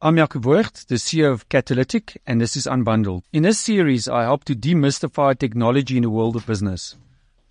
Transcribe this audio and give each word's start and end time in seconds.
I'm 0.00 0.14
Jaco 0.14 0.40
Voigt, 0.40 0.86
the 0.86 0.94
CEO 0.94 1.32
of 1.32 1.48
Catalytic, 1.48 2.22
and 2.24 2.40
this 2.40 2.56
is 2.56 2.68
Unbundled. 2.68 3.24
In 3.32 3.42
this 3.42 3.58
series, 3.58 4.06
I 4.06 4.22
help 4.22 4.44
to 4.44 4.54
demystify 4.54 5.36
technology 5.36 5.96
in 5.96 6.04
the 6.04 6.08
world 6.08 6.36
of 6.36 6.46
business. 6.46 6.94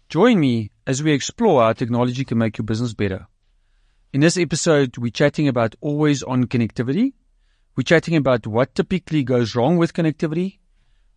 Join 0.07 0.39
me 0.39 0.71
as 0.85 1.03
we 1.03 1.11
explore 1.11 1.61
how 1.61 1.73
technology 1.73 2.23
can 2.23 2.37
make 2.37 2.57
your 2.57 2.63
business 2.63 2.93
better. 2.93 3.27
In 4.13 4.21
this 4.21 4.37
episode, 4.37 4.97
we're 4.97 5.11
chatting 5.11 5.49
about 5.49 5.75
always 5.81 6.23
on 6.23 6.45
connectivity. 6.45 7.11
We're 7.75 7.83
chatting 7.83 8.15
about 8.15 8.47
what 8.47 8.75
typically 8.75 9.25
goes 9.25 9.53
wrong 9.53 9.75
with 9.75 9.91
connectivity, 9.91 10.59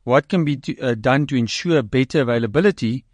what 0.02 0.26
can 0.26 0.44
be 0.44 0.56
to, 0.56 0.80
uh, 0.80 0.94
done 0.96 1.28
to 1.28 1.36
ensure 1.36 1.80
better 1.84 2.22
availability, 2.22 3.04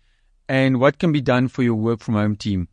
and 0.48 0.80
what 0.80 0.98
can 0.98 1.12
be 1.12 1.20
done 1.20 1.48
for 1.48 1.62
your 1.62 1.74
work 1.74 2.00
from 2.00 2.14
home 2.14 2.36
team. 2.36 2.68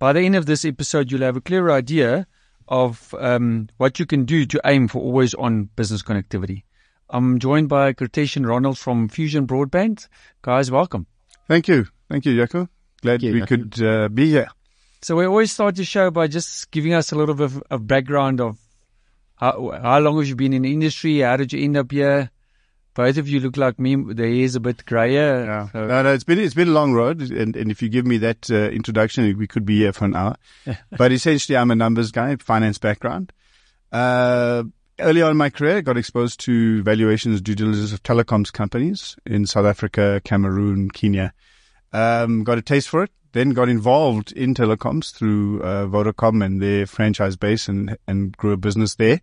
By 0.00 0.12
the 0.12 0.22
end 0.22 0.34
of 0.34 0.46
this 0.46 0.64
episode, 0.64 1.12
you'll 1.12 1.20
have 1.20 1.36
a 1.36 1.40
clearer 1.40 1.70
idea 1.70 2.26
of 2.68 3.14
um, 3.18 3.68
what 3.76 3.98
you 3.98 4.06
can 4.06 4.24
do 4.24 4.46
to 4.46 4.60
aim 4.64 4.88
for 4.88 5.00
always 5.02 5.34
on 5.34 5.70
business 5.76 6.02
connectivity. 6.02 6.64
I'm 7.10 7.38
joined 7.38 7.68
by 7.68 7.92
Kirthesh 7.92 8.36
and 8.36 8.46
Ronald 8.46 8.78
from 8.78 9.08
Fusion 9.08 9.46
Broadband. 9.46 10.08
Guys, 10.40 10.70
welcome. 10.70 11.06
Thank 11.46 11.68
you. 11.68 11.86
Thank 12.08 12.24
you, 12.24 12.34
Jaco. 12.34 12.68
Glad 13.02 13.22
you, 13.22 13.34
we 13.34 13.46
could 13.46 13.82
uh, 13.82 14.08
be 14.08 14.30
here. 14.30 14.48
So 15.02 15.16
we 15.16 15.26
always 15.26 15.52
start 15.52 15.76
the 15.76 15.84
show 15.84 16.10
by 16.10 16.28
just 16.28 16.70
giving 16.70 16.94
us 16.94 17.12
a 17.12 17.16
little 17.16 17.34
bit 17.34 17.44
of, 17.44 17.62
of 17.70 17.86
background 17.86 18.40
of 18.40 18.58
how, 19.36 19.72
how 19.82 19.98
long 19.98 20.18
have 20.18 20.28
you 20.28 20.36
been 20.36 20.52
in 20.52 20.62
the 20.62 20.72
industry? 20.72 21.18
How 21.20 21.36
did 21.36 21.52
you 21.52 21.62
end 21.62 21.76
up 21.76 21.90
here? 21.90 22.30
Both 22.94 23.16
of 23.16 23.28
you 23.28 23.40
look 23.40 23.56
like 23.56 23.78
me. 23.78 23.96
The 23.96 24.22
hair 24.22 24.44
is 24.44 24.54
a 24.54 24.60
bit 24.60 24.84
grayer. 24.84 25.44
Yeah. 25.44 25.68
So. 25.70 25.86
No, 25.86 26.02
no, 26.02 26.12
it's 26.12 26.24
been 26.24 26.38
it's 26.38 26.54
been 26.54 26.68
a 26.68 26.72
long 26.72 26.92
road, 26.92 27.20
and, 27.20 27.56
and 27.56 27.70
if 27.70 27.80
you 27.80 27.88
give 27.88 28.06
me 28.06 28.18
that 28.18 28.50
uh, 28.50 28.68
introduction, 28.70 29.36
we 29.38 29.46
could 29.46 29.64
be 29.64 29.78
here 29.78 29.92
for 29.92 30.04
an 30.04 30.14
hour. 30.14 30.36
but 30.98 31.12
essentially, 31.12 31.56
I'm 31.56 31.70
a 31.70 31.74
numbers 31.74 32.10
guy, 32.10 32.36
finance 32.36 32.78
background. 32.78 33.32
Uh, 33.90 34.64
early 35.00 35.22
on 35.22 35.30
in 35.30 35.36
my 35.36 35.48
career, 35.48 35.78
I 35.78 35.80
got 35.80 35.96
exposed 35.96 36.40
to 36.40 36.82
valuations, 36.82 37.40
due 37.40 37.54
diligence 37.54 37.92
of 37.92 38.02
telecoms 38.02 38.52
companies 38.52 39.16
in 39.24 39.46
South 39.46 39.66
Africa, 39.66 40.20
Cameroon, 40.24 40.90
Kenya. 40.90 41.32
Um, 41.92 42.44
got 42.44 42.58
a 42.58 42.62
taste 42.62 42.88
for 42.88 43.04
it. 43.04 43.10
Then 43.32 43.50
got 43.50 43.70
involved 43.70 44.32
in 44.32 44.54
telecoms 44.54 45.12
through 45.12 45.62
uh, 45.62 45.86
Vodacom 45.86 46.44
and 46.44 46.60
their 46.60 46.86
franchise 46.86 47.36
base, 47.36 47.68
and 47.68 47.96
and 48.06 48.36
grew 48.36 48.52
a 48.52 48.58
business 48.58 48.96
there. 48.96 49.22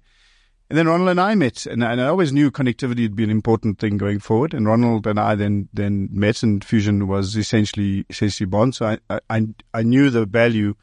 And 0.70 0.78
then 0.78 0.88
Ronald 0.88 1.10
and 1.10 1.20
I 1.20 1.34
met, 1.34 1.66
and, 1.66 1.84
and 1.84 2.00
I 2.00 2.06
always 2.06 2.32
knew 2.32 2.52
connectivity 2.52 3.02
would 3.02 3.16
be 3.16 3.24
an 3.24 3.32
important 3.32 3.80
thing 3.80 3.98
going 3.98 4.20
forward. 4.20 4.54
And 4.54 4.68
Ronald 4.68 5.08
and 5.08 5.20
I 5.20 5.34
then 5.34 5.68
then 5.74 6.10
met, 6.12 6.44
and 6.44 6.64
Fusion 6.64 7.08
was 7.08 7.36
essentially 7.36 8.06
essentially 8.10 8.46
born. 8.46 8.72
So 8.72 8.86
I 9.10 9.20
I 9.30 9.48
I 9.74 9.82
knew 9.82 10.12
the 10.12 10.26
value 10.26 10.76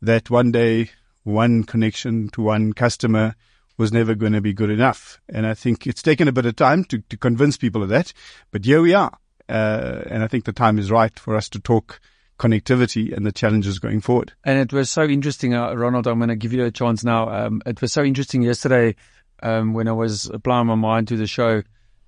that 0.00 0.30
one 0.30 0.52
day 0.52 0.90
one 1.24 1.64
connection 1.64 2.30
to 2.30 2.42
one 2.42 2.72
customer 2.72 3.34
was 3.76 3.92
never 3.92 4.14
going 4.14 4.32
to 4.32 4.40
be 4.40 4.52
good 4.52 4.70
enough. 4.70 5.20
And 5.28 5.46
I 5.46 5.54
think 5.54 5.86
it's 5.86 6.02
taken 6.02 6.28
a 6.28 6.32
bit 6.32 6.46
of 6.46 6.56
time 6.56 6.84
to, 6.84 6.98
to 6.98 7.16
convince 7.16 7.56
people 7.56 7.82
of 7.82 7.88
that, 7.90 8.12
but 8.50 8.64
here 8.64 8.82
we 8.82 8.94
are. 8.94 9.16
Uh, 9.48 10.02
and 10.06 10.22
I 10.22 10.28
think 10.28 10.44
the 10.44 10.52
time 10.52 10.78
is 10.78 10.90
right 10.90 11.18
for 11.18 11.34
us 11.34 11.48
to 11.50 11.58
talk 11.58 12.00
connectivity 12.40 13.14
and 13.14 13.24
the 13.26 13.30
challenges 13.30 13.78
going 13.78 14.00
forward. 14.00 14.32
And 14.44 14.58
it 14.58 14.72
was 14.72 14.88
so 14.88 15.04
interesting, 15.04 15.54
uh, 15.54 15.74
Ronald. 15.74 16.06
I'm 16.06 16.18
going 16.18 16.30
to 16.30 16.36
give 16.36 16.54
you 16.54 16.64
a 16.64 16.70
chance 16.70 17.04
now. 17.04 17.28
Um, 17.28 17.62
it 17.66 17.82
was 17.82 17.92
so 17.92 18.02
interesting 18.02 18.40
yesterday 18.40 18.96
um, 19.42 19.74
when 19.74 19.86
I 19.86 19.92
was 19.92 20.26
applying 20.26 20.66
my 20.66 20.74
mind 20.74 21.08
to 21.08 21.16
the 21.16 21.26
show 21.26 21.62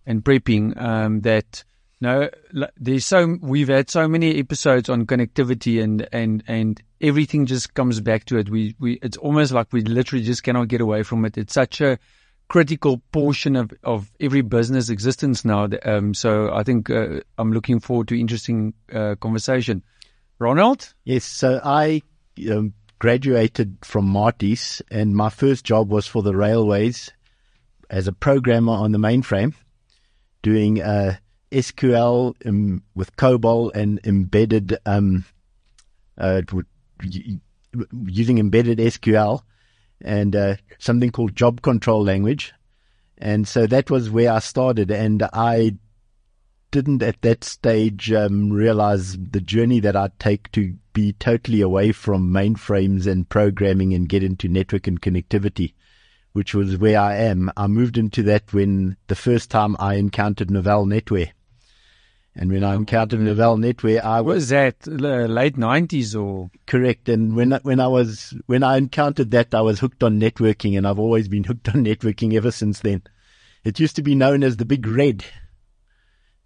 and 0.07 0.25
prepping 0.25 0.81
um, 0.81 1.21
that 1.21 1.65
no, 2.01 2.31
there's 2.77 3.07
so 3.07 3.37
we've 3.41 3.69
had 3.69 3.91
so 3.91 4.09
many 4.09 4.41
episodes 4.41 4.89
on 4.89 5.07
connectivity 5.07 5.81
and 5.81 6.09
and 6.13 6.43
and 6.49 6.83
everything 7.01 7.47
just 7.47 7.75
comes 7.75 8.01
back 8.01 8.25
to 8.25 8.39
it. 8.39 8.49
We 8.49 8.75
we 8.81 8.95
it's 9.03 9.19
almost 9.19 9.53
like 9.53 9.73
we 9.73 9.83
literally 9.83 10.25
just 10.25 10.43
cannot 10.43 10.67
get 10.67 10.81
away 10.81 11.05
from 11.05 11.25
it. 11.25 11.39
It's 11.39 11.53
such 11.53 11.81
a 11.81 11.99
critical 12.49 13.01
portion 13.13 13.55
of, 13.55 13.73
of 13.85 14.11
every 14.19 14.41
business 14.41 14.89
existence 14.89 15.45
now. 15.45 15.69
Um, 15.85 16.13
so 16.13 16.53
I 16.53 16.65
think 16.65 16.91
uh, 16.91 17.21
I'm 17.39 17.53
looking 17.53 17.79
forward 17.79 18.09
to 18.09 18.19
interesting 18.19 18.75
uh, 18.93 19.15
conversation. 19.21 19.83
Ronald? 20.43 20.93
Yes, 21.05 21.25
so 21.25 21.61
I 21.63 22.03
um, 22.51 22.75
graduated 22.99 23.79
from 23.83 24.13
Maties, 24.13 24.83
and 24.91 25.15
my 25.15 25.29
first 25.29 25.65
job 25.65 25.89
was 25.89 26.09
for 26.09 26.21
the 26.21 26.35
railways 26.35 27.13
as 27.89 28.09
a 28.09 28.13
programmer 28.13 28.73
on 28.73 28.91
the 28.91 28.99
mainframe, 28.99 29.55
doing 30.43 30.83
uh, 30.83 31.17
SQL 31.53 32.35
um, 32.45 32.83
with 32.97 33.15
COBOL 33.15 33.71
and 33.75 34.01
embedded, 34.05 34.77
um, 34.85 35.25
uh, 36.19 36.43
using 38.05 38.39
embedded 38.39 38.79
SQL 38.79 39.43
and 40.01 40.35
uh, 40.35 40.57
something 40.81 41.11
called 41.11 41.37
job 41.37 41.63
control 41.63 42.03
language. 42.03 42.53
And 43.17 43.47
so 43.47 43.69
that 43.69 43.91
was 43.91 44.11
where 44.11 44.33
I 44.33 44.41
started, 44.41 44.91
and 44.91 45.23
I 45.33 45.77
didn't 46.73 47.03
at 47.03 47.23
that 47.23 47.45
stage 47.45 48.11
um, 48.13 48.51
realize 48.51 49.17
the 49.17 49.41
journey 49.41 49.79
that 49.79 49.95
I'd 49.95 50.19
take 50.19 50.51
to 50.53 50.75
be 50.93 51.13
totally 51.13 51.61
away 51.61 51.93
from 51.93 52.33
mainframes 52.33 53.07
and 53.07 53.29
programming 53.29 53.95
and 53.95 54.09
get 54.09 54.25
into 54.25 54.49
network 54.49 54.89
and 54.89 55.01
connectivity, 55.01 55.75
which 56.33 56.55
was 56.55 56.77
where 56.77 56.99
I 56.99 57.17
am. 57.17 57.53
I 57.57 57.69
moved 57.69 57.97
into 57.97 58.25
that 58.25 58.53
when 58.53 58.97
the 59.07 59.15
first 59.15 59.51
time 59.51 59.77
I 59.79 59.95
encountered 59.95 60.49
Novell 60.49 60.87
Netware. 60.87 61.31
And 62.35 62.51
when 62.51 62.65
I 62.65 62.75
encountered 62.75 63.21
Novell 63.21 63.59
Netware, 63.59 64.03
I 64.03 64.23
was, 64.23 64.37
was 64.37 64.49
that 64.49 64.77
uh, 64.89 65.27
late 65.27 65.59
nineties 65.59 66.17
or 66.17 66.51
correct. 66.67 67.11
And 67.11 67.37
when 67.37 67.53
when 67.63 67.79
I 67.79 67.89
was 67.89 68.35
when 68.47 68.63
I 68.63 68.79
encountered 68.79 69.31
that, 69.33 69.55
I 69.55 69.61
was 69.61 69.81
hooked 69.81 70.03
on 70.03 70.19
networking, 70.19 70.79
and 70.79 70.87
I've 70.87 70.99
always 70.99 71.29
been 71.29 71.45
hooked 71.45 71.69
on 71.69 71.85
networking 71.85 72.33
ever 72.33 72.51
since 72.51 72.81
then. 72.81 73.03
It 73.65 73.79
used 73.79 73.97
to 73.97 74.03
be 74.03 74.15
known 74.15 74.43
as 74.43 74.57
the 74.57 74.65
Big 74.65 74.87
Red 74.87 75.25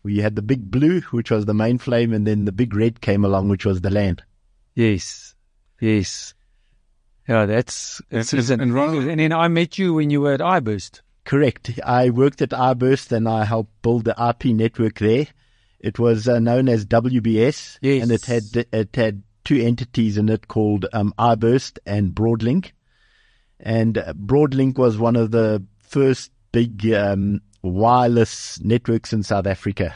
we 0.07 0.19
had 0.19 0.37
the 0.37 0.43
big 0.43 0.71
blue, 0.71 1.01
which 1.11 1.33
was 1.33 1.47
the 1.47 1.53
mainframe, 1.53 2.15
and 2.15 2.25
then 2.25 2.45
the 2.45 2.53
big 2.53 2.73
red 2.75 3.01
came 3.01 3.25
along, 3.25 3.49
which 3.49 3.67
was 3.67 3.81
the 3.81 3.91
LAN. 3.91 4.19
Yes, 4.77 5.35
yes. 5.81 6.33
Yeah, 7.29 7.45
that's, 7.45 8.01
that's 8.09 8.33
and, 8.33 8.63
and, 8.63 8.73
Ronald, 8.73 9.07
and 9.07 9.19
then 9.19 9.33
I 9.33 9.49
met 9.49 9.79
you 9.79 9.95
when 9.95 10.11
you 10.11 10.21
were 10.21 10.35
at 10.35 10.39
iBurst. 10.39 11.01
Correct. 11.25 11.81
I 11.85 12.11
worked 12.11 12.41
at 12.41 12.51
iBurst 12.51 13.11
and 13.11 13.29
I 13.29 13.45
helped 13.45 13.83
build 13.83 14.05
the 14.05 14.15
IP 14.31 14.55
network 14.55 15.01
there. 15.01 15.27
It 15.81 15.99
was 15.99 16.29
uh, 16.29 16.39
known 16.39 16.69
as 16.69 16.87
WBS, 16.87 17.79
yes. 17.81 18.03
and 18.03 18.13
it 18.13 18.27
had 18.27 18.67
it 18.73 18.95
had 18.95 19.25
two 19.45 19.61
entities 19.61 20.19
in 20.19 20.29
it 20.29 20.47
called 20.47 20.87
um, 20.93 21.13
iBurst 21.19 21.79
and 21.85 22.15
Broadlink. 22.15 22.71
And 23.59 23.99
uh, 23.99 24.13
Broadlink 24.13 24.79
was 24.79 24.99
one 24.99 25.17
of 25.17 25.33
the 25.33 25.65
first 25.81 26.31
big 26.53 26.93
um, 26.93 27.41
wireless 27.67 28.61
networks 28.63 29.13
in 29.13 29.23
South 29.23 29.47
Africa. 29.47 29.95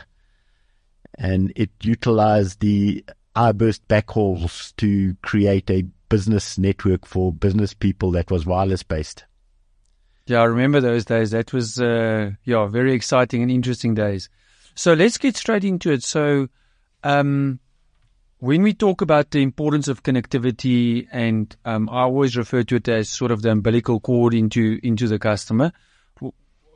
And 1.18 1.52
it 1.56 1.70
utilized 1.82 2.60
the 2.60 3.04
iBurst 3.36 3.80
backhauls 3.88 4.74
to 4.76 5.16
create 5.22 5.70
a 5.70 5.84
business 6.08 6.58
network 6.58 7.06
for 7.06 7.32
business 7.32 7.74
people 7.74 8.10
that 8.12 8.30
was 8.30 8.44
wireless 8.44 8.82
based. 8.82 9.24
Yeah, 10.26 10.40
I 10.40 10.44
remember 10.44 10.80
those 10.80 11.04
days. 11.04 11.30
That 11.30 11.52
was, 11.52 11.80
uh, 11.80 12.32
yeah, 12.44 12.66
very 12.66 12.92
exciting 12.92 13.42
and 13.42 13.50
interesting 13.50 13.94
days. 13.94 14.28
So 14.74 14.92
let's 14.94 15.18
get 15.18 15.36
straight 15.36 15.64
into 15.64 15.90
it. 15.90 16.02
So, 16.02 16.48
um, 17.02 17.58
when 18.38 18.62
we 18.62 18.72
talk 18.72 19.02
about 19.02 19.30
the 19.30 19.42
importance 19.42 19.88
of 19.88 20.02
connectivity, 20.02 21.06
and 21.12 21.54
um, 21.64 21.88
I 21.90 22.02
always 22.02 22.36
refer 22.36 22.62
to 22.64 22.76
it 22.76 22.88
as 22.88 23.08
sort 23.08 23.30
of 23.30 23.42
the 23.42 23.50
umbilical 23.50 24.00
cord 24.00 24.32
into 24.34 24.80
into 24.82 25.08
the 25.08 25.18
customer 25.18 25.72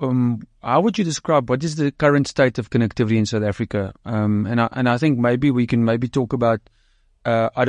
um, 0.08 0.46
how 0.62 0.80
would 0.80 0.98
you 0.98 1.04
describe 1.04 1.48
what 1.48 1.62
is 1.64 1.76
the 1.76 1.92
current 1.92 2.26
state 2.26 2.58
of 2.58 2.70
connectivity 2.70 3.16
in 3.16 3.26
South 3.26 3.42
Africa? 3.42 3.92
Um, 4.04 4.46
and 4.46 4.60
I, 4.60 4.68
and 4.72 4.88
I 4.88 4.98
think 4.98 5.18
maybe 5.18 5.50
we 5.50 5.66
can 5.66 5.84
maybe 5.84 6.08
talk 6.08 6.32
about. 6.32 6.60
Uh, 7.24 7.50
I, 7.56 7.66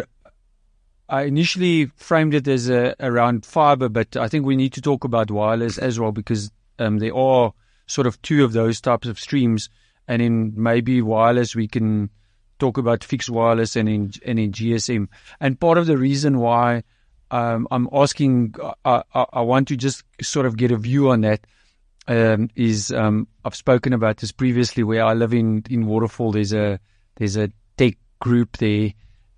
I 1.07 1.23
initially 1.23 1.85
framed 1.95 2.33
it 2.33 2.47
as 2.47 2.69
a, 2.69 2.95
around 2.99 3.45
fiber, 3.45 3.89
but 3.89 4.17
I 4.17 4.27
think 4.27 4.45
we 4.45 4.55
need 4.55 4.73
to 4.73 4.81
talk 4.81 5.03
about 5.03 5.29
wireless 5.29 5.77
as 5.77 5.99
well 5.99 6.11
because 6.11 6.51
um, 6.79 6.97
there 6.97 7.15
are 7.15 7.53
sort 7.87 8.07
of 8.07 8.21
two 8.21 8.43
of 8.43 8.53
those 8.53 8.81
types 8.81 9.07
of 9.07 9.19
streams, 9.19 9.69
and 10.07 10.21
in 10.21 10.53
maybe 10.55 11.01
wireless 11.01 11.55
we 11.55 11.67
can 11.67 12.09
talk 12.59 12.77
about 12.77 13.03
fixed 13.03 13.29
wireless 13.29 13.75
and 13.75 13.87
in 13.87 14.11
and 14.25 14.39
in 14.39 14.51
GSM. 14.51 15.07
And 15.39 15.59
part 15.59 15.77
of 15.77 15.85
the 15.85 15.97
reason 15.97 16.39
why 16.39 16.83
um, 17.31 17.67
I'm 17.71 17.89
asking, 17.91 18.55
I, 18.83 19.03
I, 19.13 19.25
I 19.33 19.41
want 19.41 19.67
to 19.69 19.75
just 19.75 20.03
sort 20.21 20.45
of 20.45 20.57
get 20.57 20.71
a 20.71 20.77
view 20.77 21.09
on 21.09 21.21
that 21.21 21.45
um, 22.07 22.49
is 22.55 22.91
um, 22.91 23.27
I've 23.43 23.55
spoken 23.55 23.93
about 23.93 24.17
this 24.17 24.31
previously. 24.31 24.83
Where 24.83 25.03
I 25.03 25.13
live 25.13 25.33
in 25.33 25.63
in 25.69 25.85
Waterfall, 25.87 26.31
there's 26.31 26.53
a 26.53 26.79
there's 27.15 27.37
a 27.37 27.51
tech 27.77 27.95
group 28.19 28.57
there, 28.57 28.91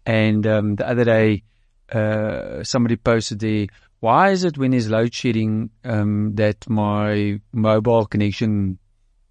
and 0.06 0.46
um, 0.46 0.76
the 0.76 0.88
other 0.88 1.04
day 1.04 1.44
uh, 1.92 2.64
somebody 2.64 2.96
posted 2.96 3.40
there. 3.40 3.68
Why 4.00 4.30
is 4.30 4.44
it 4.44 4.58
when 4.58 4.72
there's 4.72 4.90
load 4.90 5.14
shedding 5.14 5.72
um, 5.84 6.36
that 6.36 6.70
my 6.70 7.42
mobile 7.52 8.06
connection 8.06 8.78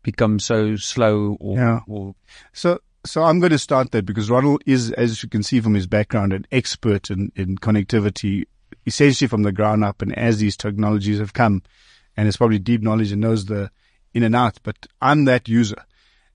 becomes 0.03 0.45
so 0.45 0.77
slow? 0.77 1.37
Or, 1.39 1.57
yeah. 1.57 1.81
Or... 1.87 2.15
So 2.53 2.81
so 3.07 3.23
I'm 3.23 3.39
going 3.39 3.53
to 3.53 3.59
start 3.59 3.93
that 3.93 4.05
because 4.05 4.29
Ronald 4.29 4.63
is, 4.67 4.91
as 4.93 5.23
you 5.23 5.29
can 5.29 5.43
see 5.43 5.61
from 5.61 5.75
his 5.75 5.87
background, 5.87 6.33
an 6.33 6.47
expert 6.51 7.11
in, 7.11 7.31
in 7.37 7.57
connectivity, 7.57 8.45
essentially 8.85 9.29
from 9.29 9.45
the 9.45 9.53
ground 9.53 9.85
up. 9.85 10.03
And 10.03 10.17
as 10.19 10.39
these 10.39 10.57
technologies 10.57 11.19
have 11.19 11.33
come, 11.33 11.63
and 12.17 12.27
has 12.27 12.37
probably 12.37 12.59
deep 12.59 12.83
knowledge 12.83 13.13
and 13.13 13.21
knows 13.21 13.47
the 13.47 13.71
in 14.15 14.23
and 14.23 14.35
out. 14.35 14.59
But 14.63 14.87
I'm 15.01 15.25
that 15.27 15.49
user, 15.49 15.85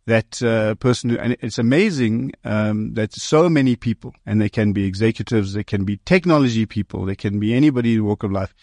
that 0.06 0.42
uh, 0.44 0.76
person, 0.76 1.10
who, 1.10 1.18
and 1.18 1.36
it's 1.42 1.58
amazing 1.58 2.34
um, 2.44 2.94
that 2.94 3.14
so 3.14 3.50
many 3.50 3.76
people, 3.76 4.14
and 4.26 4.40
they 4.40 4.50
can 4.50 4.74
be 4.74 4.86
executives, 4.86 5.54
they 5.54 5.64
can 5.64 5.84
be 5.84 5.98
technology 6.06 6.66
people, 6.66 7.06
they 7.06 7.16
can 7.16 7.40
be 7.40 7.54
anybody 7.54 7.94
in 7.94 8.00
the 8.00 8.04
walk 8.04 8.24
of 8.24 8.32
life. 8.32 8.54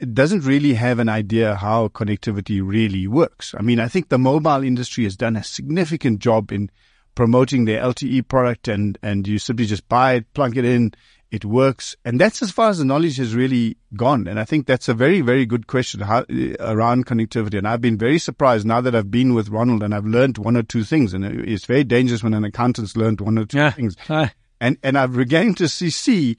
Doesn't 0.00 0.40
really 0.40 0.74
have 0.74 0.98
an 0.98 1.08
idea 1.08 1.54
how 1.54 1.88
connectivity 1.88 2.60
really 2.64 3.06
works. 3.06 3.54
I 3.56 3.62
mean, 3.62 3.78
I 3.78 3.86
think 3.86 4.08
the 4.08 4.18
mobile 4.18 4.64
industry 4.64 5.04
has 5.04 5.16
done 5.16 5.36
a 5.36 5.44
significant 5.44 6.18
job 6.18 6.50
in 6.50 6.70
promoting 7.14 7.66
their 7.66 7.82
LTE 7.82 8.26
product 8.26 8.68
and, 8.68 8.98
and 9.02 9.28
you 9.28 9.38
simply 9.38 9.66
just 9.66 9.88
buy 9.88 10.14
it, 10.14 10.32
plug 10.32 10.56
it 10.56 10.64
in, 10.64 10.92
it 11.32 11.44
works. 11.46 11.96
And 12.04 12.20
that's 12.20 12.42
as 12.42 12.50
far 12.50 12.68
as 12.68 12.78
the 12.78 12.84
knowledge 12.84 13.16
has 13.16 13.34
really 13.34 13.78
gone. 13.96 14.28
And 14.28 14.38
I 14.38 14.44
think 14.44 14.66
that's 14.66 14.86
a 14.88 14.94
very, 14.94 15.22
very 15.22 15.46
good 15.46 15.66
question 15.66 16.00
how, 16.00 16.18
uh, 16.18 16.54
around 16.60 17.06
connectivity. 17.06 17.56
And 17.56 17.66
I've 17.66 17.80
been 17.80 17.96
very 17.96 18.18
surprised 18.18 18.66
now 18.66 18.82
that 18.82 18.94
I've 18.94 19.10
been 19.10 19.32
with 19.32 19.48
Ronald 19.48 19.82
and 19.82 19.94
I've 19.94 20.04
learned 20.04 20.36
one 20.36 20.58
or 20.58 20.62
two 20.62 20.84
things. 20.84 21.14
And 21.14 21.24
it's 21.24 21.64
very 21.64 21.84
dangerous 21.84 22.22
when 22.22 22.34
an 22.34 22.44
accountant's 22.44 22.98
learned 22.98 23.22
one 23.22 23.38
or 23.38 23.46
two 23.46 23.56
Yeah. 23.56 23.70
things. 23.70 23.96
Hi. 24.08 24.32
And, 24.60 24.76
and 24.82 24.98
I've 24.98 25.14
begun 25.14 25.54
to 25.54 25.68
see, 25.68 25.88
see 25.88 26.36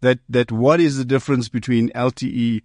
that, 0.00 0.20
that 0.28 0.52
what 0.52 0.78
is 0.80 0.96
the 0.96 1.04
difference 1.04 1.48
between 1.48 1.90
LTE 1.90 2.62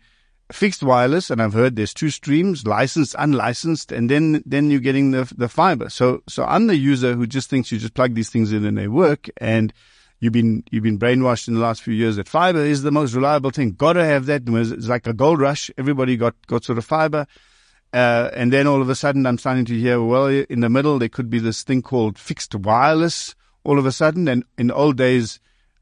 fixed 0.51 0.83
wireless, 0.83 1.31
and 1.31 1.41
I've 1.41 1.53
heard 1.53 1.75
there's 1.77 1.93
two 1.93 2.09
streams, 2.09 2.67
licensed, 2.67 3.15
unlicensed, 3.17 3.91
and 3.91 4.09
then 4.09 4.43
then 4.45 4.69
you're 4.69 4.81
getting 4.81 5.11
the 5.11 5.31
the 5.37 5.47
fiber. 5.47 5.89
So 5.89 6.23
so 6.27 6.43
I'm 6.43 6.67
the 6.67 6.75
user 6.75 7.13
who 7.15 7.25
just 7.25 7.49
thinks 7.49 7.71
you 7.71 7.79
just 7.79 7.93
plug 7.93 8.15
these 8.15 8.29
things 8.29 8.51
in 8.51 8.65
and 8.65 8.77
they 8.77 8.89
work, 8.89 9.29
and 9.37 9.71
you've 10.21 10.31
been 10.31 10.63
you've 10.71 10.83
been 10.83 10.97
brainwashed 10.97 11.49
in 11.49 11.55
the 11.55 11.59
last 11.59 11.81
few 11.81 11.93
years 11.93 12.15
that 12.15 12.29
fiber 12.29 12.63
is 12.63 12.83
the 12.83 12.91
most 12.91 13.13
reliable 13.13 13.49
thing. 13.49 13.71
Got 13.71 13.93
to 13.93 14.05
have 14.05 14.27
that. 14.27 14.43
It's 14.47 14.87
like 14.87 15.05
a 15.07 15.13
gold 15.13 15.41
rush. 15.41 15.69
Everybody 15.77 16.15
got 16.15 16.35
got 16.47 16.63
sort 16.63 16.77
of 16.77 16.85
fiber. 16.85 17.27
Uh, 17.93 18.29
and 18.33 18.53
then 18.53 18.67
all 18.67 18.81
of 18.81 18.89
a 18.89 18.95
sudden, 18.95 19.25
I'm 19.25 19.37
starting 19.37 19.65
to 19.65 19.77
hear, 19.77 20.01
well, 20.01 20.27
in 20.27 20.61
the 20.61 20.69
middle, 20.69 20.97
there 20.97 21.09
could 21.09 21.29
be 21.29 21.39
this 21.39 21.61
thing 21.61 21.81
called 21.81 22.17
fixed 22.17 22.55
wireless 22.55 23.35
all 23.65 23.77
of 23.77 23.85
a 23.85 23.91
sudden. 23.91 24.29
And 24.29 24.45
in 24.57 24.71
old 24.71 24.95
days, 24.95 25.41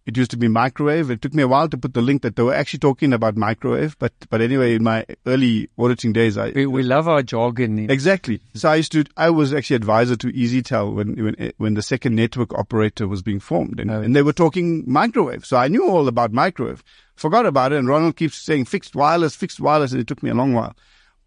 it 0.09 0.17
used 0.17 0.31
to 0.31 0.37
be 0.37 0.47
microwave. 0.47 1.11
It 1.11 1.21
took 1.21 1.33
me 1.35 1.43
a 1.43 1.47
while 1.47 1.69
to 1.69 1.77
put 1.77 1.93
the 1.93 2.01
link 2.01 2.23
that 2.23 2.35
they 2.35 2.41
were 2.43 2.53
actually 2.53 2.79
talking 2.79 3.13
about 3.13 3.37
microwave. 3.37 3.95
But, 3.99 4.11
but 4.31 4.41
anyway, 4.41 4.73
in 4.75 4.83
my 4.83 5.05
early 5.25 5.69
auditing 5.77 6.13
days, 6.13 6.35
I, 6.37 6.49
We, 6.49 6.65
we 6.65 6.83
love 6.83 7.07
our 7.07 7.21
jargon. 7.21 7.89
Exactly. 7.89 8.41
So 8.55 8.69
I 8.69 8.77
used 8.77 8.91
to, 8.93 9.05
I 9.15 9.29
was 9.29 9.53
actually 9.53 9.75
advisor 9.75 10.15
to 10.15 10.27
EasyTel 10.33 10.93
when, 10.95 11.23
when, 11.23 11.53
when 11.57 11.73
the 11.75 11.83
second 11.83 12.15
network 12.15 12.53
operator 12.53 13.07
was 13.07 13.21
being 13.21 13.39
formed 13.39 13.79
and, 13.79 13.91
Oh. 13.91 14.01
and 14.01 14.15
they 14.15 14.23
were 14.23 14.33
talking 14.33 14.83
microwave. 14.87 15.45
So 15.45 15.57
I 15.57 15.67
knew 15.67 15.87
all 15.87 16.07
about 16.07 16.33
microwave, 16.33 16.83
forgot 17.15 17.45
about 17.45 17.71
it. 17.71 17.77
And 17.79 17.87
Ronald 17.87 18.15
keeps 18.15 18.37
saying 18.37 18.65
fixed 18.65 18.95
wireless, 18.95 19.35
fixed 19.35 19.59
wireless. 19.59 19.91
And 19.91 20.01
it 20.01 20.07
took 20.07 20.23
me 20.23 20.31
a 20.31 20.35
long 20.41 20.53
while. 20.53 20.75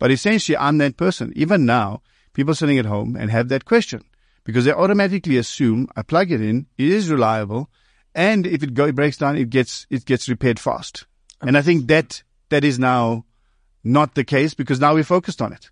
But 0.01 0.11
essentially, 0.11 0.57
I'm 0.59 0.79
that 0.79 0.97
person. 0.97 1.33
Even 1.37 1.65
now, 1.65 2.03
people 2.33 2.55
sitting 2.57 2.79
at 2.79 2.87
home 2.87 3.15
and 3.15 3.31
have 3.31 3.49
that 3.51 3.65
question 3.65 4.03
because 4.45 4.65
they 4.65 4.73
automatically 4.73 5.37
assume 5.37 5.87
I 5.95 6.03
plug 6.03 6.33
it 6.33 6.41
in, 6.41 6.67
it 6.79 6.89
is 6.89 7.09
reliable. 7.13 7.71
And 8.15 8.47
if 8.47 8.63
it 8.63 8.75
go, 8.75 8.87
it 8.87 8.95
breaks 8.95 9.17
down, 9.17 9.37
it 9.37 9.51
gets, 9.51 9.87
it 9.91 10.05
gets 10.05 10.29
repaired 10.29 10.59
fast. 10.59 11.07
And 11.41 11.57
I 11.57 11.63
think 11.63 11.87
that, 11.89 12.23
that 12.51 12.65
is 12.65 12.79
now 12.79 13.25
not 13.83 14.15
the 14.15 14.25
case 14.25 14.55
because 14.55 14.81
now 14.81 14.95
we're 14.95 15.05
focused 15.05 15.43
on 15.43 15.53
it. 15.53 15.71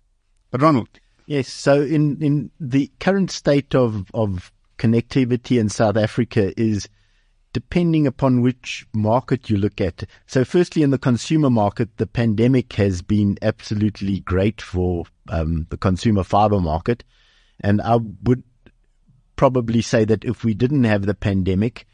But 0.49 0.61
Ronald, 0.61 0.89
Yes. 1.31 1.47
So 1.47 1.81
in, 1.81 2.21
in 2.21 2.51
the 2.59 2.91
current 2.99 3.31
state 3.31 3.73
of, 3.73 4.11
of 4.13 4.51
connectivity 4.77 5.61
in 5.61 5.69
South 5.69 5.95
Africa 5.95 6.51
is 6.59 6.89
depending 7.53 8.05
upon 8.05 8.41
which 8.41 8.85
market 8.93 9.49
you 9.49 9.55
look 9.55 9.79
at. 9.79 10.03
So 10.25 10.43
firstly, 10.43 10.83
in 10.83 10.89
the 10.89 10.97
consumer 10.97 11.49
market, 11.49 11.95
the 11.95 12.05
pandemic 12.05 12.73
has 12.73 13.01
been 13.01 13.37
absolutely 13.41 14.19
great 14.19 14.61
for 14.61 15.05
um, 15.29 15.67
the 15.69 15.77
consumer 15.77 16.23
fiber 16.23 16.59
market. 16.59 17.05
And 17.61 17.81
I 17.81 17.97
would 18.23 18.43
probably 19.37 19.81
say 19.81 20.03
that 20.03 20.25
if 20.25 20.43
we 20.43 20.53
didn't 20.53 20.83
have 20.83 21.05
the 21.05 21.13
pandemic, 21.13 21.85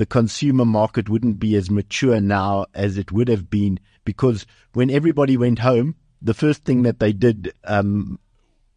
the 0.00 0.06
consumer 0.06 0.64
market 0.64 1.10
wouldn't 1.10 1.38
be 1.38 1.54
as 1.56 1.70
mature 1.70 2.22
now 2.22 2.64
as 2.72 2.96
it 2.96 3.12
would 3.12 3.28
have 3.28 3.50
been 3.50 3.78
because 4.06 4.46
when 4.72 4.88
everybody 4.88 5.36
went 5.36 5.58
home, 5.58 5.94
the 6.22 6.32
first 6.32 6.64
thing 6.64 6.84
that 6.84 6.98
they 6.98 7.12
did 7.12 7.52
um, 7.64 8.18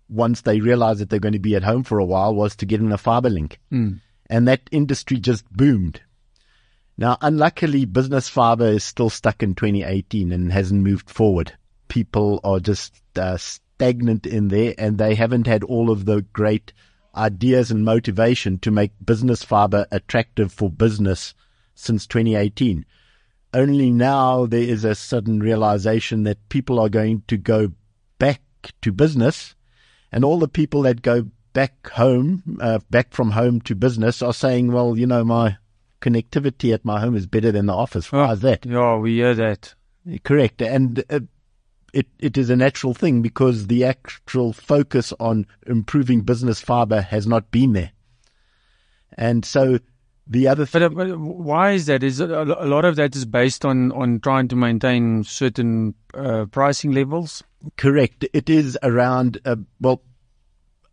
once 0.09 0.41
they 0.41 0.59
realized 0.59 0.99
that 0.99 1.09
they're 1.09 1.19
going 1.19 1.31
to 1.31 1.39
be 1.39 1.55
at 1.55 1.63
home 1.63 1.81
for 1.85 1.97
a 1.97 2.03
while 2.03 2.35
was 2.35 2.57
to 2.57 2.65
get 2.65 2.81
in 2.81 2.91
a 2.91 2.97
fiber 2.97 3.29
link. 3.29 3.57
And 4.29 4.49
that 4.49 4.69
industry 4.69 5.17
just 5.17 5.49
boomed. 5.49 6.01
Now, 6.97 7.17
unluckily, 7.21 7.85
business 7.85 8.27
fiber 8.27 8.67
is 8.67 8.83
still 8.83 9.09
stuck 9.09 9.41
in 9.41 9.55
2018 9.55 10.33
and 10.33 10.51
hasn't 10.51 10.83
moved 10.83 11.09
forward. 11.09 11.53
People 11.87 12.41
are 12.43 12.59
just 12.59 13.01
uh, 13.15 13.37
stagnant 13.37 14.25
in 14.27 14.49
there 14.49 14.73
and 14.77 14.97
they 14.97 15.15
haven't 15.15 15.47
had 15.47 15.63
all 15.63 15.89
of 15.89 16.03
the 16.03 16.23
great 16.33 16.73
ideas 17.15 17.71
and 17.71 17.85
motivation 17.85 18.57
to 18.59 18.71
make 18.71 18.91
business 19.03 19.43
fiber 19.43 19.85
attractive 19.91 20.51
for 20.51 20.69
business 20.69 21.33
since 21.75 22.07
2018. 22.07 22.85
Only 23.53 23.91
now 23.91 24.45
there 24.45 24.61
is 24.61 24.83
a 24.83 24.95
sudden 24.95 25.39
realization 25.39 26.23
that 26.23 26.49
people 26.49 26.79
are 26.79 26.89
going 26.89 27.23
to 27.27 27.37
go 27.37 27.71
back 28.17 28.41
to 28.81 28.91
business 28.91 29.55
and 30.11 30.23
all 30.23 30.39
the 30.39 30.47
people 30.47 30.83
that 30.83 31.01
go 31.01 31.27
back 31.53 31.89
home, 31.91 32.57
uh, 32.61 32.79
back 32.89 33.13
from 33.13 33.31
home 33.31 33.61
to 33.61 33.75
business 33.75 34.21
are 34.21 34.33
saying, 34.33 34.71
well, 34.71 34.97
you 34.97 35.07
know, 35.07 35.23
my 35.23 35.57
connectivity 36.01 36.73
at 36.73 36.85
my 36.85 36.99
home 36.99 37.15
is 37.15 37.25
better 37.25 37.51
than 37.51 37.67
the 37.67 37.73
office. 37.73 38.11
Why 38.11 38.31
is 38.33 38.41
that? 38.41 38.65
Yeah, 38.65 38.97
we 38.97 39.15
hear 39.15 39.33
that. 39.35 39.73
Correct. 40.23 40.61
And 40.61 41.03
uh, 41.09 41.21
it, 41.93 42.07
it 42.19 42.37
is 42.37 42.49
a 42.49 42.55
natural 42.55 42.93
thing 42.93 43.21
because 43.21 43.67
the 43.67 43.85
actual 43.85 44.51
focus 44.51 45.13
on 45.19 45.45
improving 45.67 46.21
business 46.21 46.59
fiber 46.59 47.01
has 47.01 47.27
not 47.27 47.51
been 47.51 47.73
there. 47.73 47.91
And 49.15 49.45
so 49.45 49.79
the 50.25 50.47
other 50.47 50.65
thing, 50.65 50.81
uh, 50.81 50.89
but 50.89 51.19
why 51.19 51.71
is 51.71 51.85
that? 51.85 52.03
Is 52.03 52.19
a 52.19 52.25
a 52.25 52.65
lot 52.65 52.85
of 52.85 52.95
that 52.95 53.15
is 53.15 53.25
based 53.25 53.63
on, 53.63 53.91
on 53.91 54.19
trying 54.19 54.47
to 54.49 54.55
maintain 54.55 55.23
certain 55.23 55.93
uh, 56.13 56.45
pricing 56.45 56.91
levels? 56.91 57.43
correct, 57.77 58.25
it 58.33 58.49
is 58.49 58.77
around, 58.83 59.39
uh, 59.45 59.55
well, 59.79 60.01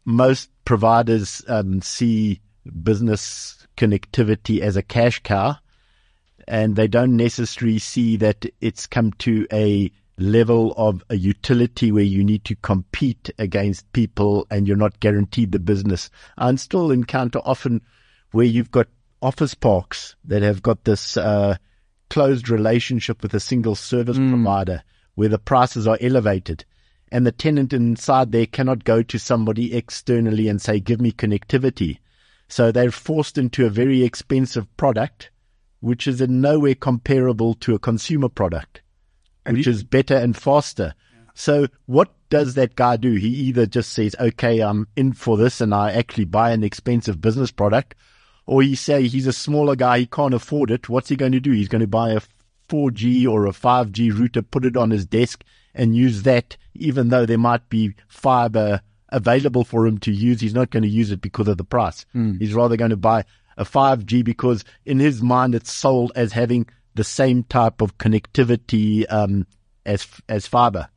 most 0.05 0.51
providers 0.65 1.43
um, 1.49 1.83
see 1.83 2.41
business 2.83 3.67
connectivity 3.77 4.61
as 4.61 4.77
a 4.77 4.83
cash 4.83 5.21
cow 5.23 5.57
and 6.47 6.77
they 6.77 6.89
don't 6.89 7.17
necessarily 7.17 7.79
see 7.79 8.17
that 8.17 8.45
it's 8.61 8.87
come 8.87 9.13
to 9.13 9.47
a 9.53 9.91
level 10.21 10.75
of 10.77 11.03
a 11.11 11.17
utility 11.17 11.91
where 11.91 12.05
you 12.05 12.23
need 12.23 12.45
to 12.45 12.55
compete 12.57 13.31
against 13.39 13.93
people 13.93 14.47
and 14.51 14.69
you're 14.69 14.77
not 14.77 15.01
guaranteed 15.01 15.53
the 15.53 15.59
business. 15.59 16.11
I 16.37 16.55
still 16.57 16.91
encounter 16.91 17.41
often 17.45 17.83
where 18.33 18.47
you've 18.47 18.71
got 18.71 18.89
office 19.23 19.55
parks 19.55 20.17
that 20.25 20.43
have 20.43 20.63
got 20.63 20.85
this 20.85 21.17
uh, 21.17 21.57
closed 22.09 22.49
relationship 22.49 23.23
with 23.23 23.35
a 23.35 23.41
single 23.41 23.75
service 23.75 24.19
provider 24.19 24.83
where 25.15 25.29
the 25.29 25.39
prices 25.39 25.87
are 25.87 25.99
elevated 26.01 26.65
and 27.13 27.27
the 27.27 27.33
tenant 27.33 27.73
inside 27.73 28.33
there 28.33 28.47
cannot 28.47 28.85
go 28.85 29.03
to 29.03 29.19
somebody 29.19 29.75
externally 29.75 30.49
and 30.49 30.63
say, 30.63 30.79
give 30.79 31.01
me 31.01 31.13
connectivity. 31.13 31.99
So 32.49 32.71
they're 32.71 32.91
forced 32.91 33.39
into 33.39 33.67
a 33.67 33.71
very 33.71 34.03
expensive 34.03 34.77
product, 34.77 35.31
which 35.81 36.07
is 36.07 36.21
in 36.21 36.41
nowhere 36.41 36.75
comparable 36.75 37.55
to 37.55 37.75
a 37.75 37.79
consumer 37.79 38.29
product, 38.29 38.83
which 39.47 39.67
is 39.67 39.83
better 39.83 40.17
and 40.17 40.37
faster. 40.37 40.95
So 41.35 41.69
what 41.87 42.13
does 42.29 42.55
that 42.55 42.77
guy 42.77 42.97
do? 42.97 43.15
He 43.15 43.29
either 43.29 43.67
just 43.67 43.93
says, 43.93 44.15
okay, 44.19 44.61
I'm 44.61 44.87
in 44.97 45.13
for 45.13 45.37
this 45.37 45.61
and 45.61 45.75
I 45.75 45.93
actually 45.93 46.27
buy 46.27 46.51
an 46.51 46.63
expensive 46.63 47.21
business 47.21 47.51
product, 47.51 47.95
or 48.47 48.63
he 48.63 48.75
say 48.75 49.07
he's 49.07 49.27
a 49.27 49.33
smaller 49.33 49.77
guy, 49.77 50.01
he 50.01 50.07
can't 50.07 50.35
afford 50.35 50.71
it. 50.71 50.89
What's 50.89 51.09
he 51.09 51.17
going 51.17 51.33
to 51.33 51.41
do? 51.41 51.53
He's 51.53 51.69
going 51.69 51.81
to 51.81 51.87
buy 51.87 52.11
a 52.11 52.21
4G 52.69 53.29
or 53.29 53.47
a 53.47 53.53
5G 53.53 54.17
router, 54.17 54.43
put 54.43 54.65
it 54.65 54.77
on 54.77 54.91
his 54.91 55.07
desk 55.07 55.45
and 55.75 55.97
use 55.97 56.23
that, 56.23 56.57
even 56.75 57.09
though 57.09 57.27
there 57.27 57.39
might 57.39 57.69
be 57.69 57.95
fiber 58.09 58.81
available 59.09 59.65
for 59.65 59.87
him 59.87 59.99
to 59.99 60.13
use. 60.13 60.41
He's 60.41 60.55
not 60.55 60.71
going 60.71 60.83
to 60.85 60.89
use 60.89 61.11
it 61.11 61.21
because 61.21 61.49
of 61.49 61.57
the 61.57 61.65
price. 61.65 62.07
Hmm. 62.13 62.39
He's 62.39 62.55
rather 62.55 62.77
going 62.77 62.91
to 62.91 62.97
buy 62.97 63.25
a 63.57 63.65
5G 63.65 64.25
because 64.25 64.65
in 64.85 64.99
his 64.99 65.21
mind 65.23 65.55
it's 65.55 65.73
sold 65.73 66.13
as 66.15 66.33
having 66.33 66.67
the 66.95 67.05
same 67.05 67.45
type 67.45 67.81
of 67.81 67.99
connectivity 67.99 69.05
um, 69.11 69.47
as 69.87 70.07
as 70.29 70.47
fiber. 70.47 70.89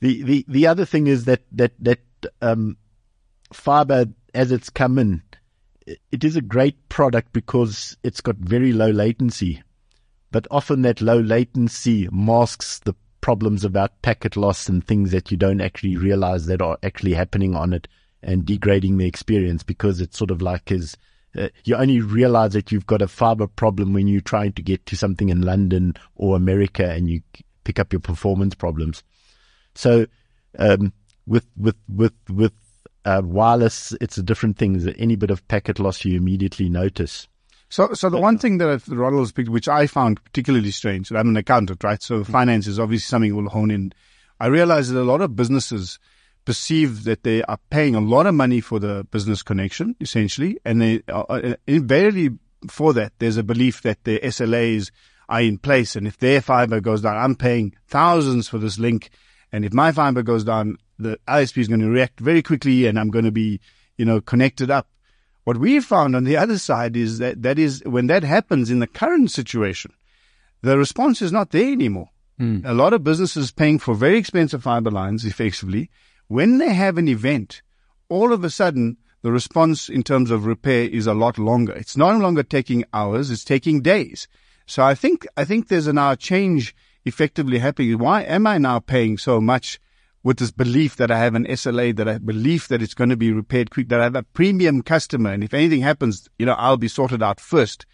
The, 0.00 0.22
the 0.22 0.44
the 0.48 0.66
other 0.66 0.84
thing 0.84 1.06
is 1.06 1.24
that 1.26 1.42
that 1.52 1.72
that 1.80 2.00
um, 2.40 2.76
fiber 3.52 4.06
as 4.34 4.52
it's 4.52 4.70
come 4.70 4.98
in, 4.98 5.22
it 5.86 6.24
is 6.24 6.36
a 6.36 6.42
great 6.42 6.88
product 6.88 7.32
because 7.32 7.96
it's 8.02 8.20
got 8.20 8.36
very 8.36 8.72
low 8.72 8.90
latency, 8.90 9.62
but 10.30 10.46
often 10.50 10.82
that 10.82 11.00
low 11.00 11.18
latency 11.18 12.08
masks 12.10 12.78
the 12.78 12.94
problems 13.20 13.64
about 13.64 14.00
packet 14.02 14.36
loss 14.36 14.68
and 14.68 14.86
things 14.86 15.10
that 15.10 15.30
you 15.30 15.36
don't 15.36 15.60
actually 15.60 15.96
realize 15.96 16.46
that 16.46 16.62
are 16.62 16.78
actually 16.82 17.12
happening 17.14 17.54
on 17.54 17.72
it 17.72 17.86
and 18.22 18.44
degrading 18.44 18.96
the 18.96 19.06
experience 19.06 19.62
because 19.62 20.00
it's 20.00 20.16
sort 20.16 20.30
of 20.30 20.40
like 20.40 20.70
is 20.70 20.96
uh, 21.36 21.48
you 21.64 21.76
only 21.76 22.00
realize 22.00 22.52
that 22.52 22.72
you've 22.72 22.86
got 22.86 23.02
a 23.02 23.08
fiber 23.08 23.46
problem 23.46 23.92
when 23.92 24.08
you're 24.08 24.20
trying 24.20 24.52
to 24.52 24.62
get 24.62 24.84
to 24.86 24.96
something 24.96 25.28
in 25.28 25.42
London 25.42 25.94
or 26.16 26.36
America 26.36 26.90
and 26.90 27.08
you 27.08 27.20
pick 27.64 27.78
up 27.78 27.92
your 27.92 28.00
performance 28.00 28.54
problems. 28.54 29.02
So 29.74 30.06
um, 30.58 30.92
with 31.26 31.46
with 31.56 31.76
with 31.88 32.14
with 32.28 32.52
uh, 33.04 33.22
wireless, 33.24 33.92
it's 34.00 34.18
a 34.18 34.22
different 34.22 34.58
thing. 34.58 34.86
Any 34.98 35.16
bit 35.16 35.30
of 35.30 35.46
packet 35.48 35.78
loss, 35.78 36.04
you 36.04 36.16
immediately 36.16 36.68
notice. 36.68 37.28
So, 37.68 37.92
so 37.94 38.10
the 38.10 38.18
one 38.18 38.36
thing 38.36 38.58
that 38.58 38.82
Ronald 38.88 39.32
picked, 39.32 39.48
which 39.48 39.68
I 39.68 39.86
found 39.86 40.22
particularly 40.24 40.72
strange, 40.72 41.12
I'm 41.12 41.28
an 41.28 41.36
accountant, 41.36 41.84
right? 41.84 42.02
So 42.02 42.24
finance 42.24 42.66
is 42.66 42.80
obviously 42.80 43.06
something 43.06 43.34
we'll 43.34 43.48
hone 43.48 43.70
in. 43.70 43.92
I 44.40 44.46
realized 44.46 44.92
that 44.92 45.00
a 45.00 45.04
lot 45.04 45.20
of 45.20 45.36
businesses 45.36 46.00
perceive 46.50 47.04
that 47.04 47.22
they 47.22 47.44
are 47.44 47.60
paying 47.70 47.94
a 47.94 48.00
lot 48.00 48.26
of 48.26 48.34
money 48.34 48.60
for 48.60 48.80
the 48.80 49.06
business 49.12 49.40
connection, 49.40 49.94
essentially, 50.00 50.58
and 50.64 50.82
they 50.82 51.00
uh, 51.06 51.20
uh 51.28 51.54
invariably 51.68 52.30
for 52.68 52.92
that, 52.92 53.12
there's 53.20 53.36
a 53.36 53.44
belief 53.44 53.82
that 53.82 54.02
the 54.02 54.18
SLAs 54.18 54.90
are 55.28 55.42
in 55.42 55.58
place, 55.58 55.94
and 55.94 56.08
if 56.08 56.18
their 56.18 56.40
fiber 56.40 56.80
goes 56.80 57.02
down, 57.02 57.16
I'm 57.16 57.36
paying 57.36 57.76
thousands 57.86 58.48
for 58.48 58.58
this 58.58 58.80
link, 58.80 59.10
and 59.52 59.64
if 59.64 59.72
my 59.72 59.92
fiber 59.92 60.24
goes 60.24 60.42
down, 60.42 60.76
the 60.98 61.20
ISP 61.28 61.58
is 61.58 61.68
going 61.68 61.82
to 61.82 61.88
react 61.88 62.18
very 62.18 62.42
quickly, 62.42 62.86
and 62.86 62.98
I'm 62.98 63.10
going 63.10 63.26
to 63.26 63.30
be, 63.30 63.60
you 63.96 64.04
know, 64.04 64.20
connected 64.20 64.72
up. 64.72 64.88
What 65.44 65.58
we 65.58 65.78
found 65.78 66.16
on 66.16 66.24
the 66.24 66.36
other 66.36 66.58
side 66.58 66.96
is 66.96 67.18
that 67.18 67.42
that 67.42 67.60
is 67.60 67.80
when 67.86 68.08
that 68.08 68.24
happens 68.24 68.72
in 68.72 68.80
the 68.80 68.88
current 68.88 69.30
situation, 69.30 69.92
the 70.62 70.76
response 70.76 71.22
is 71.22 71.30
not 71.30 71.50
there 71.50 71.70
anymore. 71.70 72.10
Mm. 72.40 72.62
A 72.64 72.74
lot 72.74 72.92
of 72.92 73.04
businesses 73.04 73.52
paying 73.52 73.78
for 73.78 73.94
very 73.94 74.18
expensive 74.18 74.64
fiber 74.64 74.90
lines 74.90 75.24
effectively. 75.24 75.90
When 76.30 76.58
they 76.58 76.74
have 76.74 76.96
an 76.96 77.08
event, 77.08 77.60
all 78.08 78.32
of 78.32 78.44
a 78.44 78.50
sudden 78.50 78.98
the 79.22 79.32
response 79.32 79.88
in 79.88 80.04
terms 80.04 80.30
of 80.30 80.46
repair 80.46 80.84
is 80.84 81.08
a 81.08 81.12
lot 81.12 81.38
longer. 81.38 81.72
It's 81.72 81.96
no 81.96 82.16
longer 82.16 82.44
taking 82.44 82.84
hours, 82.94 83.32
it's 83.32 83.42
taking 83.42 83.82
days. 83.82 84.28
So 84.64 84.84
I 84.84 84.94
think 84.94 85.26
I 85.36 85.44
think 85.44 85.66
there's 85.66 85.88
an 85.88 85.96
now 85.96 86.14
change 86.14 86.72
effectively 87.04 87.58
happening. 87.58 87.98
Why 87.98 88.22
am 88.22 88.46
I 88.46 88.58
now 88.58 88.78
paying 88.78 89.18
so 89.18 89.40
much 89.40 89.80
with 90.22 90.36
this 90.36 90.52
belief 90.52 90.94
that 90.98 91.10
I 91.10 91.18
have 91.18 91.34
an 91.34 91.46
SLA, 91.46 91.96
that 91.96 92.08
I 92.08 92.18
believe 92.18 92.68
that 92.68 92.80
it's 92.80 92.94
going 92.94 93.10
to 93.10 93.16
be 93.16 93.32
repaired 93.32 93.72
quick, 93.72 93.88
that 93.88 94.00
I 94.00 94.04
have 94.04 94.14
a 94.14 94.22
premium 94.22 94.82
customer, 94.82 95.32
and 95.32 95.42
if 95.42 95.52
anything 95.52 95.80
happens, 95.80 96.28
you 96.38 96.46
know, 96.46 96.52
I'll 96.52 96.76
be 96.76 96.86
sorted 96.86 97.24
out 97.24 97.40
first. 97.40 97.86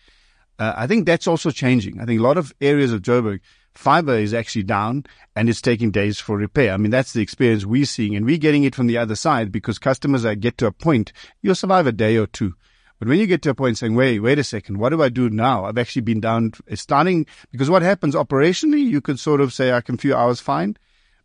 Uh, 0.59 0.75
I 0.76 0.87
think 0.87 1.07
that's 1.07 1.26
also 1.26 1.50
changing. 1.50 2.02
I 2.02 2.05
think 2.05 2.21
a 2.21 2.23
lot 2.23 2.37
of 2.37 2.52
areas 2.61 2.93
of 2.93 3.00
Joburg, 3.00 3.40
fiber 3.76 4.14
is 4.14 4.35
actually 4.35 4.62
down 4.62 5.04
and 5.35 5.49
it's 5.49 5.61
taking 5.61 5.90
days 5.90 6.18
for 6.18 6.37
repair. 6.37 6.73
I 6.73 6.76
mean, 6.76 6.90
that's 6.90 7.12
the 7.12 7.23
experience 7.23 7.64
we're 7.64 7.85
seeing 7.85 8.16
and 8.16 8.26
we're 8.26 8.38
getting 8.38 8.64
it 8.64 8.75
from 8.75 8.87
the 8.87 8.99
other 8.99 9.16
side 9.16 9.52
because 9.52 9.78
customers 9.78 10.25
are 10.25 10.35
get 10.35 10.59
to 10.59 10.66
a 10.66 10.73
point, 10.73 11.12
you'll 11.42 11.54
survive 11.54 11.87
a 11.87 11.92
day 11.92 12.16
or 12.16 12.26
two. 12.26 12.54
But 12.99 13.09
when 13.09 13.18
you 13.18 13.26
get 13.26 13.42
to 13.42 13.50
a 13.50 13.54
point 13.54 13.76
saying, 13.76 13.95
wait, 13.95 14.21
wait 14.21 14.38
a 14.38 14.45
second, 14.45 14.78
what 14.78 14.88
do 14.88 15.02
I 15.02 15.11
do 15.11 15.28
now? 15.28 15.66
I've 15.66 15.78
actually 15.78 16.02
been 16.02 16.21
down 16.21 16.52
starting 16.75 17.26
because 17.52 17.68
what 17.68 17.83
happens 17.83 18.14
operationally, 18.14 18.83
you 18.83 19.00
could 19.00 19.21
sort 19.21 19.40
of 19.40 19.52
say 19.52 19.73
I 19.73 19.83
can 19.83 19.99
few 19.99 20.14
hours 20.14 20.40
fine 20.40 20.76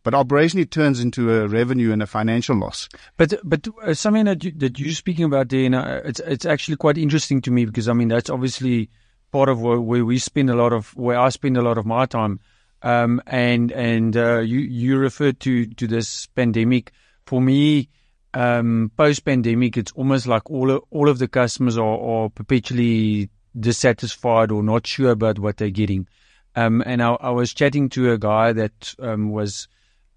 but 0.02 0.14
operationally 0.14 0.62
it 0.62 0.70
turns 0.70 1.00
into 1.00 1.32
a 1.32 1.48
revenue 1.48 1.92
and 1.92 2.02
a 2.02 2.06
financial 2.06 2.56
loss. 2.56 2.88
But 3.16 3.34
but 3.44 3.66
uh, 3.82 3.94
something 3.94 4.24
that 4.24 4.42
you, 4.44 4.52
that 4.56 4.78
you're 4.78 4.92
speaking 4.92 5.24
about 5.24 5.52
you 5.52 5.70
know, 5.70 6.02
it's 6.04 6.20
it's 6.20 6.46
actually 6.46 6.76
quite 6.76 6.98
interesting 6.98 7.40
to 7.42 7.50
me 7.50 7.64
because 7.64 7.88
I 7.88 7.92
mean 7.92 8.08
that's 8.08 8.30
obviously 8.30 8.90
part 9.32 9.48
of 9.48 9.60
where, 9.60 9.80
where 9.80 10.04
we 10.04 10.18
spend 10.18 10.50
a 10.50 10.54
lot 10.54 10.72
of 10.72 10.94
where 10.96 11.18
I 11.18 11.30
spend 11.30 11.56
a 11.56 11.62
lot 11.62 11.78
of 11.78 11.86
my 11.86 12.06
time. 12.06 12.38
Um, 12.82 13.22
and 13.26 13.72
and 13.72 14.16
uh, 14.16 14.40
you 14.40 14.58
you 14.60 14.98
referred 14.98 15.40
to 15.40 15.66
to 15.66 15.86
this 15.86 16.26
pandemic. 16.26 16.92
For 17.26 17.40
me, 17.40 17.88
um, 18.34 18.90
post 18.96 19.24
pandemic, 19.24 19.76
it's 19.76 19.92
almost 19.92 20.26
like 20.26 20.50
all 20.50 20.70
of, 20.70 20.82
all 20.90 21.08
of 21.08 21.18
the 21.18 21.28
customers 21.28 21.78
are, 21.78 21.98
are 21.98 22.28
perpetually 22.30 23.30
dissatisfied 23.58 24.50
or 24.50 24.62
not 24.62 24.86
sure 24.86 25.10
about 25.10 25.38
what 25.38 25.56
they're 25.56 25.70
getting. 25.70 26.08
Um, 26.56 26.82
and 26.84 27.02
I, 27.02 27.12
I, 27.12 27.30
was 27.30 27.54
chatting 27.54 27.88
to 27.90 28.12
a 28.12 28.18
guy 28.18 28.52
that 28.52 28.94
um, 28.98 29.30
was 29.30 29.68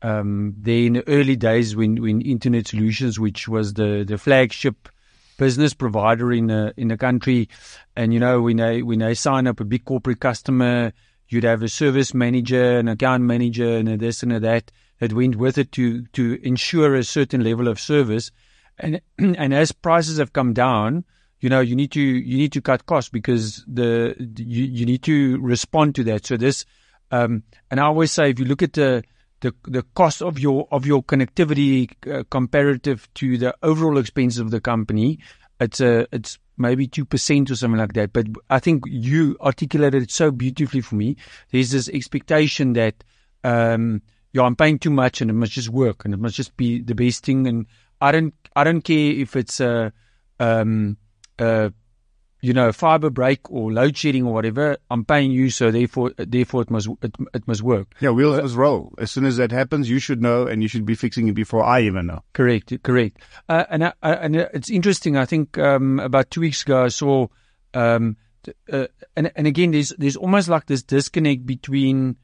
um, 0.01 0.53
there 0.57 0.85
in 0.85 0.93
the 0.93 1.07
early 1.07 1.35
days 1.35 1.75
when, 1.75 2.01
when 2.01 2.21
Internet 2.21 2.67
Solutions, 2.67 3.19
which 3.19 3.47
was 3.47 3.73
the, 3.73 4.03
the 4.05 4.17
flagship 4.17 4.89
business 5.37 5.73
provider 5.73 6.31
in 6.31 6.47
the 6.47 6.73
in 6.77 6.87
the 6.89 6.97
country, 6.97 7.49
and 7.95 8.13
you 8.13 8.19
know 8.19 8.41
when 8.41 8.57
they 8.57 8.81
when 8.81 8.99
they 8.99 9.13
sign 9.13 9.47
up 9.47 9.59
a 9.59 9.65
big 9.65 9.85
corporate 9.85 10.19
customer, 10.19 10.93
you'd 11.29 11.43
have 11.43 11.63
a 11.63 11.69
service 11.69 12.13
manager, 12.13 12.79
an 12.79 12.87
account 12.87 13.23
manager, 13.23 13.77
and 13.77 13.89
a 13.89 13.97
this 13.97 14.23
and 14.23 14.33
a 14.33 14.39
that 14.39 14.71
that 14.99 15.13
went 15.13 15.35
with 15.35 15.57
it 15.57 15.71
to 15.73 16.05
to 16.07 16.39
ensure 16.43 16.95
a 16.95 17.03
certain 17.03 17.43
level 17.43 17.67
of 17.67 17.79
service, 17.79 18.31
and 18.77 19.01
and 19.17 19.53
as 19.53 19.71
prices 19.71 20.17
have 20.17 20.33
come 20.33 20.53
down, 20.53 21.03
you 21.39 21.49
know 21.49 21.59
you 21.59 21.75
need 21.75 21.91
to 21.91 22.01
you 22.01 22.37
need 22.37 22.53
to 22.53 22.61
cut 22.61 22.85
costs 22.85 23.09
because 23.09 23.63
the 23.67 24.15
you 24.37 24.63
you 24.63 24.85
need 24.85 25.03
to 25.03 25.39
respond 25.39 25.95
to 25.95 26.03
that. 26.05 26.25
So 26.25 26.37
this, 26.37 26.65
um, 27.11 27.43
and 27.69 27.79
I 27.79 27.83
always 27.83 28.11
say 28.11 28.29
if 28.29 28.39
you 28.39 28.45
look 28.45 28.63
at 28.63 28.73
the 28.73 29.03
the 29.41 29.53
the 29.65 29.83
cost 29.95 30.21
of 30.21 30.39
your 30.39 30.67
of 30.71 30.85
your 30.85 31.03
connectivity 31.03 31.91
uh, 32.11 32.23
comparative 32.29 33.07
to 33.15 33.37
the 33.37 33.55
overall 33.63 33.97
expenses 33.97 34.39
of 34.39 34.51
the 34.51 34.61
company, 34.61 35.19
it's 35.59 35.79
a 35.79 36.07
it's 36.11 36.39
maybe 36.57 36.87
two 36.87 37.05
percent 37.05 37.51
or 37.51 37.55
something 37.55 37.79
like 37.79 37.93
that. 37.93 38.13
But 38.13 38.27
I 38.49 38.59
think 38.59 38.83
you 38.87 39.37
articulated 39.41 40.03
it 40.03 40.11
so 40.11 40.31
beautifully 40.31 40.81
for 40.81 40.95
me. 40.95 41.17
There's 41.51 41.71
this 41.71 41.89
expectation 41.89 42.73
that 42.73 43.03
um, 43.43 44.01
yeah, 44.33 44.43
I'm 44.43 44.55
paying 44.55 44.79
too 44.79 44.89
much 44.89 45.21
and 45.21 45.29
it 45.29 45.33
must 45.33 45.53
just 45.53 45.69
work 45.69 46.03
and 46.03 46.13
it 46.13 46.19
must 46.19 46.35
just 46.35 46.57
be 46.57 46.81
the 46.81 46.95
best 46.95 47.23
thing. 47.23 47.47
And 47.47 47.67
I 48.01 48.11
don't 48.11 48.33
I 48.55 48.63
don't 48.63 48.81
care 48.81 49.11
if 49.11 49.35
it's 49.35 49.59
a 49.59 49.93
um, 50.39 50.97
a 51.39 51.71
you 52.45 52.53
know, 52.53 52.71
fiber 52.71 53.09
break 53.09 53.49
or 53.49 53.71
load 53.71 53.97
shedding 53.97 54.23
or 54.23 54.31
whatever, 54.31 54.77
I'm 54.91 55.03
paying 55.03 55.31
you, 55.31 55.49
so 55.49 55.71
therefore, 55.71 56.11
therefore 56.15 56.61
it 56.61 56.69
must 56.69 56.87
it, 57.01 57.15
it 57.33 57.47
must 57.47 57.63
work. 57.63 57.95
Yeah, 57.99 58.11
wheels 58.11 58.39
must 58.39 58.55
roll. 58.55 58.93
As 58.99 59.09
soon 59.09 59.25
as 59.25 59.37
that 59.37 59.51
happens, 59.51 59.89
you 59.89 59.97
should 59.97 60.21
know, 60.21 60.45
and 60.45 60.61
you 60.61 60.67
should 60.67 60.85
be 60.85 60.93
fixing 60.93 61.27
it 61.27 61.33
before 61.33 61.63
I 61.63 61.81
even 61.81 62.05
know. 62.05 62.21
Correct, 62.33 62.71
correct. 62.83 63.17
Uh, 63.49 63.63
and 63.71 63.83
uh, 63.83 63.93
and 64.03 64.35
it's 64.35 64.69
interesting. 64.69 65.17
I 65.17 65.25
think 65.25 65.57
um, 65.57 65.99
about 65.99 66.29
two 66.29 66.41
weeks 66.41 66.61
ago, 66.61 66.83
I 66.83 66.89
saw, 66.89 67.27
um, 67.73 68.15
uh, 68.71 68.85
and 69.15 69.31
and 69.35 69.47
again, 69.47 69.71
there's 69.71 69.89
there's 69.97 70.15
almost 70.15 70.47
like 70.47 70.67
this 70.67 70.83
disconnect 70.83 71.47
between, 71.47 72.17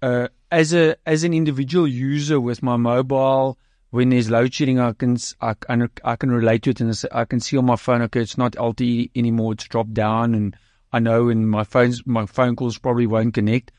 uh, 0.00 0.28
as 0.50 0.72
a 0.72 0.96
as 1.04 1.24
an 1.24 1.34
individual 1.34 1.86
user 1.86 2.40
with 2.40 2.62
my 2.62 2.78
mobile 2.78 3.58
when 3.96 4.10
there's 4.10 4.30
load 4.30 4.52
shedding, 4.52 4.78
I 4.78 4.92
can 4.92 5.16
I, 5.40 5.54
I 6.04 6.16
can 6.16 6.30
relate 6.30 6.62
to 6.64 6.70
it 6.70 6.80
and 6.82 7.02
I 7.12 7.24
can 7.24 7.40
see 7.40 7.56
on 7.56 7.64
my 7.64 7.76
phone, 7.76 8.02
okay, 8.02 8.20
it's 8.20 8.36
not 8.36 8.52
LTE 8.52 9.10
anymore, 9.16 9.54
it's 9.54 9.64
dropped 9.64 9.94
down, 9.94 10.34
and 10.34 10.54
I 10.92 10.98
know, 10.98 11.30
and 11.30 11.48
my 11.48 11.64
phones, 11.64 12.06
my 12.06 12.26
phone 12.26 12.56
calls 12.56 12.76
probably 12.76 13.06
won't 13.06 13.32
connect. 13.32 13.72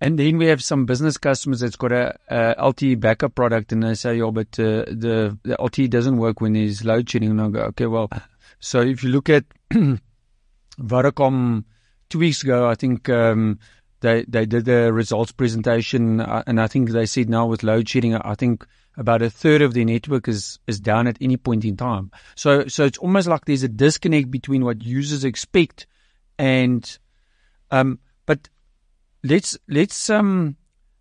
And 0.00 0.18
then 0.18 0.36
we 0.36 0.46
have 0.46 0.64
some 0.64 0.84
business 0.84 1.16
customers 1.16 1.60
that's 1.60 1.76
got 1.76 1.92
a, 1.92 2.18
a 2.28 2.56
LTE 2.58 2.98
backup 2.98 3.36
product, 3.36 3.70
and 3.70 3.84
they 3.84 3.94
say, 3.94 4.20
"Oh, 4.20 4.32
but 4.32 4.48
uh, 4.58 4.84
the 4.88 5.38
the 5.44 5.56
LTE 5.60 5.90
doesn't 5.90 6.16
work 6.16 6.40
when 6.40 6.54
there's 6.54 6.84
load 6.84 7.08
shedding." 7.08 7.30
And 7.30 7.40
I 7.40 7.48
go, 7.50 7.60
"Okay, 7.70 7.86
well." 7.86 8.10
So 8.58 8.80
if 8.80 9.04
you 9.04 9.10
look 9.10 9.28
at 9.28 9.44
Vodacom 10.80 11.64
two 12.08 12.18
weeks 12.18 12.42
ago, 12.42 12.68
I 12.68 12.74
think 12.74 13.08
um, 13.08 13.60
they 14.00 14.24
they 14.26 14.44
did 14.46 14.64
the 14.64 14.92
results 14.92 15.32
presentation, 15.32 16.20
uh, 16.20 16.42
and 16.46 16.60
I 16.60 16.66
think 16.66 16.90
they 16.90 17.06
said 17.06 17.28
now 17.28 17.46
with 17.46 17.62
load 17.62 17.88
shedding, 17.88 18.16
I 18.16 18.34
think 18.34 18.66
about 19.00 19.22
a 19.22 19.30
third 19.30 19.62
of 19.62 19.72
their 19.72 19.86
network 19.86 20.28
is, 20.28 20.58
is 20.66 20.78
down 20.78 21.06
at 21.06 21.16
any 21.22 21.38
point 21.38 21.64
in 21.64 21.74
time. 21.74 22.10
So, 22.34 22.68
so 22.68 22.84
it's 22.84 22.98
almost 22.98 23.26
like 23.26 23.46
there's 23.46 23.62
a 23.62 23.68
disconnect 23.68 24.30
between 24.30 24.62
what 24.62 24.84
users 24.84 25.24
expect 25.24 25.86
and, 26.38 26.98
um, 27.70 27.98
but 28.26 28.50
let's, 29.24 29.56
let's, 29.68 30.10
um, 30.10 30.54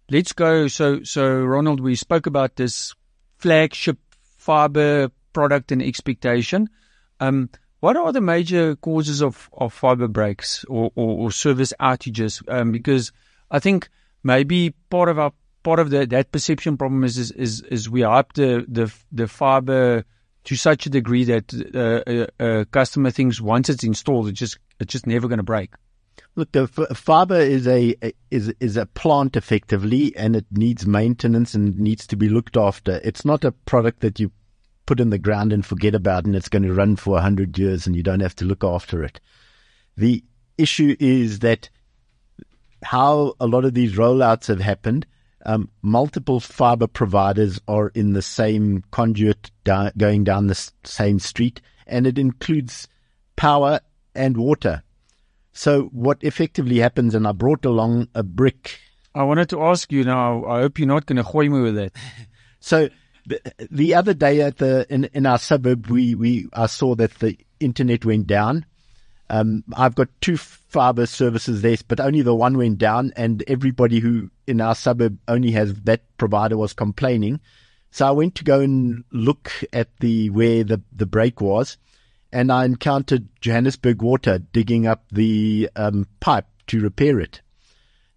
let's 0.10 0.32
go. 0.32 0.70
So, 0.70 1.04
so 1.04 1.42
Ronald, 1.42 1.82
we 1.82 1.96
spoke 1.96 2.26
about 2.26 2.56
this 2.56 2.96
flagship 3.38 3.98
fiber 4.38 5.12
product 5.34 5.74
and 5.74 5.84
expectation. 5.84 6.70
Um, 7.20 7.50
what 7.82 7.98
are 7.98 8.14
the 8.14 8.22
major 8.22 8.78
causes 8.78 9.22
of, 9.22 9.50
of 9.52 9.74
fiber 9.74 10.08
breaks 10.08 10.64
or, 10.70 10.90
or, 10.96 11.26
or 11.26 11.32
service 11.34 11.74
outages? 11.82 12.42
Um, 12.50 12.72
because 12.72 13.12
I 13.52 13.60
think 13.60 13.90
maybe 14.24 14.74
part 14.90 15.10
of 15.10 15.20
our 15.20 15.34
part 15.64 15.80
of 15.80 15.90
the, 15.90 16.06
that 16.06 16.32
perception 16.32 16.78
problem 16.78 17.04
is, 17.04 17.18
is, 17.18 17.32
is, 17.32 17.62
is 17.62 17.90
we 17.90 18.02
hype 18.02 18.34
the, 18.34 18.66
the, 18.68 18.94
the 19.12 19.28
fiber 19.28 20.06
to 20.46 20.56
such 20.56 20.86
a 20.86 20.90
degree 20.90 21.26
that 21.26 21.54
uh, 21.76 22.04
a, 22.08 22.24
uh, 22.24 22.62
a, 22.62 22.66
customer 22.66 23.12
thinks 23.12 23.42
once 23.42 23.70
it's 23.70 23.84
installed, 23.84 24.28
it's 24.28 24.40
just, 24.40 24.58
it's 24.80 24.92
just 24.92 25.08
never 25.08 25.28
going 25.28 25.38
to 25.38 25.44
break. 25.44 25.72
Look, 26.36 26.52
the 26.52 26.68
fiber 26.68 27.40
is 27.40 27.68
a, 27.68 27.96
is 28.32 28.54
is 28.60 28.78
a 28.78 28.86
plant 28.86 29.36
effectively, 29.36 30.16
and 30.16 30.36
it 30.36 30.46
needs 30.52 30.86
maintenance 30.86 31.54
and 31.54 31.78
needs 31.78 32.08
to 32.08 32.16
be 32.16 32.30
looked 32.30 32.56
after. 32.56 33.02
It's 33.04 33.26
not 33.26 33.44
a 33.44 33.52
product 33.52 34.02
that 34.02 34.20
you 34.20 34.32
put 34.86 35.00
in 35.00 35.10
the 35.10 35.18
ground 35.18 35.52
and 35.52 35.66
forget 35.66 35.96
about, 35.96 36.26
and 36.26 36.36
it's 36.36 36.48
going 36.48 36.64
to 36.64 36.74
run 36.74 36.96
for 36.96 37.20
hundred 37.20 37.58
years, 37.58 37.88
and 37.88 37.96
you 37.96 38.04
don't 38.04 38.22
have 38.22 38.36
to 38.38 38.46
look 38.46 38.64
after 38.64 39.04
it. 39.04 39.20
The 39.98 40.24
issue 40.58 40.96
is 41.00 41.40
that 41.40 41.70
how 42.84 43.34
a 43.40 43.48
lot 43.48 43.66
of 43.66 43.74
these 43.74 43.96
rollouts 43.96 44.48
have 44.48 44.62
happened 44.62 45.06
um, 45.46 45.70
multiple 45.82 46.40
fiber 46.40 46.88
providers 46.88 47.60
are 47.68 47.90
in 47.90 48.14
the 48.14 48.22
same 48.22 48.84
conduit 48.92 49.52
da- 49.64 49.92
going 49.98 50.24
down 50.24 50.48
the 50.48 50.52
s- 50.52 50.72
same 50.84 51.20
street, 51.20 51.62
and 51.88 52.06
it 52.06 52.18
includes 52.18 52.88
power 53.36 53.80
and 54.16 54.38
water. 54.38 54.84
So 55.54 55.84
what 55.92 56.24
effectively 56.24 56.80
happens, 56.80 57.16
and 57.16 57.28
I 57.28 57.32
brought 57.32 57.66
along 57.66 58.08
a 58.16 58.24
brick 58.24 58.80
I 59.16 59.24
wanted 59.24 59.50
to 59.50 59.64
ask 59.64 59.92
you 59.92 60.04
now. 60.04 60.46
I 60.46 60.62
hope 60.62 60.78
you're 60.78 60.88
not 60.88 61.06
going 61.06 61.18
to 61.18 61.24
hoy 61.24 61.50
me 61.50 61.62
with 61.62 61.76
that. 61.76 61.92
So 62.62 62.90
the, 63.26 63.40
the 63.72 63.96
other 63.96 64.14
day 64.14 64.42
at 64.42 64.58
the 64.58 64.86
in, 64.94 65.06
in 65.14 65.26
our 65.26 65.38
suburb, 65.38 65.88
we 65.88 66.14
we 66.14 66.50
I 66.52 66.66
saw 66.66 66.94
that 66.96 67.20
the 67.20 67.38
internet 67.62 68.04
went 68.04 68.28
down. 68.28 68.66
Um, 69.30 69.64
I've 69.76 69.96
got 69.96 70.10
two 70.22 70.38
fiber 70.38 71.06
services 71.06 71.62
there, 71.62 71.78
but 71.88 72.00
only 72.00 72.22
the 72.22 72.34
one 72.34 72.58
went 72.58 72.80
down, 72.80 73.14
and 73.16 73.44
everybody 73.48 74.00
who 74.00 74.32
in 74.48 74.60
our 74.60 74.76
suburb 74.76 75.18
only 75.28 75.52
has 75.52 75.74
that 75.84 76.02
provider 76.18 76.58
was 76.58 76.74
complaining. 76.74 77.40
So 77.92 78.08
I 78.08 78.12
went 78.12 78.36
to 78.36 78.44
go 78.44 78.60
and 78.60 79.04
look 79.12 79.52
at 79.74 79.96
the 79.98 80.30
where 80.30 80.64
the 80.64 80.82
the 80.92 81.06
break 81.06 81.42
was, 81.42 81.78
and 82.32 82.52
I 82.52 82.66
encountered 82.66 83.28
Johannesburg 83.42 84.02
Water 84.02 84.40
digging 84.40 84.88
up 84.88 85.06
the 85.12 85.70
um, 85.76 86.08
pipe 86.20 86.46
to 86.68 86.80
repair 86.80 87.20
it. 87.20 87.42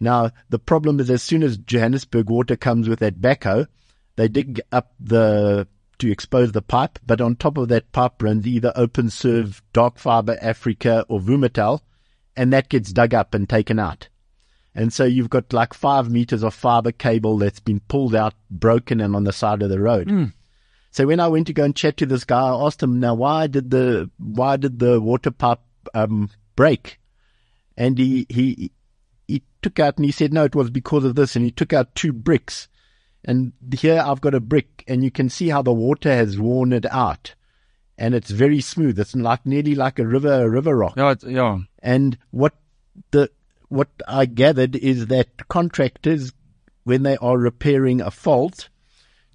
Now 0.00 0.30
the 0.48 0.58
problem 0.58 0.98
is, 1.00 1.10
as 1.10 1.22
soon 1.22 1.42
as 1.42 1.58
Johannesburg 1.58 2.28
Water 2.28 2.56
comes 2.56 2.88
with 2.88 3.00
that 3.00 3.20
backhoe, 3.20 3.66
they 4.16 4.28
dig 4.28 4.60
up 4.70 4.92
the 4.98 5.66
to 6.02 6.10
expose 6.10 6.50
the 6.50 6.60
pipe, 6.60 6.98
but 7.06 7.20
on 7.20 7.36
top 7.36 7.56
of 7.56 7.68
that 7.68 7.92
pipe 7.92 8.20
runs 8.20 8.44
either 8.44 8.72
OpenServe, 8.76 9.60
Dark 9.72 9.98
Fiber 9.98 10.36
Africa, 10.42 11.06
or 11.08 11.20
Vumatel, 11.20 11.80
and 12.36 12.52
that 12.52 12.68
gets 12.68 12.92
dug 12.92 13.14
up 13.14 13.34
and 13.34 13.48
taken 13.48 13.78
out. 13.78 14.08
And 14.74 14.92
so 14.92 15.04
you've 15.04 15.30
got 15.30 15.52
like 15.52 15.72
five 15.72 16.10
meters 16.10 16.42
of 16.42 16.54
fiber 16.54 16.90
cable 16.90 17.38
that's 17.38 17.60
been 17.60 17.78
pulled 17.86 18.16
out, 18.16 18.34
broken, 18.50 19.00
and 19.00 19.14
on 19.14 19.22
the 19.22 19.32
side 19.32 19.62
of 19.62 19.70
the 19.70 19.78
road. 19.78 20.08
Mm. 20.08 20.32
So 20.90 21.06
when 21.06 21.20
I 21.20 21.28
went 21.28 21.46
to 21.46 21.52
go 21.52 21.62
and 21.62 21.76
chat 21.76 21.96
to 21.98 22.06
this 22.06 22.24
guy, 22.24 22.40
I 22.40 22.66
asked 22.66 22.82
him, 22.82 22.98
"Now, 22.98 23.14
why 23.14 23.46
did 23.46 23.70
the 23.70 24.10
why 24.18 24.56
did 24.56 24.80
the 24.80 25.00
water 25.00 25.30
pipe 25.30 25.60
um, 25.94 26.30
break?" 26.56 26.98
And 27.76 27.96
he 27.96 28.26
he 28.28 28.72
he 29.28 29.42
took 29.62 29.78
out 29.78 29.98
and 29.98 30.04
he 30.04 30.10
said, 30.10 30.32
"No, 30.32 30.44
it 30.44 30.56
was 30.56 30.70
because 30.70 31.04
of 31.04 31.14
this." 31.14 31.36
And 31.36 31.44
he 31.44 31.52
took 31.52 31.72
out 31.72 31.94
two 31.94 32.12
bricks 32.12 32.66
and 33.24 33.52
here 33.78 34.02
I've 34.04 34.20
got 34.20 34.34
a 34.34 34.40
brick 34.40 34.84
and 34.88 35.04
you 35.04 35.10
can 35.10 35.28
see 35.28 35.48
how 35.48 35.62
the 35.62 35.72
water 35.72 36.12
has 36.12 36.38
worn 36.38 36.72
it 36.72 36.86
out. 36.90 37.34
And 37.98 38.14
it's 38.14 38.30
very 38.30 38.60
smooth. 38.60 38.98
It's 38.98 39.14
like 39.14 39.46
nearly 39.46 39.74
like 39.74 39.98
a 39.98 40.06
river, 40.06 40.42
a 40.42 40.48
river 40.48 40.76
rock. 40.76 40.94
Yeah, 40.96 41.14
yeah. 41.26 41.58
And 41.80 42.18
what 42.30 42.54
the, 43.12 43.30
what 43.68 43.88
I 44.08 44.26
gathered 44.26 44.74
is 44.74 45.06
that 45.06 45.48
contractors, 45.48 46.32
when 46.84 47.04
they 47.04 47.16
are 47.18 47.38
repairing 47.38 48.00
a 48.00 48.10
fault, 48.10 48.68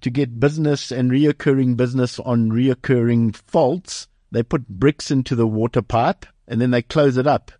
to 0.00 0.10
get 0.10 0.38
business 0.38 0.92
and 0.92 1.10
reoccurring 1.10 1.76
business 1.76 2.18
on 2.20 2.50
reoccurring 2.50 3.34
faults, 3.34 4.06
they 4.30 4.42
put 4.42 4.68
bricks 4.68 5.10
into 5.10 5.34
the 5.34 5.46
water 5.46 5.82
pipe 5.82 6.26
and 6.46 6.60
then 6.60 6.70
they 6.70 6.82
close 6.82 7.16
it 7.16 7.26
up. 7.26 7.50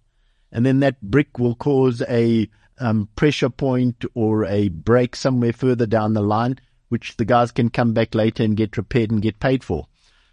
And 0.53 0.65
then 0.65 0.81
that 0.81 1.01
brick 1.03 1.39
will 1.39 1.55
cause 1.55 2.03
a 2.09 2.49
um, 2.81 3.09
pressure 3.17 3.51
point 3.51 4.05
or 4.15 4.45
a 4.45 4.69
break 4.69 5.17
somewhere 5.17 5.53
further 5.53 5.87
down 5.87 6.15
the 6.15 6.23
line, 6.23 6.59
which 6.89 7.17
the 7.17 7.25
guys 7.25 7.53
can 7.53 7.71
come 7.71 7.93
back 7.93 8.15
later 8.15 8.43
and 8.43 8.57
get 8.57 8.77
repaired 8.77 9.11
and 9.11 9.23
get 9.23 9.41
paid 9.41 9.65
for. 9.65 9.87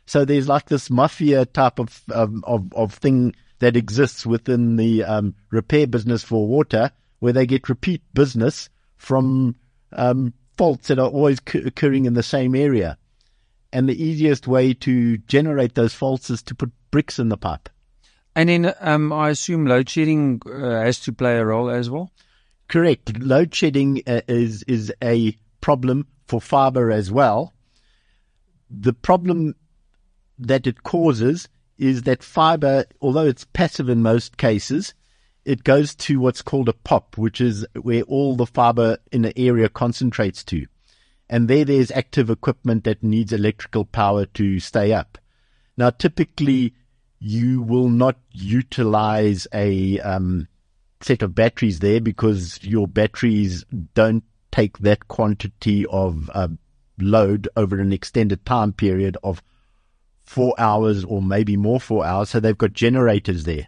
So 0.05 0.23
there's 0.23 0.47
like 0.47 0.67
this 0.67 0.89
mafia 0.89 1.45
type 1.45 1.79
of 1.79 2.01
of 2.09 2.43
of, 2.43 2.73
of 2.73 2.93
thing 2.93 3.35
that 3.59 3.77
exists 3.77 4.25
within 4.25 4.75
the 4.75 5.03
um, 5.03 5.35
repair 5.49 5.87
business 5.87 6.23
for 6.23 6.47
water, 6.47 6.91
where 7.19 7.33
they 7.33 7.45
get 7.45 7.69
repeat 7.69 8.01
business 8.13 8.69
from 8.97 9.55
um, 9.93 10.33
faults 10.57 10.87
that 10.87 10.99
are 10.99 11.09
always 11.09 11.39
occurring 11.53 12.05
in 12.05 12.13
the 12.13 12.23
same 12.23 12.55
area. 12.55 12.97
And 13.71 13.89
the 13.89 14.01
easiest 14.01 14.47
way 14.47 14.73
to 14.73 15.17
generate 15.17 15.75
those 15.75 15.93
faults 15.93 16.29
is 16.29 16.41
to 16.43 16.55
put 16.55 16.71
bricks 16.91 17.19
in 17.19 17.29
the 17.29 17.37
pipe. 17.37 17.69
And 18.35 18.49
then 18.49 18.73
um, 18.79 19.11
I 19.11 19.29
assume 19.29 19.65
load 19.65 19.89
shedding 19.89 20.41
uh, 20.45 20.81
has 20.81 20.99
to 21.01 21.13
play 21.13 21.37
a 21.37 21.45
role 21.45 21.69
as 21.69 21.89
well. 21.89 22.11
Correct. 22.67 23.19
Load 23.19 23.53
shedding 23.53 24.01
uh, 24.07 24.21
is 24.27 24.63
is 24.63 24.91
a 25.03 25.37
problem 25.61 26.07
for 26.27 26.41
fiber 26.41 26.91
as 26.91 27.11
well. 27.11 27.53
The 28.69 28.93
problem 28.93 29.55
that 30.39 30.67
it 30.67 30.83
causes 30.83 31.47
is 31.77 32.03
that 32.03 32.23
fiber, 32.23 32.85
although 33.01 33.25
it's 33.25 33.45
passive 33.45 33.89
in 33.89 34.01
most 34.01 34.37
cases, 34.37 34.93
it 35.43 35.63
goes 35.63 35.93
to 35.95 36.19
what's 36.19 36.41
called 36.41 36.69
a 36.69 36.73
pop, 36.73 37.17
which 37.17 37.39
is 37.39 37.65
where 37.81 38.01
all 38.03 38.35
the 38.35 38.47
fiber 38.47 38.97
in 39.11 39.25
an 39.25 39.33
area 39.35 39.69
concentrates 39.69 40.43
to. 40.45 40.65
And 41.29 41.47
there, 41.47 41.65
there's 41.65 41.91
active 41.91 42.29
equipment 42.29 42.83
that 42.83 43.03
needs 43.03 43.31
electrical 43.31 43.85
power 43.85 44.25
to 44.25 44.59
stay 44.59 44.91
up. 44.93 45.17
Now, 45.77 45.89
typically, 45.89 46.73
you 47.19 47.61
will 47.61 47.89
not 47.89 48.17
utilize 48.31 49.47
a 49.53 49.99
um, 49.99 50.47
set 51.05 51.21
of 51.21 51.35
batteries 51.35 51.79
there 51.79 52.01
because 52.01 52.59
your 52.63 52.87
batteries 52.87 53.63
don't 53.93 54.23
take 54.51 54.79
that 54.79 55.07
quantity 55.07 55.85
of 55.85 56.31
uh, 56.33 56.47
load 56.97 57.47
over 57.55 57.79
an 57.79 57.93
extended 57.93 58.43
time 58.43 58.73
period 58.73 59.15
of 59.23 59.43
four 60.23 60.55
hours 60.57 61.03
or 61.05 61.21
maybe 61.21 61.55
more 61.55 61.79
four 61.79 62.03
hours. 62.03 62.31
So 62.31 62.39
they've 62.39 62.57
got 62.57 62.73
generators 62.73 63.43
there. 63.43 63.67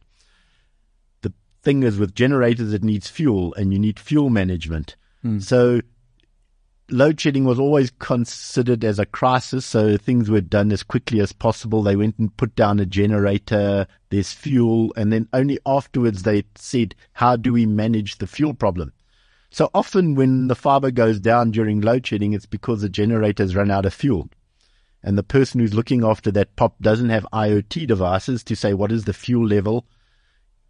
The 1.21 1.31
thing 1.61 1.83
is 1.83 1.99
with 1.99 2.15
generators, 2.15 2.73
it 2.73 2.83
needs 2.83 3.07
fuel 3.07 3.53
and 3.53 3.71
you 3.71 3.77
need 3.77 3.99
fuel 3.99 4.31
management. 4.31 4.95
Mm. 5.23 5.43
So 5.43 5.81
load 6.89 7.19
shedding 7.19 7.43
was 7.43 7.59
always 7.59 7.91
considered 7.99 8.83
as 8.83 8.99
a 8.99 9.05
crisis, 9.05 9.65
so 9.65 9.97
things 9.97 10.29
were 10.29 10.41
done 10.41 10.71
as 10.71 10.83
quickly 10.83 11.19
as 11.19 11.31
possible. 11.31 11.83
They 11.83 11.95
went 11.95 12.17
and 12.17 12.35
put 12.37 12.55
down 12.55 12.79
a 12.79 12.85
generator, 12.85 13.87
there's 14.09 14.31
fuel, 14.31 14.93
and 14.95 15.11
then 15.11 15.27
only 15.33 15.59
afterwards 15.65 16.23
they 16.23 16.43
said, 16.55 16.95
how 17.13 17.35
do 17.35 17.53
we 17.53 17.65
manage 17.65 18.17
the 18.17 18.27
fuel 18.27 18.53
problem? 18.53 18.93
So 19.49 19.69
often 19.73 20.15
when 20.15 20.47
the 20.47 20.55
fiber 20.55 20.91
goes 20.91 21.19
down 21.19 21.51
during 21.51 21.81
load 21.81 22.05
shedding, 22.05 22.33
it's 22.33 22.45
because 22.45 22.81
the 22.81 22.89
generators 22.89 23.55
run 23.55 23.71
out 23.71 23.85
of 23.85 23.93
fuel. 23.93 24.29
And 25.03 25.17
the 25.17 25.23
person 25.23 25.59
who's 25.59 25.73
looking 25.73 26.03
after 26.03 26.31
that 26.31 26.55
pop 26.55 26.75
doesn't 26.81 27.09
have 27.09 27.27
IoT 27.31 27.87
devices 27.87 28.43
to 28.45 28.55
say, 28.55 28.73
what 28.73 28.91
is 28.91 29.05
the 29.05 29.13
fuel 29.13 29.47
level? 29.47 29.85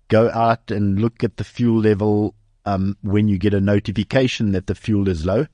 Go 0.10 0.30
out 0.30 0.72
and 0.72 1.00
look 1.00 1.24
at 1.24 1.38
the 1.38 1.44
fuel 1.44 1.80
level 1.80 2.36
um, 2.66 2.98
when 3.02 3.28
you 3.28 3.38
get 3.38 3.54
a 3.54 3.62
notification 3.62 4.52
that 4.52 4.68
the 4.68 4.76
fuel 4.76 5.08
is 5.08 5.26
low 5.26 5.48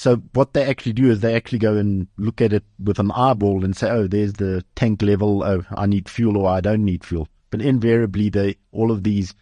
so 0.00 0.16
what 0.32 0.54
they 0.54 0.64
actually 0.64 0.94
do 0.94 1.10
is 1.10 1.20
they 1.20 1.34
actually 1.34 1.58
go 1.58 1.76
and 1.76 2.08
look 2.16 2.40
at 2.40 2.54
it 2.54 2.64
with 2.82 2.98
an 2.98 3.10
eyeball 3.10 3.66
and 3.66 3.76
say, 3.76 3.90
oh, 3.90 4.06
there's 4.06 4.32
the 4.32 4.64
tank 4.74 5.02
level. 5.02 5.42
Oh, 5.44 5.62
I 5.76 5.84
need 5.84 6.08
fuel 6.08 6.38
or 6.38 6.48
I 6.48 6.62
don't 6.62 6.86
need 6.86 7.04
fuel. 7.04 7.28
But 7.50 7.60
invariably, 7.60 8.30
they 8.30 8.56
all 8.72 8.92
of 8.92 9.04
these 9.04 9.34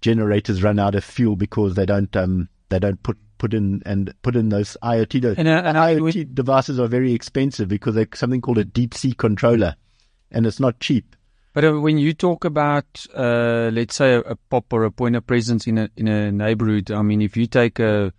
generators 0.00 0.62
run 0.62 0.78
out 0.78 0.94
of 0.94 1.04
fuel 1.04 1.36
because 1.36 1.74
they 1.74 1.84
don't 1.84 2.16
um 2.16 2.48
they 2.70 2.78
don't 2.78 3.02
put 3.02 3.18
put 3.36 3.52
in 3.52 3.82
and 3.84 4.14
put 4.22 4.34
in 4.34 4.48
those 4.48 4.78
IoT. 4.82 5.36
And, 5.36 5.46
uh, 5.46 5.60
and 5.62 5.76
IoT 5.76 6.34
devices 6.34 6.80
are 6.80 6.86
very 6.86 7.12
expensive 7.12 7.68
because 7.68 7.94
they're 7.94 8.08
something 8.14 8.40
called 8.40 8.56
a 8.56 8.64
deep 8.64 8.94
sea 8.94 9.12
controller, 9.12 9.76
and 10.30 10.46
it's 10.46 10.58
not 10.58 10.80
cheap. 10.80 11.16
But 11.52 11.66
uh, 11.66 11.80
when 11.82 11.98
you 11.98 12.14
talk 12.14 12.46
about, 12.46 13.04
uh, 13.14 13.68
let's 13.74 13.96
say, 13.96 14.14
a, 14.14 14.20
a, 14.20 14.36
pop 14.36 14.72
or 14.72 14.84
a 14.84 14.90
point 14.90 15.16
of 15.16 15.26
presence 15.26 15.66
in 15.66 15.76
a 15.76 15.90
in 15.98 16.08
a 16.08 16.32
neighborhood, 16.32 16.90
I 16.90 17.02
mean, 17.02 17.20
if 17.20 17.36
you 17.36 17.46
take 17.46 17.78
a 17.78 18.14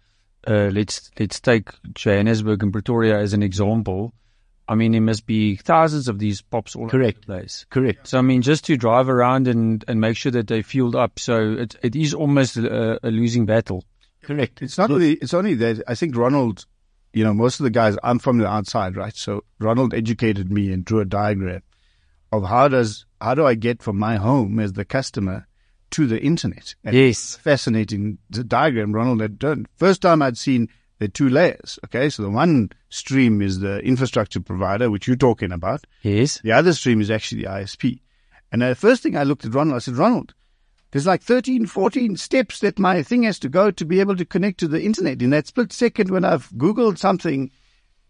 uh, 0.48 0.70
let's 0.74 1.12
let's 1.20 1.40
take 1.40 1.70
Johannesburg 1.94 2.64
and 2.64 2.72
Pretoria 2.72 3.20
as 3.20 3.34
an 3.34 3.44
example. 3.44 4.14
I 4.68 4.76
mean, 4.76 4.92
there 4.92 5.02
must 5.02 5.26
be 5.26 5.56
thousands 5.56 6.08
of 6.08 6.20
these 6.20 6.44
pops 6.44 6.76
all 6.76 6.88
Correct. 6.88 7.18
over 7.18 7.40
the 7.40 7.42
place. 7.42 7.66
Correct. 7.72 8.08
So 8.08 8.20
I 8.20 8.22
mean, 8.22 8.44
just 8.44 8.66
to 8.66 8.78
drive 8.78 9.10
around 9.10 9.48
and, 9.48 9.84
and 9.88 10.00
make 10.00 10.16
sure 10.16 10.32
that 10.32 10.48
they 10.48 10.62
fueled 10.62 10.96
up, 10.96 11.20
so 11.20 11.54
it 11.54 11.76
it 11.82 11.96
is 11.96 12.14
almost 12.14 12.58
a, 12.58 13.06
a 13.06 13.10
losing 13.10 13.46
battle. 13.46 13.84
Correct. 14.22 14.62
It's 14.62 14.78
not 14.78 14.92
only 14.92 15.14
it's 15.14 15.34
only 15.34 15.56
that 15.56 15.84
I 15.88 15.96
think 15.96 16.16
Ronald, 16.16 16.66
you 17.14 17.24
know, 17.24 17.34
most 17.34 17.60
of 17.60 17.64
the 17.64 17.72
guys 17.72 17.98
I'm 18.04 18.20
from 18.20 18.38
the 18.38 18.48
outside, 18.48 18.96
right? 18.96 19.16
So 19.16 19.44
Ronald 19.60 19.94
educated 19.94 20.52
me 20.52 20.72
and 20.72 20.86
drew 20.86 21.00
a 21.00 21.06
diagram 21.06 21.64
of 22.32 22.44
how 22.46 22.68
does 22.68 23.06
how 23.20 23.34
do 23.34 23.46
I 23.46 23.56
get 23.56 23.82
from 23.82 23.98
my 23.98 24.18
home 24.18 24.60
as 24.60 24.74
the 24.74 24.86
customer 24.86 25.48
to 25.92 26.08
the 26.08 26.22
internet. 26.22 26.76
And 26.84 26.96
yes. 26.96 27.36
Fascinating 27.38 28.18
diagram 28.32 28.94
Ronald 28.94 29.22
had 29.22 29.40
done. 29.40 29.68
First 29.76 30.02
time 30.02 30.22
I'd 30.22 30.38
seen 30.38 30.70
the 31.00 31.08
two 31.08 31.30
layers. 31.30 31.80
Okay. 31.86 32.10
So 32.10 32.24
the 32.24 32.30
one 32.30 32.72
stream 32.90 33.42
is 33.42 33.60
the 33.60 33.80
infrastructure 33.80 34.40
provider, 34.40 34.90
which 34.90 35.08
you're 35.08 35.16
talking 35.16 35.52
about. 35.52 35.86
Yes. 36.02 36.40
The 36.44 36.52
other 36.52 36.74
stream 36.74 37.02
is 37.02 37.12
actually 37.12 37.44
the 37.44 37.50
ISP. 37.50 38.00
And 38.52 38.62
the 38.62 38.76
first 38.76 39.04
thing 39.04 39.16
I 39.16 39.24
looked 39.24 39.46
at 39.46 39.54
Ronald, 39.54 39.76
I 39.76 39.80
said, 39.80 39.96
Ronald, 39.96 40.34
there's 40.92 41.06
like 41.06 41.22
13, 41.22 41.68
14 41.68 42.18
steps 42.18 42.60
that 42.62 42.80
my 42.80 43.04
thing 43.04 43.24
has 43.24 43.38
to 43.40 43.50
go 43.50 43.70
to 43.70 43.86
be 43.86 44.00
able 44.00 44.16
to 44.16 44.26
connect 44.26 44.60
to 44.60 44.68
the 44.68 44.82
internet 44.82 45.22
in 45.22 45.30
that 45.30 45.48
split 45.48 45.72
second 45.72 46.10
when 46.10 46.26
I've 46.26 46.50
Googled 46.52 46.98
something. 46.98 47.52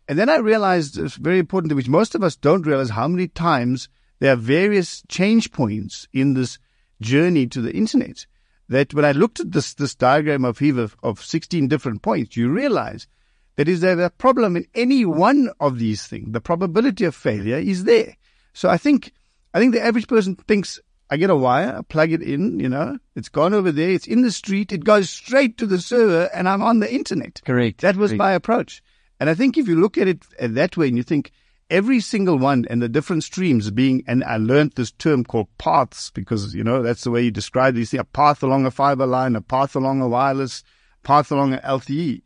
And 0.07 0.17
then 0.17 0.29
I 0.29 0.37
realized 0.37 0.97
it's 0.97 1.15
very 1.15 1.39
important, 1.39 1.75
which 1.75 1.89
most 1.89 2.15
of 2.15 2.23
us 2.23 2.37
don't 2.37 2.65
realize 2.65 2.89
how 2.89 3.07
many 3.07 3.27
times 3.27 3.89
there 4.19 4.33
are 4.33 4.37
various 4.37 5.03
change 5.09 5.51
points 5.51 6.07
in 6.13 6.35
this 6.35 6.57
journey 7.01 7.47
to 7.47 7.61
the 7.61 7.73
internet 7.73 8.25
that 8.69 8.93
when 8.93 9.05
I 9.05 9.11
looked 9.11 9.39
at 9.39 9.51
this, 9.51 9.73
this 9.73 9.95
diagram 9.95 10.45
of 10.45 10.59
Heave 10.59 10.77
of, 10.77 10.95
of 11.01 11.23
16 11.23 11.67
different 11.67 12.01
points, 12.01 12.37
you 12.37 12.49
realize 12.49 13.07
that 13.55 13.67
is 13.67 13.81
there 13.81 13.99
a 13.99 14.09
problem 14.09 14.55
in 14.55 14.65
any 14.75 15.05
one 15.05 15.49
of 15.59 15.79
these 15.79 16.07
things. 16.07 16.31
The 16.31 16.39
probability 16.39 17.03
of 17.05 17.15
failure 17.15 17.57
is 17.57 17.83
there. 17.83 18.15
So 18.53 18.69
I 18.69 18.77
think, 18.77 19.11
I 19.53 19.59
think 19.59 19.73
the 19.73 19.83
average 19.83 20.07
person 20.07 20.35
thinks 20.35 20.79
I 21.09 21.17
get 21.17 21.31
a 21.31 21.35
wire, 21.35 21.77
I 21.79 21.81
plug 21.81 22.11
it 22.11 22.21
in, 22.21 22.59
you 22.59 22.69
know, 22.69 22.99
it's 23.15 23.29
gone 23.29 23.53
over 23.53 23.71
there, 23.71 23.89
it's 23.89 24.07
in 24.07 24.21
the 24.21 24.31
street, 24.31 24.71
it 24.71 24.83
goes 24.83 25.09
straight 25.09 25.57
to 25.57 25.65
the 25.65 25.79
server, 25.79 26.29
and 26.33 26.47
I'm 26.47 26.61
on 26.61 26.79
the 26.79 26.93
internet. 26.93 27.41
Correct. 27.43 27.81
That 27.81 27.95
was 27.95 28.11
Correct. 28.11 28.19
my 28.19 28.31
approach. 28.33 28.83
And 29.19 29.29
I 29.29 29.33
think 29.33 29.57
if 29.57 29.67
you 29.67 29.75
look 29.75 29.97
at 29.97 30.07
it 30.07 30.23
that 30.39 30.77
way 30.77 30.87
and 30.87 30.95
you 30.95 31.03
think 31.03 31.31
every 31.69 31.99
single 31.99 32.37
one 32.37 32.65
and 32.69 32.81
the 32.81 32.89
different 32.89 33.23
streams 33.23 33.69
being, 33.71 34.03
and 34.07 34.23
I 34.23 34.37
learned 34.37 34.73
this 34.73 34.91
term 34.91 35.23
called 35.23 35.47
paths 35.57 36.11
because, 36.11 36.53
you 36.55 36.63
know, 36.63 36.81
that's 36.81 37.03
the 37.03 37.11
way 37.11 37.21
you 37.21 37.31
describe 37.31 37.75
these 37.75 37.91
things, 37.91 38.01
a 38.01 38.05
path 38.05 38.43
along 38.43 38.65
a 38.65 38.71
fiber 38.71 39.05
line, 39.05 39.35
a 39.35 39.41
path 39.41 39.75
along 39.75 40.01
a 40.01 40.07
wireless, 40.07 40.63
path 41.03 41.31
along 41.31 41.53
an 41.53 41.59
LTE. 41.59 42.21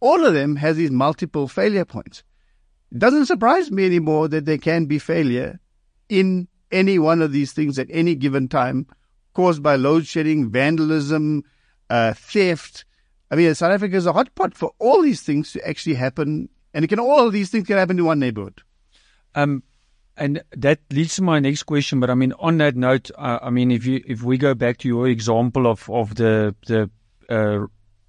All 0.00 0.24
of 0.24 0.34
them 0.34 0.56
has 0.56 0.76
these 0.76 0.90
multiple 0.90 1.48
failure 1.48 1.84
points. 1.84 2.22
It 2.92 2.98
doesn't 2.98 3.26
surprise 3.26 3.70
me 3.70 3.84
anymore 3.84 4.28
that 4.28 4.44
there 4.44 4.58
can 4.58 4.86
be 4.86 4.98
failure 4.98 5.58
in 6.08 6.48
any 6.70 6.98
one 6.98 7.20
of 7.20 7.32
these 7.32 7.52
things 7.52 7.78
at 7.78 7.88
any 7.90 8.14
given 8.14 8.48
time 8.48 8.86
caused 9.34 9.62
by 9.62 9.76
load 9.76 10.06
shedding, 10.06 10.50
vandalism, 10.50 11.44
uh, 11.90 12.12
theft. 12.14 12.84
I 13.30 13.36
mean, 13.36 13.54
South 13.54 13.72
Africa 13.72 13.96
is 13.96 14.06
a 14.06 14.12
hotspot 14.12 14.54
for 14.54 14.72
all 14.78 15.02
these 15.02 15.22
things 15.22 15.52
to 15.52 15.68
actually 15.68 15.94
happen. 15.94 16.48
And 16.72 16.84
it 16.84 16.88
can 16.88 16.98
all 16.98 17.26
of 17.26 17.32
these 17.32 17.50
things 17.50 17.66
can 17.66 17.76
happen 17.76 17.98
in 17.98 18.04
one 18.04 18.18
neighborhood. 18.18 18.62
Um, 19.38 19.62
and 20.16 20.42
that 20.56 20.80
leads 20.90 21.16
to 21.16 21.22
my 21.22 21.38
next 21.38 21.62
question. 21.62 22.00
But 22.00 22.10
I 22.10 22.14
mean, 22.14 22.32
on 22.40 22.58
that 22.58 22.74
note, 22.76 23.10
uh, 23.16 23.38
I 23.40 23.50
mean, 23.50 23.70
if 23.70 23.86
you 23.86 24.02
if 24.06 24.22
we 24.22 24.36
go 24.36 24.54
back 24.54 24.78
to 24.78 24.88
your 24.88 25.06
example 25.08 25.66
of 25.66 25.88
of 25.88 26.14
the 26.16 26.54
the 26.66 26.90
uh, 27.28 27.66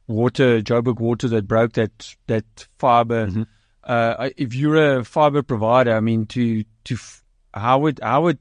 water 0.08 0.62
Joburg 0.62 1.00
water 1.00 1.28
that 1.28 1.48
broke 1.48 1.74
that 1.74 2.16
that 2.28 2.68
fiber, 2.78 3.28
Mm-hmm. 3.28 3.44
uh, 3.84 4.30
if 4.38 4.56
you're 4.56 5.00
a 5.00 5.04
fiber 5.06 5.44
provider, 5.44 5.96
I 5.96 6.00
mean, 6.00 6.26
to 6.28 6.64
to 6.86 6.94
f- 6.96 7.24
how 7.54 7.80
would 7.80 8.00
how 8.02 8.24
would 8.24 8.40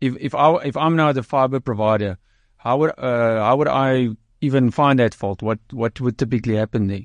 if 0.00 0.16
if 0.18 0.34
I 0.34 0.54
if 0.64 0.76
I'm 0.76 0.96
now 0.96 1.12
the 1.12 1.22
fiber 1.22 1.60
provider, 1.60 2.16
how 2.56 2.78
would 2.78 2.98
uh, 2.98 3.40
how 3.44 3.56
would 3.56 3.68
I 3.68 4.08
even 4.40 4.70
find 4.70 4.98
that 5.00 5.14
fault? 5.14 5.42
What 5.42 5.58
what 5.70 6.00
would 6.00 6.16
typically 6.16 6.56
happen 6.56 6.86
there? 6.86 7.04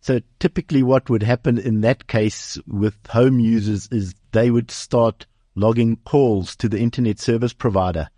So 0.00 0.20
typically 0.38 0.82
what 0.82 1.10
would 1.10 1.22
happen 1.22 1.58
in 1.58 1.82
that 1.82 2.06
case 2.06 2.56
with 2.66 2.94
home 3.08 3.38
users 3.38 3.88
is 3.92 4.14
they 4.32 4.50
would 4.50 4.70
start 4.70 5.26
logging 5.54 5.96
calls 6.04 6.56
to 6.56 6.68
the 6.68 6.78
internet 6.78 7.18
service 7.18 7.52
provider. 7.52 8.08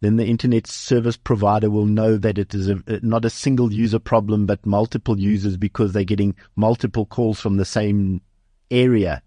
Then 0.00 0.16
the 0.16 0.26
internet 0.26 0.66
service 0.66 1.18
provider 1.18 1.68
will 1.68 1.84
know 1.84 2.16
that 2.16 2.38
it 2.38 2.54
is 2.54 2.68
a, 2.68 2.82
not 3.02 3.26
a 3.26 3.30
single 3.30 3.70
user 3.70 3.98
problem, 3.98 4.46
but 4.46 4.64
multiple 4.64 5.18
users 5.20 5.58
because 5.58 5.92
they're 5.92 6.04
getting 6.04 6.34
multiple 6.56 7.04
calls 7.04 7.38
from 7.38 7.58
the 7.58 7.66
same 7.66 8.22
area. 8.70 9.22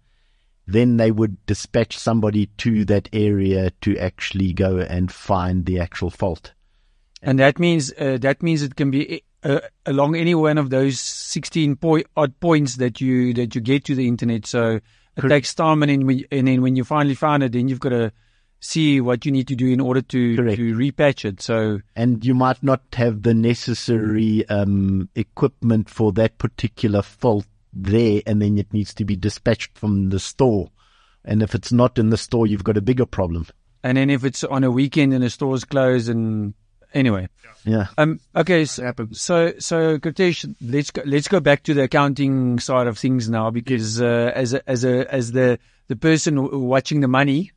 Then 0.66 0.96
they 0.96 1.12
would 1.12 1.44
dispatch 1.46 1.96
somebody 1.96 2.46
to 2.58 2.84
that 2.86 3.08
area 3.12 3.70
to 3.82 3.96
actually 3.98 4.52
go 4.52 4.78
and 4.78 5.12
find 5.12 5.64
the 5.64 5.78
actual 5.78 6.10
fault. 6.10 6.54
And 7.22 7.38
that 7.38 7.58
means 7.58 7.92
uh, 7.98 8.18
that 8.22 8.42
means 8.42 8.62
it 8.62 8.74
can 8.74 8.90
be 8.90 9.22
uh, 9.44 9.60
along 9.86 10.16
any 10.16 10.34
one 10.34 10.58
of 10.58 10.70
those 10.70 10.98
sixteen 10.98 11.76
po- 11.76 12.02
odd 12.16 12.38
points 12.40 12.76
that 12.76 13.00
you 13.00 13.32
that 13.34 13.54
you 13.54 13.60
get 13.60 13.84
to 13.84 13.94
the 13.94 14.08
internet. 14.08 14.46
So 14.46 14.80
it 15.16 15.28
takes 15.28 15.54
time, 15.54 15.82
and 15.82 15.90
then 15.90 16.06
when, 16.06 16.24
and 16.30 16.48
then 16.48 16.62
when 16.62 16.76
you 16.76 16.84
finally 16.84 17.14
find 17.14 17.42
it, 17.42 17.52
then 17.52 17.68
you've 17.68 17.80
got 17.80 17.90
to 17.90 18.12
see 18.60 19.00
what 19.00 19.26
you 19.26 19.32
need 19.32 19.46
to 19.48 19.54
do 19.54 19.68
in 19.68 19.80
order 19.80 20.00
to 20.00 20.36
Correct. 20.36 20.56
to 20.56 20.74
repatch 20.74 21.24
it. 21.24 21.42
So 21.42 21.80
and 21.94 22.24
you 22.24 22.34
might 22.34 22.62
not 22.62 22.82
have 22.94 23.22
the 23.22 23.34
necessary 23.34 24.48
um, 24.48 25.08
equipment 25.14 25.90
for 25.90 26.12
that 26.12 26.38
particular 26.38 27.02
fault 27.02 27.46
there, 27.72 28.22
and 28.26 28.40
then 28.40 28.58
it 28.58 28.72
needs 28.72 28.94
to 28.94 29.04
be 29.04 29.16
dispatched 29.16 29.76
from 29.76 30.08
the 30.10 30.18
store. 30.18 30.70
And 31.24 31.42
if 31.42 31.54
it's 31.54 31.72
not 31.72 31.98
in 31.98 32.10
the 32.10 32.16
store, 32.16 32.46
you've 32.46 32.64
got 32.64 32.76
a 32.76 32.82
bigger 32.82 33.06
problem. 33.06 33.46
and 33.82 33.96
then 33.98 34.08
if 34.10 34.24
it's 34.24 34.44
on 34.44 34.64
a 34.64 34.70
weekend 34.70 35.12
and 35.12 35.22
the 35.22 35.30
store's 35.30 35.64
closed, 35.64 36.08
and 36.08 36.54
anyway, 36.94 37.28
Yeah. 37.64 37.88
um, 37.98 38.20
okay, 38.34 38.64
so, 38.64 38.92
so 39.12 39.52
so 39.58 39.98
Kirthesh, 39.98 40.54
let's 40.62 40.90
go, 40.90 41.02
let's 41.04 41.28
go 41.28 41.40
back 41.40 41.62
to 41.64 41.74
the 41.74 41.82
accounting 41.82 42.58
side 42.58 42.86
of 42.86 42.96
things 42.98 43.28
now 43.28 43.50
because 43.50 44.00
uh, 44.00 44.32
as 44.34 44.54
a, 44.54 44.68
as 44.68 44.84
a 44.84 45.12
as 45.12 45.32
the 45.32 45.58
the 45.88 45.96
person 45.96 46.62
watching 46.66 47.00
the 47.00 47.08
money, 47.08 47.52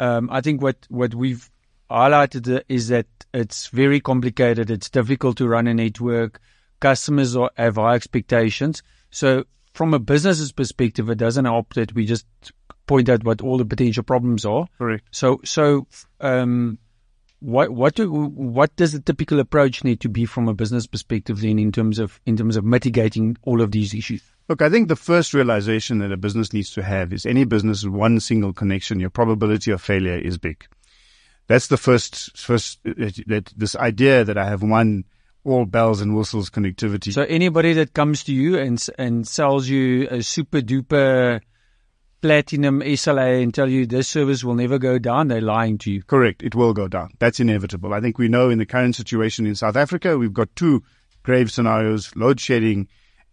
um, 0.00 0.28
I 0.32 0.40
think 0.40 0.62
what 0.62 0.76
what 0.88 1.14
we've 1.14 1.48
highlighted 1.90 2.56
uh, 2.56 2.62
is 2.68 2.88
that 2.88 3.06
it's 3.34 3.68
very 3.68 4.00
complicated. 4.00 4.70
It's 4.70 4.90
difficult 4.90 5.36
to 5.38 5.48
run 5.48 5.66
a 5.66 5.74
network. 5.74 6.40
Customers 6.80 7.36
are, 7.36 7.50
have 7.56 7.76
high 7.76 7.94
expectations. 7.94 8.82
So 9.10 9.44
from 9.74 9.94
a 9.94 9.98
business's 9.98 10.52
perspective, 10.52 11.08
it 11.10 11.18
doesn't 11.18 11.44
help 11.44 11.74
that 11.74 11.94
we 11.94 12.06
just 12.06 12.26
point 12.86 13.08
out 13.08 13.24
what 13.24 13.40
all 13.40 13.58
the 13.58 13.64
potential 13.64 14.02
problems 14.02 14.44
are. 14.44 14.66
Correct. 14.78 15.04
So, 15.12 15.40
so, 15.44 15.86
um, 16.20 16.78
what, 17.42 17.70
what 17.70 17.94
do, 17.96 18.10
what 18.10 18.74
does 18.76 18.92
the 18.92 19.00
typical 19.00 19.40
approach 19.40 19.82
need 19.82 20.00
to 20.00 20.08
be 20.08 20.24
from 20.24 20.48
a 20.48 20.54
business 20.54 20.86
perspective 20.86 21.40
then 21.40 21.58
in 21.58 21.72
terms 21.72 21.98
of, 21.98 22.20
in 22.24 22.36
terms 22.36 22.56
of 22.56 22.64
mitigating 22.64 23.36
all 23.42 23.60
of 23.60 23.72
these 23.72 23.94
issues? 23.94 24.22
Look, 24.48 24.62
I 24.62 24.68
think 24.68 24.88
the 24.88 24.96
first 24.96 25.34
realization 25.34 25.98
that 25.98 26.12
a 26.12 26.16
business 26.16 26.52
needs 26.52 26.70
to 26.72 26.82
have 26.82 27.12
is 27.12 27.26
any 27.26 27.44
business 27.44 27.84
with 27.84 27.92
one 27.92 28.20
single 28.20 28.52
connection, 28.52 29.00
your 29.00 29.10
probability 29.10 29.70
of 29.70 29.82
failure 29.82 30.16
is 30.16 30.38
big. 30.38 30.64
That's 31.48 31.66
the 31.66 31.76
first, 31.76 32.36
first, 32.38 32.78
that 32.84 33.52
this 33.56 33.74
idea 33.76 34.24
that 34.24 34.38
I 34.38 34.44
have 34.44 34.62
one 34.62 35.04
all 35.44 35.64
bells 35.64 36.00
and 36.00 36.16
whistles 36.16 36.50
connectivity. 36.50 37.12
So 37.12 37.22
anybody 37.22 37.72
that 37.74 37.94
comes 37.94 38.24
to 38.24 38.32
you 38.32 38.58
and, 38.58 38.84
and 38.98 39.26
sells 39.26 39.68
you 39.68 40.06
a 40.08 40.22
super 40.22 40.60
duper 40.60 41.40
platinum 42.22 42.80
SLA 42.80 43.42
and 43.42 43.52
tell 43.52 43.68
you 43.68 43.84
this 43.84 44.08
service 44.08 44.44
will 44.44 44.54
never 44.54 44.78
go 44.78 44.98
down, 44.98 45.28
they're 45.28 45.40
lying 45.40 45.76
to 45.78 45.90
you. 45.90 46.02
Correct. 46.04 46.42
It 46.42 46.54
will 46.54 46.72
go 46.72 46.88
down. 46.88 47.10
That's 47.18 47.40
inevitable. 47.40 47.92
I 47.92 48.00
think 48.00 48.16
we 48.16 48.28
know 48.28 48.48
in 48.48 48.58
the 48.58 48.66
current 48.66 48.94
situation 48.94 49.44
in 49.44 49.56
South 49.56 49.76
Africa, 49.76 50.16
we've 50.16 50.32
got 50.32 50.54
two 50.54 50.82
grave 51.24 51.50
scenarios, 51.50 52.14
load 52.16 52.40
shedding, 52.40 52.88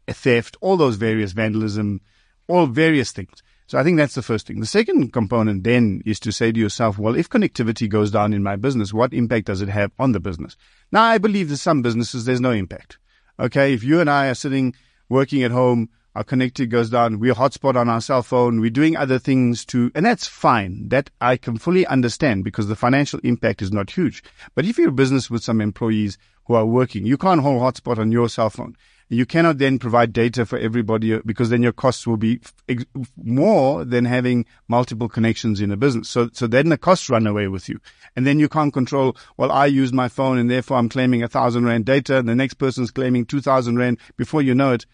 theft, 0.08 0.58
all 0.60 0.76
those 0.76 0.96
various 0.96 1.32
vandalism, 1.32 2.02
all 2.48 2.66
various 2.66 3.12
things. 3.12 3.44
So 3.68 3.78
I 3.78 3.84
think 3.84 3.98
that's 3.98 4.16
the 4.16 4.24
first 4.24 4.48
thing. 4.48 4.60
The 4.60 4.66
second 4.66 5.14
component 5.14 5.64
then 5.64 6.02
is 6.04 6.20
to 6.22 6.32
say 6.32 6.52
to 6.52 6.60
yourself, 6.60 6.98
well, 6.98 7.16
if 7.16 7.30
connectivity 7.30 7.88
goes 7.88 8.10
down 8.10 8.34
in 8.34 8.42
my 8.42 8.56
business, 8.56 8.92
what 8.92 9.14
impact 9.14 9.46
does 9.46 9.62
it 9.62 9.70
have 9.70 9.92
on 10.00 10.12
the 10.12 10.20
business? 10.20 10.58
Now, 10.92 11.04
I 11.04 11.20
believe 11.20 11.50
that 11.50 11.58
some 11.58 11.84
businesses, 11.84 12.26
there's 12.26 12.42
no 12.42 12.52
impact. 12.52 12.98
Okay. 13.40 13.74
If 13.76 13.84
you 13.84 14.02
and 14.02 14.10
I 14.10 14.30
are 14.30 14.36
sitting 14.36 14.74
working 15.10 15.44
at 15.44 15.52
home, 15.52 15.90
our 16.16 16.24
connectivity 16.24 16.70
goes 16.70 16.90
down, 16.90 17.20
we're 17.20 17.34
hotspot 17.34 17.76
on 17.76 17.90
our 17.90 18.02
cell 18.02 18.24
phone, 18.24 18.60
we're 18.60 18.70
doing 18.70 18.98
other 18.98 19.20
things 19.20 19.64
to, 19.66 19.92
and 19.96 20.06
that's 20.06 20.28
fine. 20.28 20.90
That 20.90 21.10
I 21.22 21.38
can 21.38 21.58
fully 21.58 21.86
understand 21.86 22.44
because 22.44 22.68
the 22.68 22.76
financial 22.76 23.20
impact 23.24 23.62
is 23.62 23.72
not 23.72 23.92
huge. 23.92 24.24
But 24.56 24.66
if 24.66 24.78
you're 24.78 24.90
a 24.90 24.92
business 24.92 25.30
with 25.30 25.44
some 25.44 25.62
employees 25.62 26.18
who 26.46 26.56
are 26.56 26.66
working, 26.66 27.06
you 27.06 27.18
can't 27.18 27.42
hold 27.42 27.62
hotspot 27.62 28.00
on 28.00 28.12
your 28.12 28.28
cell 28.28 28.50
phone. 28.50 28.76
You 29.12 29.26
cannot 29.26 29.58
then 29.58 29.80
provide 29.80 30.14
data 30.14 30.46
for 30.46 30.60
everybody 30.60 31.18
because 31.26 31.50
then 31.50 31.64
your 31.64 31.72
costs 31.72 32.06
will 32.06 32.18
be 32.18 32.42
ex- 32.68 32.86
more 33.18 33.84
than 33.84 34.06
having 34.06 34.46
multiple 34.68 35.10
connections 35.10 35.62
in 35.62 35.72
a 35.72 35.78
business. 35.78 36.10
So, 36.10 36.30
so 36.32 36.46
then 36.46 36.70
the 36.70 36.78
costs 36.78 37.10
run 37.10 37.26
away 37.26 37.48
with 37.48 37.70
you. 37.70 37.80
And 38.16 38.28
then 38.28 38.38
you 38.38 38.48
can't 38.48 38.72
control, 38.72 39.18
well, 39.36 39.52
I 39.52 39.66
use 39.66 39.92
my 39.92 40.10
phone 40.10 40.38
and 40.38 40.50
therefore 40.50 40.78
I'm 40.78 40.90
claiming 40.90 41.24
a 41.24 41.28
thousand 41.28 41.66
rand 41.66 41.86
data 41.86 42.18
and 42.18 42.30
the 42.30 42.36
next 42.36 42.56
person's 42.56 42.92
claiming 42.92 43.26
two 43.26 43.42
thousand 43.42 43.78
rand. 43.78 43.98
Before 44.16 44.44
you 44.44 44.54
know 44.54 44.74
it, 44.74 44.86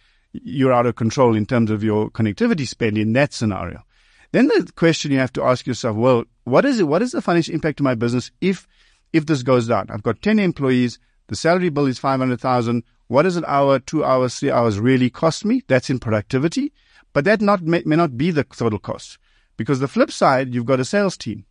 you're 0.43 0.74
out 0.74 0.86
of 0.86 0.95
control 0.95 1.36
in 1.36 1.45
terms 1.45 1.71
of 1.71 1.84
your 1.84 2.10
connectivity 2.10 2.67
spend 2.67 2.98
in 2.98 3.13
that 3.13 3.34
scenario. 3.34 3.84
Then 4.32 4.48
the 4.48 4.71
question 4.76 5.12
you 5.12 5.19
have 5.19 5.34
to 5.34 5.43
ask 5.43 5.65
yourself, 5.65 5.95
well, 5.95 6.26
what 6.43 6.65
is 6.65 6.80
it? 6.80 6.88
What 6.88 7.02
is 7.02 7.12
the 7.12 7.21
financial 7.21 7.54
impact 7.54 7.78
to 7.78 7.84
my 7.84 7.95
business 7.95 8.32
if, 8.41 8.67
if 9.13 9.26
this 9.26 9.43
goes 9.43 9.67
down? 9.67 9.88
I've 9.89 10.04
got 10.04 10.21
10 10.21 10.39
employees. 10.39 11.00
The 11.28 11.36
salary 11.36 11.69
bill 11.69 11.86
is 11.86 12.00
500,000. 12.00 12.84
What 13.08 13.24
does 13.24 13.38
an 13.38 13.45
hour, 13.48 13.80
two 13.80 14.04
hours, 14.04 14.39
three 14.39 14.52
hours 14.52 14.80
really 14.80 15.10
cost 15.10 15.45
me? 15.45 15.63
That's 15.67 15.89
in 15.89 16.00
productivity, 16.00 16.74
but 17.13 17.24
that 17.26 17.39
not 17.39 17.62
may, 17.62 17.84
may 17.86 17.95
not 17.95 18.17
be 18.17 18.32
the 18.32 18.43
total 18.43 18.80
cost 18.80 19.19
because 19.58 19.80
the 19.80 19.88
flip 19.88 20.12
side, 20.12 20.54
you've 20.54 20.65
got 20.65 20.80
a 20.80 20.86
sales 20.86 21.17
team. 21.17 21.45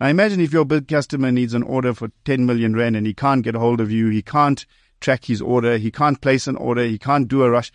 Now 0.00 0.08
imagine 0.08 0.40
if 0.40 0.52
your 0.52 0.64
big 0.64 0.86
customer 0.86 1.32
needs 1.32 1.54
an 1.54 1.62
order 1.62 1.94
for 1.94 2.10
10 2.24 2.46
million 2.46 2.74
rand 2.74 2.96
and 2.96 3.06
he 3.06 3.14
can't 3.14 3.42
get 3.42 3.56
a 3.56 3.58
hold 3.58 3.80
of 3.80 3.90
you. 3.90 4.08
He 4.08 4.22
can't 4.22 4.64
track 5.00 5.24
his 5.24 5.40
order. 5.40 5.78
He 5.78 5.90
can't 5.90 6.20
place 6.20 6.46
an 6.46 6.56
order. 6.56 6.84
He 6.84 6.98
can't 6.98 7.26
do 7.26 7.42
a 7.42 7.50
rush. 7.50 7.72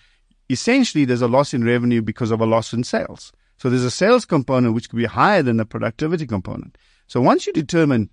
Essentially, 0.53 1.03
there's 1.03 1.21
a 1.21 1.27
loss 1.27 1.53
in 1.53 1.63
revenue 1.65 2.01
because 2.01 2.31
of 2.31 2.39
a 2.39 2.45
loss 2.45 2.71
in 2.71 2.83
sales. 2.83 3.33
So 3.57 3.69
there's 3.69 3.83
a 3.83 3.91
sales 3.91 4.25
component 4.25 4.73
which 4.73 4.89
could 4.89 4.97
be 4.97 5.05
higher 5.05 5.43
than 5.43 5.57
the 5.57 5.65
productivity 5.65 6.25
component. 6.25 6.77
So 7.07 7.21
once 7.21 7.45
you 7.45 7.53
determine 7.53 8.09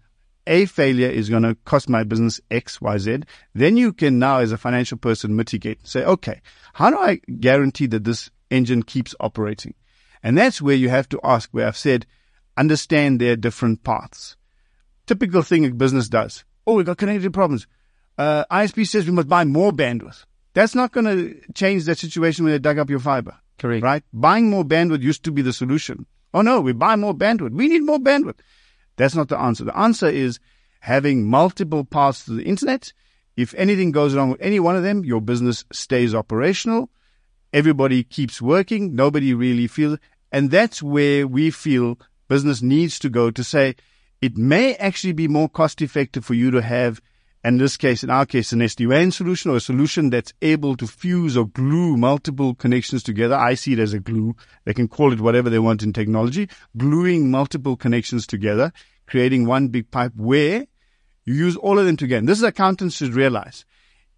a 0.46 0.66
failure 0.66 1.08
is 1.08 1.28
going 1.28 1.42
to 1.42 1.54
cost 1.64 1.88
my 1.88 2.02
business 2.02 2.40
X, 2.50 2.80
Y, 2.80 2.98
Z, 2.98 3.18
then 3.54 3.76
you 3.76 3.92
can 3.92 4.18
now 4.18 4.38
as 4.38 4.52
a 4.52 4.58
financial 4.58 4.98
person 4.98 5.36
mitigate. 5.36 5.78
And 5.78 5.88
say, 5.88 6.04
okay, 6.04 6.40
how 6.72 6.90
do 6.90 6.98
I 6.98 7.20
guarantee 7.38 7.86
that 7.86 8.04
this 8.04 8.30
engine 8.50 8.82
keeps 8.82 9.14
operating? 9.20 9.74
And 10.22 10.36
that's 10.36 10.60
where 10.60 10.76
you 10.76 10.88
have 10.88 11.08
to 11.10 11.20
ask 11.22 11.50
where 11.50 11.66
I've 11.66 11.76
said, 11.76 12.06
understand 12.56 13.20
their 13.20 13.36
different 13.36 13.84
paths. 13.84 14.36
Typical 15.06 15.42
thing 15.42 15.64
a 15.64 15.70
business 15.70 16.08
does. 16.08 16.44
Oh, 16.66 16.74
we've 16.74 16.86
got 16.86 16.98
connectivity 16.98 17.32
problems. 17.32 17.66
Uh, 18.18 18.44
ISP 18.50 18.86
says 18.86 19.06
we 19.06 19.12
must 19.12 19.28
buy 19.28 19.44
more 19.44 19.72
bandwidth. 19.72 20.24
That's 20.52 20.74
not 20.74 20.92
going 20.92 21.06
to 21.06 21.40
change 21.54 21.84
that 21.84 21.98
situation 21.98 22.44
when 22.44 22.52
they 22.52 22.58
dug 22.58 22.78
up 22.78 22.90
your 22.90 22.98
fiber. 22.98 23.36
Correct. 23.58 23.82
Right? 23.82 24.02
Buying 24.12 24.50
more 24.50 24.64
bandwidth 24.64 25.02
used 25.02 25.24
to 25.24 25.32
be 25.32 25.42
the 25.42 25.52
solution. 25.52 26.06
Oh 26.32 26.42
no, 26.42 26.60
we 26.60 26.72
buy 26.72 26.96
more 26.96 27.14
bandwidth. 27.14 27.52
We 27.52 27.68
need 27.68 27.82
more 27.82 27.98
bandwidth. 27.98 28.38
That's 28.96 29.14
not 29.14 29.28
the 29.28 29.38
answer. 29.38 29.64
The 29.64 29.78
answer 29.78 30.08
is 30.08 30.38
having 30.80 31.26
multiple 31.28 31.84
paths 31.84 32.24
to 32.24 32.32
the 32.32 32.44
internet. 32.44 32.92
If 33.36 33.54
anything 33.54 33.92
goes 33.92 34.14
wrong 34.14 34.30
with 34.30 34.40
any 34.40 34.60
one 34.60 34.76
of 34.76 34.82
them, 34.82 35.04
your 35.04 35.20
business 35.20 35.64
stays 35.72 36.14
operational. 36.14 36.90
Everybody 37.52 38.04
keeps 38.04 38.40
working. 38.40 38.94
Nobody 38.94 39.34
really 39.34 39.66
feels, 39.66 39.98
and 40.30 40.50
that's 40.50 40.82
where 40.82 41.26
we 41.26 41.50
feel 41.50 41.98
business 42.28 42.62
needs 42.62 42.98
to 43.00 43.08
go 43.08 43.30
to 43.30 43.42
say 43.42 43.74
it 44.20 44.36
may 44.36 44.74
actually 44.76 45.12
be 45.12 45.26
more 45.26 45.48
cost 45.48 45.82
effective 45.82 46.24
for 46.24 46.34
you 46.34 46.50
to 46.50 46.62
have, 46.62 47.00
in 47.42 47.58
this 47.58 47.76
case, 47.76 48.04
in 48.04 48.10
our 48.10 48.26
case, 48.26 48.52
an 48.52 48.60
SD-WAN 48.60 49.12
solution 49.12 49.50
or 49.50 49.56
a 49.56 49.60
solution 49.60 50.10
that's 50.10 50.34
able 50.42 50.76
to 50.76 50.86
fuse 50.86 51.36
or 51.36 51.46
glue 51.46 51.96
multiple 51.96 52.54
connections 52.54 53.02
together. 53.02 53.34
I 53.34 53.54
see 53.54 53.72
it 53.72 53.78
as 53.78 53.94
a 53.94 54.00
glue. 54.00 54.36
They 54.64 54.74
can 54.74 54.88
call 54.88 55.12
it 55.12 55.20
whatever 55.20 55.48
they 55.48 55.58
want 55.58 55.82
in 55.82 55.92
technology, 55.92 56.48
gluing 56.76 57.30
multiple 57.30 57.76
connections 57.76 58.26
together, 58.26 58.72
creating 59.06 59.46
one 59.46 59.68
big 59.68 59.90
pipe 59.90 60.12
where 60.16 60.66
you 61.24 61.34
use 61.34 61.56
all 61.56 61.78
of 61.78 61.86
them 61.86 61.96
together. 61.96 62.26
this 62.26 62.38
is 62.38 62.44
accountants 62.44 62.96
should 62.96 63.14
realize. 63.14 63.64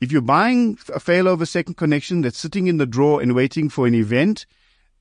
If 0.00 0.11
you're 0.11 0.20
buying 0.20 0.78
a 0.92 0.98
failover 0.98 1.46
second 1.46 1.74
connection 1.74 2.22
that's 2.22 2.38
sitting 2.38 2.66
in 2.66 2.78
the 2.78 2.87
drawer 2.87 3.22
and 3.22 3.37
waiting 3.37 3.68
for 3.68 3.87
an 3.87 3.94
event, 3.94 4.46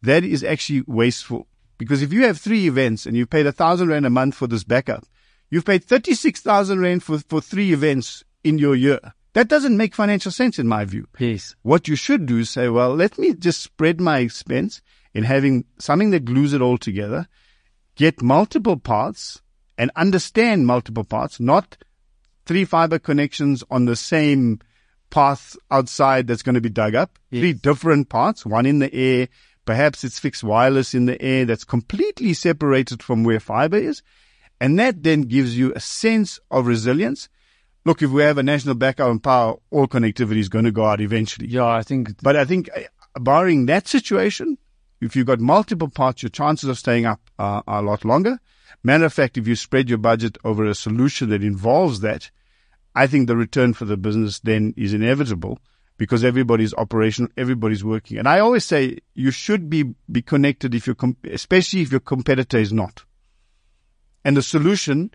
that 0.03 0.23
is 0.23 0.43
actually 0.43 0.83
wasteful. 0.85 1.47
Because 1.79 2.03
if 2.03 2.13
you 2.13 2.25
have 2.25 2.37
three 2.37 2.67
events 2.67 3.07
and 3.07 3.17
you've 3.17 3.31
paid 3.31 3.47
a 3.47 3.51
thousand 3.51 3.87
rand 3.87 4.05
a 4.05 4.11
month 4.11 4.35
for 4.35 4.45
this 4.45 4.63
backup, 4.63 5.05
you've 5.51 5.65
paid 5.65 5.83
36,000 5.83 6.79
rand 6.79 7.03
for, 7.03 7.19
for 7.19 7.39
three 7.39 7.71
events 7.71 8.23
in 8.43 8.57
your 8.57 8.75
year. 8.75 8.99
That 9.33 9.47
doesn't 9.47 9.77
make 9.77 9.93
financial 9.93 10.31
sense 10.31 10.57
in 10.57 10.67
my 10.67 10.85
view. 10.85 11.07
Yes. 11.19 11.55
What 11.61 11.87
you 11.87 11.95
should 11.95 12.25
do 12.25 12.39
is 12.39 12.49
say, 12.49 12.69
well, 12.69 12.95
let 12.95 13.19
me 13.19 13.35
just 13.35 13.61
spread 13.61 14.01
my 14.01 14.17
expense 14.17 14.81
in 15.13 15.23
having 15.23 15.65
something 15.77 16.09
that 16.09 16.25
glues 16.25 16.53
it 16.53 16.61
all 16.61 16.79
together, 16.79 17.27
get 17.95 18.23
multiple 18.23 18.77
parts 18.77 19.39
and 19.77 19.91
understand 19.95 20.65
multiple 20.65 21.03
parts, 21.03 21.39
not 21.39 21.77
three 22.45 22.65
fiber 22.65 22.97
connections 22.97 23.63
on 23.69 23.85
the 23.85 23.95
same 23.95 24.59
path 25.11 25.55
outside 25.69 26.25
that's 26.25 26.43
going 26.43 26.55
to 26.55 26.61
be 26.61 26.69
dug 26.69 26.95
up. 26.95 27.19
Yes. 27.29 27.41
Three 27.41 27.53
different 27.53 28.09
parts, 28.09 28.45
one 28.45 28.65
in 28.65 28.79
the 28.79 28.93
air, 28.93 29.27
Perhaps 29.65 30.03
it's 30.03 30.19
fixed 30.19 30.43
wireless 30.43 30.93
in 30.93 31.05
the 31.05 31.21
air 31.21 31.45
that's 31.45 31.63
completely 31.63 32.33
separated 32.33 33.03
from 33.03 33.23
where 33.23 33.39
fiber 33.39 33.77
is. 33.77 34.01
And 34.61 34.77
that 34.77 35.01
then 35.01 35.23
gives 35.23 35.57
you 35.57 35.73
a 35.75 35.79
sense 35.79 36.39
of 36.51 36.67
resilience. 36.67 37.29
Look, 37.83 38.03
if 38.03 38.11
we 38.11 38.21
have 38.21 38.37
a 38.37 38.43
national 38.43 38.75
backup 38.75 39.09
and 39.09 39.21
power, 39.21 39.55
all 39.71 39.87
connectivity 39.87 40.37
is 40.37 40.49
going 40.49 40.65
to 40.65 40.71
go 40.71 40.85
out 40.85 41.01
eventually. 41.01 41.47
Yeah, 41.47 41.65
I 41.65 41.81
think. 41.81 42.21
But 42.21 42.35
I 42.35 42.45
think, 42.45 42.69
uh, 42.69 42.81
barring 43.19 43.65
that 43.65 43.87
situation, 43.87 44.59
if 45.01 45.15
you've 45.15 45.25
got 45.25 45.39
multiple 45.39 45.89
parts, 45.89 46.21
your 46.21 46.29
chances 46.29 46.69
of 46.69 46.77
staying 46.77 47.07
up 47.07 47.19
are, 47.39 47.63
are 47.65 47.79
a 47.79 47.81
lot 47.81 48.05
longer. 48.05 48.39
Matter 48.83 49.05
of 49.05 49.13
fact, 49.13 49.35
if 49.35 49.47
you 49.47 49.55
spread 49.55 49.89
your 49.89 49.97
budget 49.97 50.37
over 50.43 50.63
a 50.65 50.75
solution 50.75 51.29
that 51.29 51.43
involves 51.43 52.01
that, 52.01 52.29
I 52.93 53.07
think 53.07 53.25
the 53.25 53.35
return 53.35 53.73
for 53.73 53.85
the 53.85 53.97
business 53.97 54.41
then 54.41 54.75
is 54.77 54.93
inevitable 54.93 55.57
because 55.97 56.23
everybody's 56.23 56.75
operational, 56.75 57.31
everybody's 57.35 57.83
working. 57.83 58.19
And 58.19 58.27
I 58.27 58.37
always 58.39 58.65
say 58.65 58.99
you 59.15 59.31
should 59.31 59.71
be, 59.71 59.95
be 60.11 60.21
connected 60.21 60.75
if 60.75 60.85
you're, 60.85 60.97
especially 61.31 61.81
if 61.81 61.89
your 61.89 61.99
competitor 61.99 62.59
is 62.59 62.71
not. 62.71 63.05
And 64.23 64.37
the 64.37 64.41
solution, 64.41 65.11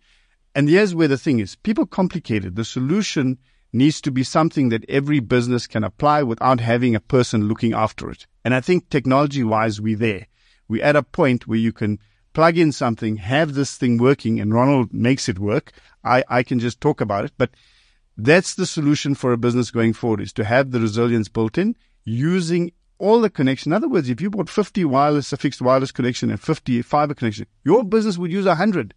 and 0.54 0.68
here's 0.68 0.94
where 0.94 1.08
the 1.08 1.18
thing 1.18 1.38
is, 1.38 1.56
people 1.56 1.86
complicate 1.86 2.44
it. 2.44 2.56
The 2.56 2.64
solution 2.64 3.38
needs 3.72 4.00
to 4.00 4.10
be 4.10 4.22
something 4.22 4.68
that 4.70 4.88
every 4.88 5.20
business 5.20 5.66
can 5.66 5.84
apply 5.84 6.22
without 6.22 6.60
having 6.60 6.94
a 6.94 7.00
person 7.00 7.48
looking 7.48 7.74
after 7.74 8.10
it. 8.10 8.26
And 8.44 8.54
I 8.54 8.60
think 8.60 8.88
technology 8.88 9.44
wise, 9.44 9.80
we're 9.80 9.96
there. 9.96 10.26
We're 10.68 10.84
at 10.84 10.96
a 10.96 11.02
point 11.02 11.46
where 11.46 11.58
you 11.58 11.72
can 11.72 11.98
plug 12.32 12.58
in 12.58 12.72
something, 12.72 13.16
have 13.16 13.54
this 13.54 13.76
thing 13.76 13.98
working, 13.98 14.40
and 14.40 14.52
Ronald 14.52 14.92
makes 14.92 15.28
it 15.28 15.38
work. 15.38 15.72
I, 16.04 16.24
I 16.28 16.42
can 16.42 16.58
just 16.58 16.80
talk 16.80 17.00
about 17.00 17.24
it, 17.24 17.32
but 17.38 17.50
that's 18.16 18.54
the 18.54 18.66
solution 18.66 19.14
for 19.14 19.32
a 19.32 19.38
business 19.38 19.70
going 19.70 19.92
forward 19.92 20.20
is 20.20 20.32
to 20.34 20.44
have 20.44 20.70
the 20.70 20.80
resilience 20.80 21.28
built 21.28 21.58
in 21.58 21.76
using 22.04 22.72
all 22.98 23.20
the 23.20 23.30
connection. 23.30 23.72
In 23.72 23.76
other 23.76 23.88
words, 23.88 24.08
if 24.08 24.20
you 24.20 24.30
bought 24.30 24.48
50 24.48 24.84
wireless, 24.84 25.32
a 25.32 25.36
fixed 25.36 25.60
wireless 25.60 25.92
connection 25.92 26.30
and 26.30 26.40
50 26.40 26.82
fiber 26.82 27.14
connection, 27.14 27.46
your 27.64 27.84
business 27.84 28.18
would 28.18 28.32
use 28.32 28.46
100. 28.46 28.94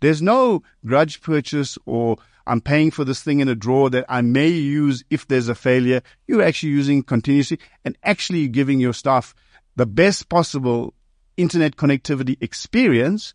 There's 0.00 0.22
no 0.22 0.62
grudge 0.86 1.20
purchase 1.20 1.78
or 1.86 2.16
I'm 2.46 2.60
paying 2.60 2.90
for 2.90 3.04
this 3.04 3.22
thing 3.22 3.40
in 3.40 3.48
a 3.48 3.54
drawer 3.54 3.90
that 3.90 4.06
I 4.08 4.22
may 4.22 4.48
use 4.48 5.04
if 5.10 5.28
there's 5.28 5.48
a 5.48 5.54
failure. 5.54 6.02
You're 6.26 6.42
actually 6.42 6.70
using 6.70 7.02
continuously 7.02 7.58
and 7.84 7.96
actually 8.02 8.48
giving 8.48 8.80
your 8.80 8.94
staff 8.94 9.34
the 9.76 9.86
best 9.86 10.28
possible 10.28 10.94
internet 11.36 11.76
connectivity 11.76 12.36
experience 12.40 13.34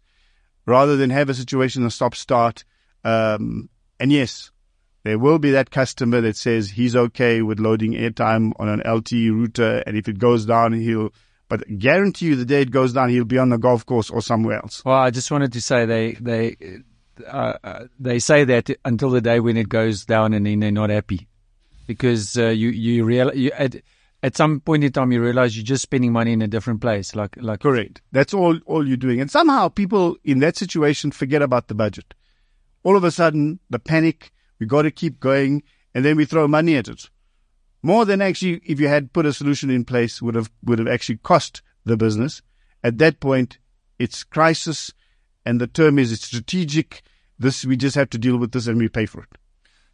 rather 0.65 0.97
than 0.97 1.09
have 1.09 1.29
a 1.29 1.33
situation 1.33 1.85
of 1.85 1.93
stop 1.93 2.15
start. 2.15 2.63
Um, 3.03 3.69
and 3.99 4.11
yes, 4.11 4.51
there 5.03 5.19
will 5.19 5.37
be 5.37 5.51
that 5.51 5.69
customer 5.69 6.21
that 6.21 6.37
says 6.37 6.69
he's 6.69 6.95
okay 6.95 7.41
with 7.41 7.59
loading 7.59 7.93
airtime 7.93 8.53
on 8.57 8.69
an 8.69 8.81
LTE 8.85 9.31
router, 9.31 9.83
and 9.85 9.97
if 9.97 10.07
it 10.07 10.17
goes 10.17 10.45
down, 10.45 10.73
he'll. 10.73 11.13
But 11.49 11.77
guarantee 11.77 12.27
you, 12.27 12.35
the 12.35 12.45
day 12.45 12.61
it 12.61 12.71
goes 12.71 12.93
down, 12.93 13.09
he'll 13.09 13.25
be 13.25 13.37
on 13.37 13.49
the 13.49 13.57
golf 13.57 13.85
course 13.85 14.09
or 14.09 14.21
somewhere 14.21 14.57
else. 14.57 14.83
Well, 14.85 14.95
I 14.95 15.11
just 15.11 15.29
wanted 15.29 15.53
to 15.53 15.61
say 15.61 15.85
they 15.85 16.13
they 16.13 16.55
uh, 17.27 17.53
uh, 17.63 17.85
they 17.99 18.19
say 18.19 18.43
that 18.45 18.69
until 18.85 19.09
the 19.09 19.21
day 19.21 19.39
when 19.39 19.57
it 19.57 19.69
goes 19.69 20.05
down, 20.05 20.33
and 20.33 20.45
then 20.45 20.61
they're 20.61 20.71
not 20.71 20.89
happy 20.89 21.27
because 21.85 22.37
uh, 22.37 22.47
you 22.47 22.69
you 22.69 23.03
real 23.03 23.33
you, 23.35 23.51
at 23.51 23.75
at 24.23 24.37
some 24.37 24.61
point 24.61 24.85
in 24.85 24.91
time 24.91 25.11
you 25.11 25.21
realize 25.21 25.55
you're 25.55 25.65
just 25.65 25.83
spending 25.83 26.13
money 26.13 26.31
in 26.31 26.41
a 26.41 26.47
different 26.47 26.81
place. 26.81 27.13
Like 27.13 27.35
like 27.37 27.59
correct. 27.59 28.01
That's 28.13 28.33
all 28.33 28.57
all 28.65 28.87
you're 28.87 28.97
doing, 28.97 29.19
and 29.19 29.29
somehow 29.29 29.67
people 29.67 30.15
in 30.23 30.39
that 30.39 30.55
situation 30.55 31.11
forget 31.11 31.41
about 31.41 31.67
the 31.67 31.75
budget. 31.75 32.13
All 32.83 32.97
of 32.97 33.03
a 33.03 33.11
sudden, 33.11 33.59
the 33.69 33.79
panic 33.79 34.32
we 34.59 34.65
got 34.65 34.83
to 34.83 34.91
keep 34.91 35.19
going, 35.19 35.63
and 35.93 36.03
then 36.03 36.17
we 36.17 36.25
throw 36.25 36.47
money 36.47 36.75
at 36.75 36.87
it. 36.87 37.09
More 37.81 38.05
than 38.05 38.21
actually, 38.21 38.61
if 38.65 38.79
you 38.79 38.87
had 38.87 39.11
put 39.13 39.25
a 39.25 39.33
solution 39.33 39.69
in 39.69 39.83
place, 39.83 40.21
would 40.21 40.35
have 40.35 40.49
would 40.63 40.79
have 40.79 40.87
actually 40.87 41.17
cost 41.17 41.61
the 41.85 41.97
business. 41.97 42.41
At 42.83 42.97
that 42.99 43.19
point, 43.19 43.57
it's 43.99 44.23
crisis, 44.23 44.93
and 45.45 45.59
the 45.59 45.67
term 45.67 45.99
is 45.99 46.11
it's 46.11 46.25
strategic. 46.25 47.03
This 47.37 47.65
we 47.65 47.75
just 47.75 47.95
have 47.95 48.09
to 48.11 48.17
deal 48.17 48.37
with 48.37 48.51
this, 48.51 48.67
and 48.67 48.77
we 48.77 48.87
pay 48.87 49.05
for 49.05 49.23
it. 49.23 49.37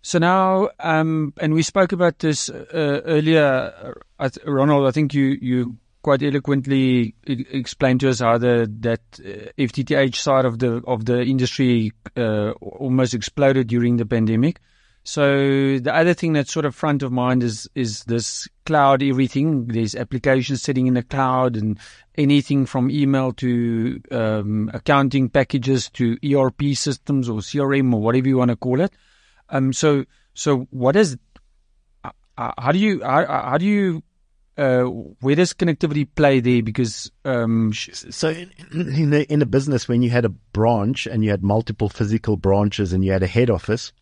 So 0.01 0.19
now, 0.19 0.69
um, 0.79 1.33
and 1.41 1.53
we 1.53 1.61
spoke 1.61 1.91
about 1.91 2.19
this 2.19 2.49
uh, 2.49 3.01
earlier, 3.05 3.95
uh, 4.19 4.29
Ronald. 4.45 4.87
I 4.87 4.91
think 4.91 5.13
you 5.13 5.37
you 5.41 5.77
quite 6.01 6.23
eloquently 6.23 7.13
explained 7.25 7.99
to 7.99 8.09
us 8.09 8.19
how 8.19 8.37
the 8.37 8.71
that 8.79 9.01
uh, 9.19 9.51
FTTH 9.57 10.15
side 10.15 10.45
of 10.45 10.59
the 10.59 10.81
of 10.87 11.05
the 11.05 11.21
industry 11.21 11.91
uh, 12.15 12.51
almost 12.61 13.13
exploded 13.13 13.67
during 13.67 13.97
the 13.97 14.05
pandemic. 14.05 14.59
So 15.03 15.79
the 15.79 15.93
other 15.93 16.13
thing 16.13 16.33
that's 16.33 16.51
sort 16.51 16.65
of 16.65 16.75
front 16.75 17.03
of 17.03 17.11
mind 17.11 17.43
is 17.43 17.69
is 17.75 18.03
this 18.03 18.47
cloud 18.65 19.01
everything. 19.01 19.67
There's 19.67 19.95
applications 19.95 20.61
sitting 20.61 20.87
in 20.87 20.93
the 20.93 21.03
cloud 21.03 21.55
and 21.55 21.79
anything 22.15 22.65
from 22.65 22.91
email 22.91 23.33
to 23.33 24.01
um, 24.11 24.69
accounting 24.73 25.29
packages 25.29 25.89
to 25.91 26.17
ERP 26.23 26.75
systems 26.75 27.29
or 27.29 27.39
CRM 27.39 27.93
or 27.93 28.01
whatever 28.01 28.27
you 28.27 28.37
want 28.37 28.49
to 28.49 28.55
call 28.55 28.81
it. 28.81 28.93
Um, 29.49 29.73
so 29.73 30.05
so 30.33 30.67
what 30.69 30.95
is 30.95 31.17
uh, 32.03 32.11
uh 32.37 32.51
how 32.57 32.71
do 32.71 32.79
you 32.79 33.01
how, 33.03 33.25
how 33.25 33.57
do 33.57 33.65
you 33.65 34.03
uh, 34.59 34.83
where 35.21 35.35
does 35.35 35.53
connectivity 35.53 36.05
play 36.15 36.41
there? 36.41 36.61
Because 36.61 37.09
um, 37.23 37.71
so 37.73 38.27
in, 38.29 38.51
in, 38.73 39.09
the 39.09 39.31
in 39.31 39.41
a 39.41 39.45
business 39.45 39.87
when 39.87 40.01
you 40.01 40.09
had 40.09 40.25
a 40.25 40.29
branch 40.29 41.07
and 41.07 41.23
you 41.23 41.29
had 41.29 41.41
multiple 41.41 41.87
physical 41.87 42.35
branches 42.35 42.91
and 42.91 43.05
you 43.05 43.13
had 43.13 43.23
a 43.23 43.27
head 43.27 43.49
office, 43.49 43.93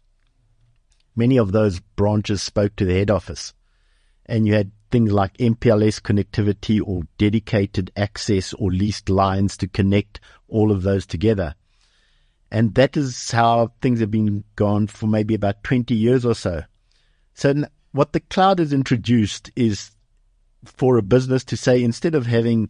many 1.15 1.38
of 1.38 1.52
those 1.52 1.80
branches 1.80 2.41
spoke 2.41 2.76
to 2.76 2.86
the 2.86 2.96
head 2.96 3.12
office, 3.12 3.54
and 4.26 4.48
you 4.48 4.56
had 4.56 4.72
things 4.89 5.12
like 5.12 5.38
MPLS 5.38 6.02
connectivity 6.02 6.82
or 6.84 7.04
dedicated 7.20 7.91
access 7.96 8.52
or 8.54 8.72
leased 8.72 9.10
lines 9.10 9.58
to 9.58 9.67
connect 9.67 10.20
all 10.48 10.72
of 10.72 10.82
those 10.82 11.06
together. 11.06 11.54
And 12.50 12.74
that 12.74 12.98
is 12.98 13.30
how 13.30 13.74
things 13.82 14.00
have 14.00 14.10
been 14.10 14.43
gone 14.56 14.88
for 14.88 15.06
maybe 15.06 15.36
about 15.36 15.63
20 15.63 15.93
years 15.93 16.26
or 16.26 16.34
so. 16.34 16.63
So 17.36 17.65
what 17.91 18.13
the 18.13 18.22
cloud 18.22 18.58
has 18.58 18.74
introduced 18.74 19.52
is 19.56 19.91
for 20.65 20.98
a 20.98 21.04
business 21.04 21.43
to 21.46 21.58
say 21.58 21.84
instead 21.84 22.15
of 22.15 22.26
having 22.26 22.70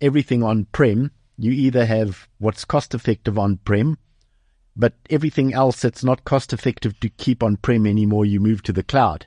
everything 0.00 0.42
on 0.42 0.66
prem, 0.66 1.10
you 1.36 1.52
either 1.52 1.86
have 1.86 2.28
what's 2.38 2.64
cost 2.64 2.94
effective 2.94 3.38
on 3.38 3.58
prem, 3.58 3.98
but 4.76 4.94
everything 5.10 5.54
else 5.54 5.82
that's 5.82 6.04
not 6.04 6.24
cost 6.24 6.52
effective 6.52 6.98
to 7.00 7.08
keep 7.08 7.42
on 7.42 7.56
prem 7.56 7.86
anymore, 7.86 8.24
you 8.24 8.40
move 8.40 8.62
to 8.62 8.72
the 8.72 8.82
cloud. 8.82 9.26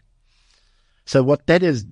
So 1.05 1.23
what 1.23 1.47
that 1.47 1.61
has 1.61 1.85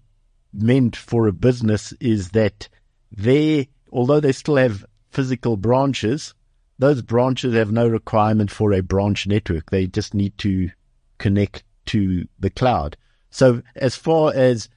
meant 0.53 0.95
for 0.95 1.27
a 1.27 1.33
business 1.33 1.93
is 1.99 2.29
that 2.31 2.69
they, 3.11 3.69
although 3.91 4.19
they 4.19 4.31
still 4.31 4.55
have 4.55 4.85
physical 5.09 5.57
branches, 5.57 6.33
those 6.77 7.01
branches 7.01 7.53
have 7.53 7.71
no 7.71 7.87
requirement 7.87 8.51
for 8.51 8.71
a 8.71 8.81
branch 8.81 9.27
network. 9.27 9.69
They 9.69 9.87
just 9.87 10.13
need 10.13 10.37
to 10.39 10.69
connect 11.17 11.63
to 11.87 12.27
the 12.39 12.49
cloud. 12.49 12.95
So 13.29 13.61
as 13.75 13.95
far 13.95 14.33
as 14.33 14.69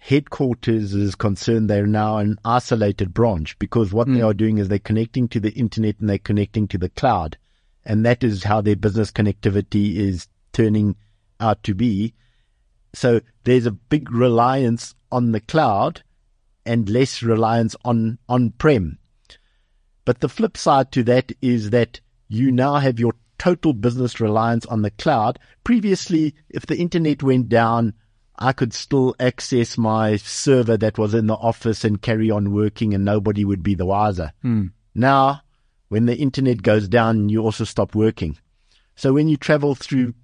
headquarters 0.00 0.94
is 0.94 1.14
concerned, 1.14 1.68
they're 1.68 1.86
now 1.86 2.16
an 2.16 2.38
isolated 2.44 3.12
branch 3.12 3.56
because 3.58 3.92
what 3.92 4.08
mm. 4.08 4.14
they 4.14 4.20
hmm. 4.20 4.26
are 4.26 4.34
doing 4.34 4.58
is 4.58 4.68
they're 4.68 4.78
connecting 4.78 5.28
to 5.28 5.38
the 5.38 5.52
internet 5.52 6.00
and 6.00 6.08
they're 6.08 6.18
connecting 6.18 6.66
to 6.68 6.78
the 6.78 6.88
cloud. 6.88 7.36
and 7.84 8.04
that 8.04 8.24
is 8.24 8.44
how 8.44 8.60
their 8.60 8.76
business 8.76 9.10
connectivity 9.10 9.96
is 9.96 10.28
turning 10.52 10.96
out 11.38 11.62
to 11.62 11.74
be. 11.74 12.14
So 12.94 13.20
there's 13.44 13.66
a 13.66 13.70
big 13.70 14.10
reliance 14.10 14.94
on 15.12 15.32
the 15.32 15.40
cloud 15.40 16.02
and 16.66 16.88
less 16.88 17.22
reliance 17.22 17.76
on 17.84 18.18
on-prem. 18.28 18.98
But 20.04 20.20
the 20.20 20.28
flip 20.28 20.56
side 20.56 20.92
to 20.92 21.02
that 21.04 21.32
is 21.40 21.70
that 21.70 22.00
you 22.28 22.50
now 22.50 22.76
have 22.76 22.98
your 22.98 23.14
total 23.38 23.72
business 23.72 24.20
reliance 24.20 24.66
on 24.66 24.82
the 24.82 24.90
cloud. 24.92 25.38
Previously, 25.64 26.34
if 26.48 26.66
the 26.66 26.76
internet 26.76 27.22
went 27.22 27.48
down, 27.48 27.94
I 28.40 28.52
could 28.52 28.72
still 28.72 29.14
access 29.20 29.76
my 29.76 30.16
server 30.16 30.76
that 30.78 30.96
was 30.96 31.12
in 31.12 31.26
the 31.26 31.34
office 31.34 31.84
and 31.84 32.00
carry 32.00 32.30
on 32.30 32.52
working 32.52 32.94
and 32.94 33.04
nobody 33.04 33.44
would 33.44 33.62
be 33.62 33.74
the 33.74 33.84
wiser. 33.84 34.32
Hmm. 34.40 34.68
Now, 34.94 35.42
when 35.88 36.06
the 36.06 36.16
internet 36.16 36.62
goes 36.62 36.88
down, 36.88 37.28
you 37.28 37.42
also 37.42 37.64
stop 37.64 37.94
working. 37.94 38.38
So 38.96 39.12
when 39.12 39.28
you 39.28 39.36
travel 39.36 39.74
through 39.74 40.14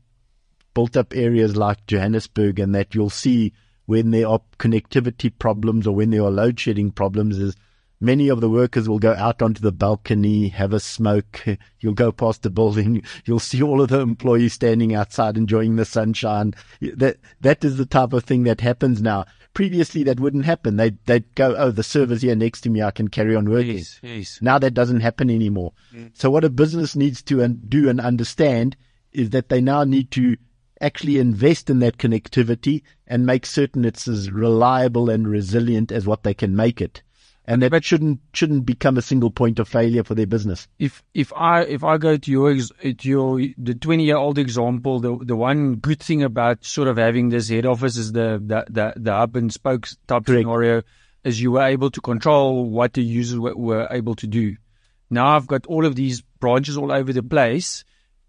built 0.75 0.97
up 0.97 1.15
areas 1.15 1.57
like 1.57 1.87
Johannesburg 1.87 2.59
and 2.59 2.75
that 2.75 2.95
you'll 2.95 3.11
see 3.11 3.53
when 3.87 4.11
there 4.11 4.29
are 4.29 4.41
connectivity 4.59 5.33
problems 5.39 5.87
or 5.87 5.95
when 5.95 6.11
there 6.11 6.23
are 6.23 6.31
load 6.31 6.61
shedding 6.61 6.91
problems 6.91 7.39
is 7.39 7.57
many 8.01 8.29
of 8.29 8.41
the 8.41 8.51
workers 8.51 8.89
will 8.89 8.99
go 8.99 9.15
out 9.15 9.43
onto 9.43 9.61
the 9.61 9.73
balcony, 9.73 10.49
have 10.49 10.73
a 10.73 10.81
smoke. 10.81 11.45
You'll 11.81 11.95
go 11.95 12.13
past 12.13 12.43
the 12.43 12.51
building. 12.51 13.03
You'll 13.25 13.39
see 13.39 13.63
all 13.63 13.81
of 13.81 13.89
the 13.89 14.01
employees 14.01 14.53
standing 14.53 14.95
outside 14.95 15.37
enjoying 15.37 15.77
the 15.77 15.85
sunshine. 15.85 16.55
That, 16.81 17.19
that 17.41 17.65
is 17.65 17.77
the 17.77 17.87
type 17.87 18.13
of 18.13 18.25
thing 18.25 18.45
that 18.45 18.61
happens 18.61 19.01
now. 19.01 19.27
Previously, 19.55 20.03
that 20.05 20.21
wouldn't 20.21 20.45
happen. 20.45 20.77
They'd, 20.77 20.99
they'd 21.07 21.35
go, 21.35 21.55
Oh, 21.57 21.71
the 21.71 21.83
server's 21.83 22.23
here 22.23 22.37
next 22.37 22.61
to 22.63 22.71
me. 22.71 22.83
I 22.83 22.91
can 22.91 23.09
carry 23.09 23.35
on 23.35 23.49
working. 23.49 23.79
Yes, 23.79 24.01
yes. 24.03 24.39
Now 24.43 24.59
that 24.59 24.75
doesn't 24.75 25.01
happen 25.01 25.31
anymore. 25.31 25.73
Mm. 25.95 26.11
So 26.15 26.31
what 26.31 26.45
a 26.45 26.51
business 26.51 26.95
needs 26.95 27.23
to 27.23 27.49
do 27.49 27.89
and 27.89 28.01
understand 28.01 28.77
is 29.13 29.31
that 29.31 29.49
they 29.49 29.63
now 29.63 29.85
need 29.85 30.11
to 30.11 30.37
actually 30.81 31.19
invest 31.19 31.71
in 31.71 31.79
that 31.79 31.97
connectivity 31.97 32.83
and 33.07 33.25
make 33.25 33.47
certain 33.47 33.85
it's 33.85 34.07
as 34.07 34.31
reliable 34.31 35.09
and 35.09 35.27
resilient 35.27 35.91
as 35.91 36.07
what 36.07 36.23
they 36.23 36.35
can 36.35 36.55
make 36.55 36.83
it. 36.83 37.03
And 37.49 37.63
that 37.63 37.85
shouldn't 37.85 38.19
shouldn't 38.33 38.67
become 38.67 38.99
a 38.99 39.03
single 39.03 39.31
point 39.31 39.61
of 39.61 39.69
failure 39.69 40.03
for 40.03 40.17
their 40.17 40.27
business. 40.27 40.67
if 40.81 41.05
if 41.15 41.33
I 41.33 41.63
if 41.63 41.85
I 41.85 41.97
go 41.97 42.17
to 42.17 42.31
your 42.31 42.53
to 42.55 43.09
your 43.09 43.41
the 43.57 43.75
twenty 43.75 44.05
year 44.05 44.17
old 44.17 44.37
example, 44.37 44.99
the 44.99 45.17
the 45.23 45.37
one 45.37 45.77
good 45.77 46.01
thing 46.01 46.25
about 46.25 46.65
sort 46.65 46.89
of 46.89 46.97
having 46.97 47.29
this 47.29 47.49
head 47.49 47.65
office 47.65 47.97
is 47.97 48.11
the 48.11 48.43
the 48.45 48.65
the, 48.69 48.93
the 48.97 49.13
hub 49.13 49.37
and 49.37 49.53
spokes 49.53 49.97
type 50.09 50.27
Correct. 50.27 50.43
scenario, 50.43 50.83
is 51.23 51.41
you 51.41 51.53
were 51.53 51.63
able 51.63 51.91
to 51.91 52.01
control 52.01 52.69
what 52.69 52.95
the 52.95 53.03
users 53.03 53.39
were, 53.39 53.57
were 53.57 53.87
able 53.93 54.17
to 54.17 54.27
do. 54.27 54.57
Now 55.09 55.37
I've 55.37 55.47
got 55.47 55.67
all 55.67 55.87
of 55.87 55.95
these 55.95 56.23
branches 56.41 56.77
all 56.77 56.91
over 56.91 57.13
the 57.13 57.23
place, 57.23 57.85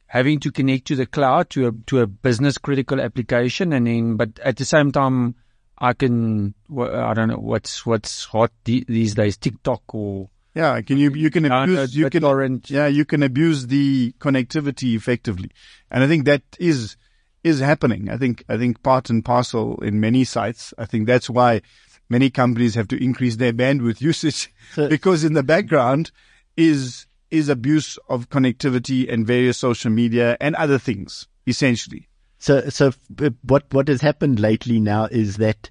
having 0.06 0.40
to 0.42 0.52
connect 0.52 0.86
to 0.88 0.96
the 0.96 1.08
cloud 1.08 1.50
to 1.52 1.70
a 1.70 1.72
to 1.88 2.02
a 2.02 2.08
business 2.08 2.60
critical 2.60 3.02
application, 3.02 3.74
and 3.74 3.88
then 3.88 4.16
but 4.16 4.38
at 4.40 4.58
the 4.58 4.66
same 4.66 4.92
time. 4.92 5.34
I 5.80 5.94
can, 5.94 6.54
I 6.76 7.14
don't 7.14 7.28
know 7.30 7.38
what's 7.38 7.86
what's 7.86 8.26
hot 8.26 8.52
these 8.66 9.14
days, 9.16 9.38
TikTok 9.38 9.84
or 9.94 10.30
Yeah, 10.56 10.82
can 10.82 10.98
you 10.98 11.12
you 11.12 11.30
can 11.30 11.46
abuse 11.46 11.96
you 11.96 12.10
can 12.10 12.24
BitTorrent. 12.24 12.70
yeah 12.70 12.88
you 12.88 13.06
can 13.06 13.22
abuse 13.24 13.68
the 13.68 14.14
connectivity 14.20 14.96
effectively, 14.96 15.52
and 15.92 16.04
I 16.04 16.08
think 16.08 16.26
that 16.26 16.42
is 16.60 16.98
is 17.44 17.60
happening. 17.60 18.10
I 18.10 18.18
think 18.18 18.44
I 18.50 18.58
think 18.58 18.82
part 18.82 19.10
and 19.10 19.24
parcel 19.24 19.78
in 19.84 20.00
many 20.00 20.24
sites. 20.24 20.74
I 20.78 20.86
think 20.86 21.06
that's 21.06 21.30
why 21.30 21.62
many 22.10 22.30
companies 22.32 22.74
have 22.76 22.88
to 22.88 23.04
increase 23.04 23.36
their 23.36 23.54
bandwidth 23.54 24.02
usage 24.12 24.52
because 24.76 25.24
in 25.24 25.34
the 25.34 25.44
background 25.44 26.12
is 26.56 27.06
is 27.30 27.50
abuse 27.50 28.00
of 28.10 28.30
connectivity 28.30 29.12
and 29.12 29.28
various 29.28 29.58
social 29.58 29.92
media 29.92 30.38
and 30.42 30.56
other 30.56 30.80
things 30.80 31.28
essentially. 31.46 32.08
So, 32.40 32.70
so 32.70 32.94
what 33.44 33.66
what 33.74 33.88
has 33.88 34.02
happened 34.02 34.40
lately 34.40 34.80
now 34.80 35.06
is 35.06 35.38
that 35.38 35.70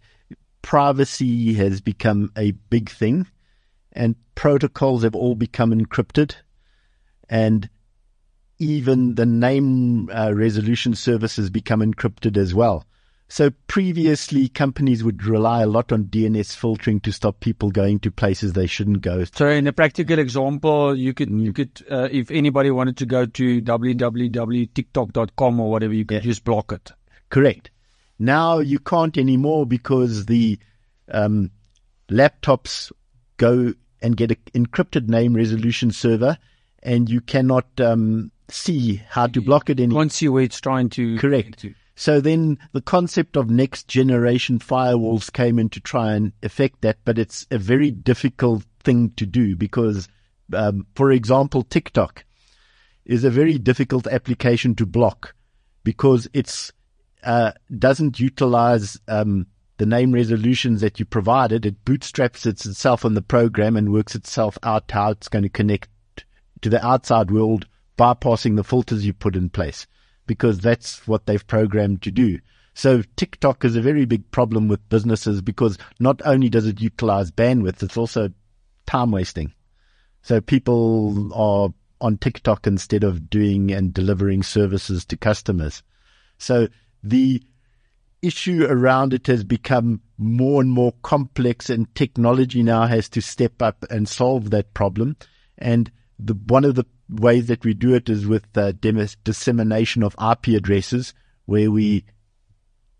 privacy 0.62 1.54
has 1.54 1.80
become 1.80 2.32
a 2.36 2.50
big 2.50 2.90
thing, 2.90 3.26
and 3.92 4.16
protocols 4.34 5.04
have 5.04 5.14
all 5.14 5.34
become 5.34 5.70
encrypted, 5.72 6.34
and 7.28 7.70
even 8.58 9.14
the 9.14 9.26
name 9.26 10.10
uh, 10.10 10.32
resolution 10.34 10.94
service 10.94 11.36
has 11.36 11.50
become 11.50 11.80
encrypted 11.80 12.36
as 12.36 12.54
well. 12.54 12.84
So 13.28 13.50
previously, 13.66 14.48
companies 14.48 15.02
would 15.02 15.24
rely 15.24 15.62
a 15.62 15.66
lot 15.66 15.90
on 15.90 16.04
DNS 16.04 16.54
filtering 16.54 17.00
to 17.00 17.12
stop 17.12 17.40
people 17.40 17.70
going 17.72 17.98
to 18.00 18.10
places 18.12 18.52
they 18.52 18.66
shouldn't 18.68 19.00
go. 19.00 19.24
So 19.24 19.48
in 19.48 19.66
a 19.66 19.72
practical 19.72 20.18
example, 20.20 20.96
you 20.96 21.12
could, 21.12 21.30
you 21.30 21.52
could, 21.52 21.84
uh, 21.90 22.08
if 22.12 22.30
anybody 22.30 22.70
wanted 22.70 22.96
to 22.98 23.06
go 23.06 23.26
to 23.26 23.60
www.tiktok.com 23.62 25.60
or 25.60 25.70
whatever, 25.70 25.92
you 25.94 26.04
could 26.04 26.16
Yeah. 26.16 26.20
just 26.20 26.44
block 26.44 26.70
it. 26.72 26.92
Correct. 27.30 27.70
Now 28.18 28.58
you 28.60 28.78
can't 28.78 29.18
anymore 29.18 29.66
because 29.66 30.26
the 30.26 30.58
um, 31.10 31.50
laptops 32.08 32.92
go 33.36 33.74
and 34.02 34.16
get 34.16 34.30
an 34.30 34.36
encrypted 34.66 35.08
name 35.08 35.34
resolution 35.34 35.90
server, 35.90 36.38
and 36.82 37.10
you 37.10 37.20
cannot 37.20 37.66
um, 37.80 38.30
see 38.48 39.02
how 39.08 39.26
to 39.26 39.40
block 39.40 39.68
it 39.70 39.80
anymore. 39.80 40.02
Can't 40.02 40.12
see 40.12 40.28
where 40.28 40.44
it's 40.44 40.60
trying 40.60 40.88
to. 40.90 41.18
Correct. 41.18 41.58
to- 41.60 41.74
So 41.98 42.20
then 42.20 42.58
the 42.72 42.82
concept 42.82 43.38
of 43.38 43.48
next 43.48 43.88
generation 43.88 44.58
firewalls 44.58 45.32
came 45.32 45.58
in 45.58 45.70
to 45.70 45.80
try 45.80 46.12
and 46.12 46.32
affect 46.42 46.82
that, 46.82 46.98
but 47.06 47.18
it's 47.18 47.46
a 47.50 47.56
very 47.56 47.90
difficult 47.90 48.64
thing 48.84 49.10
to 49.16 49.24
do 49.24 49.56
because, 49.56 50.06
um, 50.52 50.86
for 50.94 51.10
example, 51.10 51.62
TikTok 51.62 52.22
is 53.06 53.24
a 53.24 53.30
very 53.30 53.56
difficult 53.56 54.06
application 54.06 54.74
to 54.74 54.84
block 54.84 55.34
because 55.84 56.28
it's 56.34 56.70
uh, 57.24 57.52
doesn't 57.78 58.20
utilize 58.20 59.00
um, 59.08 59.46
the 59.78 59.86
name 59.86 60.12
resolutions 60.12 60.82
that 60.82 61.00
you 61.00 61.06
provided. 61.06 61.64
It 61.64 61.82
bootstraps 61.86 62.44
itself 62.44 63.06
on 63.06 63.14
the 63.14 63.22
program 63.22 63.74
and 63.74 63.90
works 63.90 64.14
itself 64.14 64.58
out 64.62 64.90
how 64.90 65.12
it's 65.12 65.28
going 65.28 65.44
to 65.44 65.48
connect 65.48 65.88
to 66.60 66.68
the 66.68 66.86
outside 66.86 67.30
world, 67.30 67.66
bypassing 67.98 68.56
the 68.56 68.64
filters 68.64 69.06
you 69.06 69.14
put 69.14 69.34
in 69.34 69.48
place 69.48 69.86
because 70.26 70.58
that's 70.58 71.06
what 71.06 71.26
they've 71.26 71.46
programmed 71.46 72.02
to 72.02 72.10
do. 72.10 72.38
So 72.74 73.02
TikTok 73.16 73.64
is 73.64 73.74
a 73.74 73.80
very 73.80 74.04
big 74.04 74.30
problem 74.30 74.68
with 74.68 74.88
businesses 74.88 75.40
because 75.40 75.78
not 75.98 76.20
only 76.24 76.48
does 76.48 76.66
it 76.66 76.80
utilize 76.80 77.30
bandwidth, 77.30 77.82
it's 77.82 77.96
also 77.96 78.30
time 78.86 79.12
wasting. 79.12 79.54
So 80.22 80.40
people 80.40 81.32
are 81.32 81.70
on 82.00 82.18
TikTok 82.18 82.66
instead 82.66 83.04
of 83.04 83.30
doing 83.30 83.72
and 83.72 83.94
delivering 83.94 84.42
services 84.42 85.04
to 85.06 85.16
customers. 85.16 85.82
So 86.38 86.68
the 87.02 87.42
issue 88.22 88.66
around 88.68 89.14
it 89.14 89.26
has 89.28 89.44
become 89.44 90.02
more 90.18 90.60
and 90.60 90.70
more 90.70 90.92
complex 91.02 91.70
and 91.70 91.92
technology 91.94 92.62
now 92.62 92.86
has 92.86 93.08
to 93.10 93.22
step 93.22 93.62
up 93.62 93.84
and 93.90 94.08
solve 94.08 94.50
that 94.50 94.74
problem. 94.74 95.16
And 95.58 95.90
the, 96.18 96.34
one 96.34 96.64
of 96.64 96.74
the 96.74 96.84
ways 97.08 97.46
that 97.46 97.64
we 97.64 97.74
do 97.74 97.94
it 97.94 98.08
is 98.08 98.26
with 98.26 98.50
the 98.52 98.72
demis- 98.72 99.16
dissemination 99.24 100.02
of 100.02 100.16
IP 100.20 100.48
addresses 100.48 101.14
where 101.44 101.70
we 101.70 102.04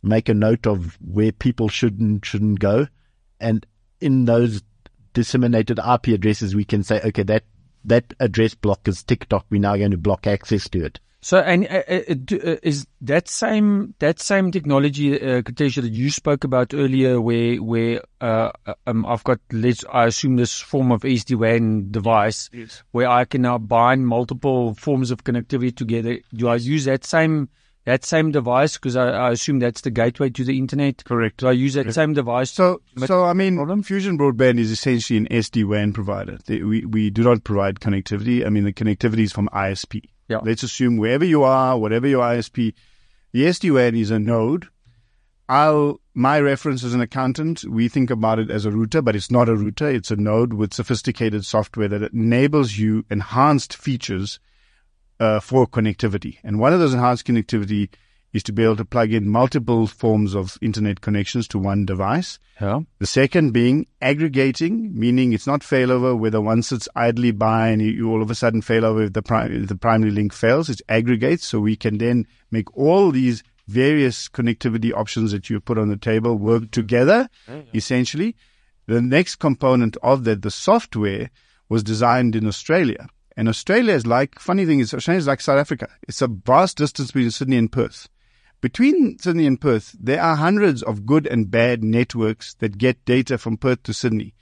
make 0.02 0.28
a 0.28 0.34
note 0.34 0.66
of 0.66 0.98
where 1.00 1.32
people 1.32 1.68
should 1.68 1.98
and 1.98 2.24
shouldn't 2.24 2.60
go. 2.60 2.86
And 3.40 3.66
in 4.00 4.24
those 4.24 4.62
disseminated 5.12 5.78
IP 5.78 6.08
addresses, 6.08 6.54
we 6.54 6.64
can 6.64 6.82
say, 6.82 7.00
okay, 7.02 7.22
that, 7.24 7.44
that 7.84 8.14
address 8.20 8.54
block 8.54 8.86
is 8.86 9.02
TikTok. 9.02 9.46
We're 9.50 9.60
now 9.60 9.76
going 9.76 9.90
to 9.90 9.98
block 9.98 10.26
access 10.26 10.68
to 10.70 10.84
it. 10.84 11.00
So, 11.26 11.38
and 11.38 11.66
uh, 11.66 11.82
uh, 11.88 12.50
uh, 12.52 12.56
is 12.62 12.86
that 13.00 13.26
same 13.26 13.94
that 13.98 14.20
same 14.20 14.52
technology, 14.52 15.20
uh, 15.20 15.42
Kirthesh, 15.42 15.74
that 15.82 15.92
you 15.92 16.08
spoke 16.08 16.44
about 16.44 16.72
earlier, 16.72 17.20
where 17.20 17.56
where 17.56 18.00
uh, 18.20 18.52
um, 18.86 19.04
I've 19.04 19.24
got 19.24 19.40
let's 19.50 19.84
I 19.92 20.04
assume 20.04 20.36
this 20.36 20.60
form 20.60 20.92
of 20.92 21.02
SD 21.02 21.34
WAN 21.34 21.90
device, 21.90 22.48
Yes. 22.52 22.84
where 22.92 23.08
I 23.08 23.24
can 23.24 23.42
now 23.42 23.58
bind 23.58 24.06
multiple 24.06 24.74
forms 24.74 25.10
of 25.10 25.24
connectivity 25.24 25.74
together. 25.76 26.18
Do 26.32 26.46
I 26.46 26.54
use 26.54 26.84
that 26.84 27.04
same 27.04 27.48
that 27.86 28.04
same 28.04 28.30
device 28.30 28.74
because 28.74 28.94
I, 28.94 29.08
I 29.08 29.32
assume 29.32 29.58
that's 29.58 29.80
the 29.80 29.90
gateway 29.90 30.30
to 30.30 30.44
the 30.44 30.56
internet? 30.56 31.02
Correct. 31.04 31.38
Do 31.38 31.48
I 31.48 31.52
use 31.52 31.74
that 31.74 31.92
same 31.92 32.12
device? 32.12 32.52
So, 32.52 32.82
But- 32.94 33.08
so 33.08 33.24
I 33.24 33.32
mean, 33.32 33.82
Fusion 33.82 34.16
Broadband 34.16 34.60
is 34.60 34.70
essentially 34.70 35.16
an 35.16 35.26
SD-WAN 35.26 35.92
provider. 35.92 36.38
They, 36.46 36.62
we 36.62 36.84
we 36.84 37.10
do 37.10 37.24
not 37.24 37.42
provide 37.42 37.80
connectivity. 37.80 38.46
I 38.46 38.48
mean, 38.48 38.62
the 38.62 38.72
connectivity 38.72 39.24
is 39.24 39.32
from 39.32 39.48
ISP. 39.48 40.02
Yeah. 40.28 40.38
Let's 40.42 40.62
assume 40.62 40.96
wherever 40.96 41.24
you 41.24 41.44
are, 41.44 41.78
whatever 41.78 42.06
your 42.06 42.22
ISP, 42.22 42.74
the 43.32 43.42
SD-WAN 43.44 43.94
is 43.94 44.10
a 44.10 44.18
node. 44.18 44.68
I'll 45.48 46.00
my 46.16 46.40
reference 46.40 46.82
as 46.82 46.94
an 46.94 47.02
accountant, 47.02 47.62
we 47.64 47.88
think 47.88 48.08
about 48.08 48.38
it 48.38 48.50
as 48.50 48.64
a 48.64 48.70
router, 48.70 49.02
but 49.02 49.14
it's 49.14 49.30
not 49.30 49.50
a 49.50 49.54
router. 49.54 49.90
It's 49.90 50.10
a 50.10 50.16
node 50.16 50.54
with 50.54 50.72
sophisticated 50.72 51.44
software 51.44 51.88
that 51.88 52.10
enables 52.14 52.78
you 52.78 53.04
enhanced 53.10 53.76
features 53.76 54.40
uh, 55.20 55.40
for 55.40 55.66
connectivity. 55.66 56.38
And 56.42 56.58
one 56.58 56.72
of 56.72 56.80
those 56.80 56.94
enhanced 56.94 57.26
connectivity 57.26 57.90
is 58.36 58.42
to 58.44 58.52
be 58.52 58.62
able 58.62 58.76
to 58.76 58.84
plug 58.84 59.12
in 59.12 59.28
multiple 59.28 59.86
forms 59.86 60.34
of 60.34 60.58
internet 60.60 61.00
connections 61.00 61.48
to 61.48 61.58
one 61.58 61.86
device. 61.86 62.38
Yeah. 62.60 62.80
The 62.98 63.06
second 63.06 63.52
being 63.52 63.86
aggregating, 64.00 64.96
meaning 64.98 65.32
it's 65.32 65.46
not 65.46 65.60
failover 65.60 66.16
whether 66.18 66.40
one 66.40 66.62
sits 66.62 66.88
idly 66.94 67.30
by 67.30 67.68
and 67.68 67.82
you, 67.82 68.10
all 68.10 68.22
of 68.22 68.30
a 68.30 68.34
sudden 68.34 68.62
fail 68.62 68.84
over 68.84 69.04
if 69.04 69.14
the, 69.14 69.22
pri- 69.22 69.46
if 69.46 69.68
the 69.68 69.74
primary 69.74 70.10
link 70.10 70.32
fails. 70.32 70.68
It 70.68 70.82
aggregates 70.88 71.46
so 71.46 71.60
we 71.60 71.76
can 71.76 71.98
then 71.98 72.26
make 72.50 72.76
all 72.76 73.10
these 73.10 73.42
various 73.66 74.28
connectivity 74.28 74.92
options 74.92 75.32
that 75.32 75.50
you 75.50 75.58
put 75.58 75.78
on 75.78 75.88
the 75.88 75.96
table 75.96 76.36
work 76.36 76.70
together, 76.70 77.28
essentially. 77.74 78.36
The 78.86 79.02
next 79.02 79.36
component 79.36 79.96
of 80.02 80.24
that, 80.24 80.42
the 80.42 80.50
software, 80.50 81.30
was 81.68 81.82
designed 81.82 82.36
in 82.36 82.46
Australia. 82.46 83.08
And 83.36 83.48
Australia 83.48 83.94
is 83.94 84.06
like, 84.06 84.38
funny 84.38 84.64
thing 84.64 84.80
is, 84.80 84.94
Australia 84.94 85.18
is 85.18 85.26
like 85.26 85.40
South 85.40 85.58
Africa. 85.58 85.88
It's 86.06 86.22
a 86.22 86.28
vast 86.28 86.76
distance 86.78 87.10
between 87.10 87.30
Sydney 87.30 87.56
and 87.56 87.70
Perth. 87.70 88.08
Between 88.60 89.18
Sydney 89.18 89.46
and 89.46 89.60
Perth, 89.60 89.94
there 90.00 90.22
are 90.22 90.36
hundreds 90.36 90.82
of 90.82 91.04
good 91.04 91.26
and 91.26 91.50
bad 91.50 91.84
networks 91.84 92.54
that 92.54 92.78
get 92.78 93.04
data 93.04 93.36
from 93.36 93.58
Perth 93.58 93.82
to 93.84 93.92
Sydney. 93.92 94.34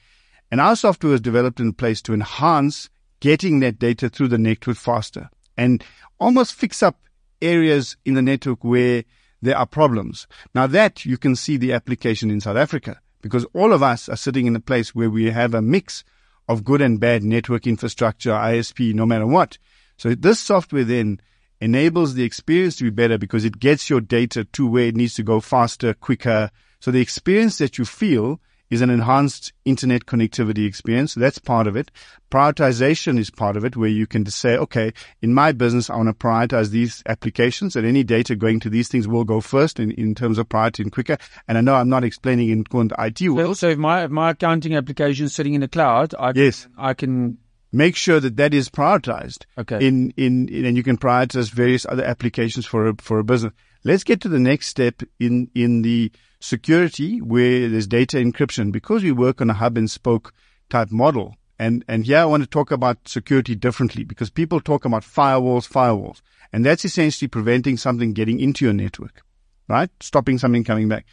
And 0.51 0.61
our 0.61 0.77
software 0.77 1.13
was 1.13 1.21
developed 1.21 1.59
in 1.59 1.73
place 1.73 2.01
to 2.03 2.15
enhance 2.15 2.89
getting 3.21 3.61
that 3.61 3.79
data 3.79 4.09
through 4.09 4.29
the 4.29 4.39
network 4.39 4.77
faster 4.77 5.31
and 5.57 5.83
almost 6.21 6.55
fix 6.55 6.83
up 6.83 7.01
areas 7.43 7.97
in 8.05 8.15
the 8.15 8.23
network 8.23 8.63
where 8.63 9.05
there 9.43 9.57
are 9.57 9.67
problems. 9.67 10.27
Now 10.55 10.67
that 10.69 11.05
you 11.05 11.19
can 11.19 11.35
see 11.35 11.57
the 11.57 11.73
application 11.73 12.31
in 12.31 12.41
South 12.41 12.57
Africa 12.57 13.01
because 13.21 13.47
all 13.53 13.73
of 13.73 13.83
us 13.83 14.09
are 14.09 14.17
sitting 14.17 14.47
in 14.47 14.55
a 14.55 14.61
place 14.61 14.95
where 14.95 15.11
we 15.11 15.31
have 15.31 15.55
a 15.55 15.63
mix 15.63 16.05
of 16.49 16.65
good 16.65 16.81
and 16.81 17.01
bad 17.01 17.25
network 17.25 17.67
infrastructure, 17.67 18.33
ISP, 18.33 18.95
no 18.95 19.07
matter 19.07 19.27
what. 19.27 19.59
So 19.97 20.15
this 20.15 20.41
software 20.41 20.85
then 20.85 21.21
enables 21.65 22.13
the 22.13 22.25
experience 22.25 22.77
to 22.77 22.85
be 22.85 22.91
better 22.91 23.17
because 23.17 23.45
it 23.45 23.59
gets 23.59 23.89
your 23.89 24.03
data 24.03 24.45
to 24.45 24.67
where 24.67 24.85
it 24.85 24.97
needs 24.97 25.15
to 25.15 25.23
go 25.23 25.41
faster, 25.41 25.95
quicker. 25.95 26.51
So 26.81 26.91
the 26.91 27.01
experience 27.01 27.57
that 27.57 27.79
you 27.79 27.87
feel 27.87 28.39
is 28.69 28.83
an 28.83 28.91
enhanced 28.91 29.53
internet 29.65 30.05
connectivity 30.05 30.67
experience. 30.67 31.15
So 31.15 31.21
that's 31.21 31.39
part 31.39 31.67
of 31.67 31.75
it. 31.75 31.91
Prioritization 32.31 33.19
is 33.19 33.31
part 33.31 33.57
of 33.57 33.65
it 33.65 33.77
where 33.77 33.89
you 33.89 34.07
can 34.07 34.25
just 34.25 34.39
say, 34.39 34.57
okay, 34.59 34.93
in 35.23 35.33
my 35.33 35.53
business, 35.53 35.89
I 35.89 35.97
want 35.97 36.09
to 36.09 36.15
prioritize 36.15 36.69
these 36.69 37.03
applications 37.07 37.77
and 37.77 37.87
any 37.87 38.05
data 38.05 38.37
going 38.37 38.61
to 38.61 38.69
these 38.69 38.89
things 38.89 39.09
will 39.09 39.25
go 39.25 39.41
first 39.41 39.81
in, 39.81 39.91
in 39.93 40.15
terms 40.15 40.37
of 40.37 40.49
priority 40.49 40.83
and 40.83 40.93
quicker. 40.93 41.17
And 41.49 41.57
I 41.57 41.63
know 41.63 41.75
I'm 41.75 41.89
not 41.89 42.05
explaining 42.05 42.51
in 42.51 42.65
quant 42.65 42.93
IT 42.99 43.27
world. 43.31 43.57
So 43.57 43.71
if 43.71 43.79
my, 43.79 44.05
if 44.05 44.11
my 44.11 44.31
accounting 44.31 44.77
application 44.77 45.27
is 45.27 45.35
sitting 45.35 45.55
in 45.55 45.63
the 45.63 45.69
cloud, 45.69 46.15
I, 46.19 46.33
Yes. 46.35 46.69
I 46.77 46.93
can, 46.93 47.39
make 47.75 47.97
sure 47.97 48.21
that 48.21 48.37
that 48.37 48.55
is 48.55 48.71
prioritized. 48.71 49.45
Okay. 49.59 49.87
In, 49.87 50.13
in, 50.17 50.49
in 50.49 50.65
and 50.65 50.77
you 50.77 50.83
can 50.83 50.97
prioritize 50.97 51.51
various 51.51 51.85
other 51.85 52.05
applications 52.05 52.65
for 52.65 52.89
a, 52.89 52.95
for 52.99 53.19
a 53.19 53.25
business. 53.25 53.53
Let's 53.83 54.05
get 54.05 54.21
to 54.23 54.29
the 54.29 54.39
next 54.39 54.69
step 54.69 55.03
in, 55.19 55.51
in 55.55 55.83
the 55.83 56.13
security 56.41 57.21
where 57.21 57.69
there's 57.69 57.87
data 57.87 58.19
encryption 58.19 58.71
because 58.71 59.03
we 59.03 59.13
work 59.13 59.41
on 59.41 59.51
a 59.51 59.55
hub 59.55 59.77
and 59.77 59.91
spoke 59.91 60.33
type 60.71 60.91
model. 60.91 61.37
And, 61.59 61.85
and 61.89 62.07
here 62.07 62.19
I 62.19 62.25
want 62.25 62.43
to 62.43 62.49
talk 62.49 62.71
about 62.71 63.09
security 63.09 63.55
differently 63.55 64.05
because 64.05 64.31
people 64.31 64.61
talk 64.61 64.85
about 64.85 65.03
firewalls, 65.03 65.69
firewalls, 65.69 66.23
and 66.53 66.65
that's 66.65 66.85
essentially 66.85 67.29
preventing 67.29 67.77
something 67.77 68.13
getting 68.13 68.41
into 68.41 68.65
your 68.65 68.75
network, 68.75 69.23
right? 69.69 69.91
Stopping 70.01 70.39
something 70.39 70.65
coming 70.65 70.89
back. 70.89 71.07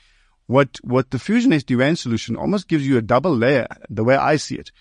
What, 0.48 0.80
what 0.84 1.12
the 1.12 1.20
Fusion 1.20 1.52
SD-WAN 1.52 1.96
solution 1.96 2.36
almost 2.36 2.68
gives 2.68 2.86
you 2.86 2.98
a 2.98 3.02
double 3.02 3.36
layer, 3.36 3.68
the 3.90 4.04
way 4.04 4.16
I 4.16 4.36
see 4.36 4.56
it. 4.56 4.72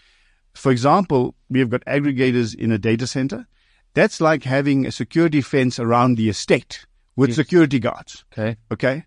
For 0.55 0.73
example, 0.73 1.35
we 1.49 1.61
have 1.61 1.71
got 1.71 1.85
aggregators 1.85 2.55
in 2.55 2.73
a 2.73 2.79
data 2.79 3.07
center. 3.07 3.47
That's 3.95 4.21
like 4.21 4.45
having 4.45 4.87
a 4.87 4.93
security 4.93 5.41
fence 5.41 5.79
around 5.79 6.17
the 6.17 6.29
estate 6.29 6.87
with 7.17 7.35
security 7.35 7.79
guards. 7.79 8.25
okay. 8.33 8.57
Okay. 8.73 9.05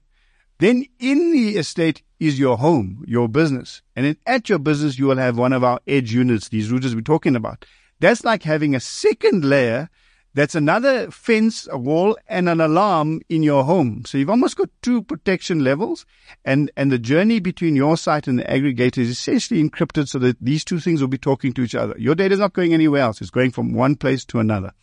Then 0.60 0.86
in 1.00 1.32
the 1.32 1.58
estate 1.58 2.04
is 2.20 2.40
your 2.40 2.58
home, 2.58 3.04
your 3.08 3.28
business. 3.28 3.82
And 3.96 4.06
then 4.06 4.18
at 4.26 4.50
your 4.50 4.60
business, 4.60 4.98
you 5.00 5.08
will 5.08 5.18
have 5.18 5.38
one 5.38 5.52
of 5.52 5.64
our 5.64 5.80
edge 5.88 6.14
units, 6.14 6.50
these 6.50 6.72
routers 6.72 6.96
we're 6.96 7.02
talking 7.02 7.36
about. 7.36 7.66
That's 8.00 8.24
like 8.24 8.44
having 8.44 8.76
a 8.76 8.80
second 8.80 9.44
layer 9.44 9.90
that's 10.36 10.56
another 10.56 11.12
fence, 11.12 11.68
a 11.72 11.78
wall, 11.78 12.18
and 12.28 12.50
an 12.50 12.60
alarm 12.60 13.22
in 13.30 13.44
your 13.44 13.64
home. 13.64 14.04
So 14.06 14.18
you've 14.18 14.32
almost 14.32 14.58
got 14.58 14.70
two 14.82 15.04
protection 15.04 15.64
levels, 15.64 16.06
and, 16.44 16.72
and 16.76 16.92
the 16.92 16.98
journey 16.98 17.40
between 17.40 17.76
your 17.76 17.98
site 17.98 18.28
and 18.28 18.40
the 18.40 18.44
aggregator 18.44 18.98
is 18.98 19.10
essentially 19.10 19.64
encrypted 19.64 20.08
so 20.08 20.18
that 20.20 20.38
these 20.42 20.66
two 20.66 20.80
things 20.80 21.02
will 21.02 21.08
be 21.08 21.20
talking 21.20 21.54
to 21.54 21.62
each 21.62 21.76
other. 21.76 21.96
Your 22.00 22.16
data 22.16 22.34
is 22.34 22.40
not 22.40 22.54
going 22.54 22.74
anywhere 22.74 23.04
else. 23.04 23.22
It's 23.22 23.30
going 23.30 23.52
from 23.52 23.74
one 23.74 23.96
place 23.96 24.26
to 24.26 24.40
another. 24.40 24.74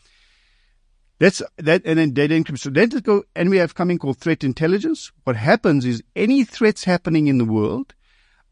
That's 1.19 1.43
that, 1.59 1.83
and 1.85 1.99
then 1.99 2.13
data 2.13 2.35
encryption. 2.35 2.61
So 2.61 2.71
then 2.71 2.89
to 2.91 3.01
go, 3.01 3.25
and 3.35 3.51
we 3.51 3.59
have 3.59 3.75
something 3.77 3.99
called 3.99 4.19
threat 4.19 4.45
intelligence. 4.45 5.11
What 5.25 5.37
happens 5.37 5.85
is 5.85 6.03
any 6.15 6.45
threats 6.45 6.85
happening 6.85 7.27
in 7.27 7.39
the 7.39 7.45
world, 7.45 7.95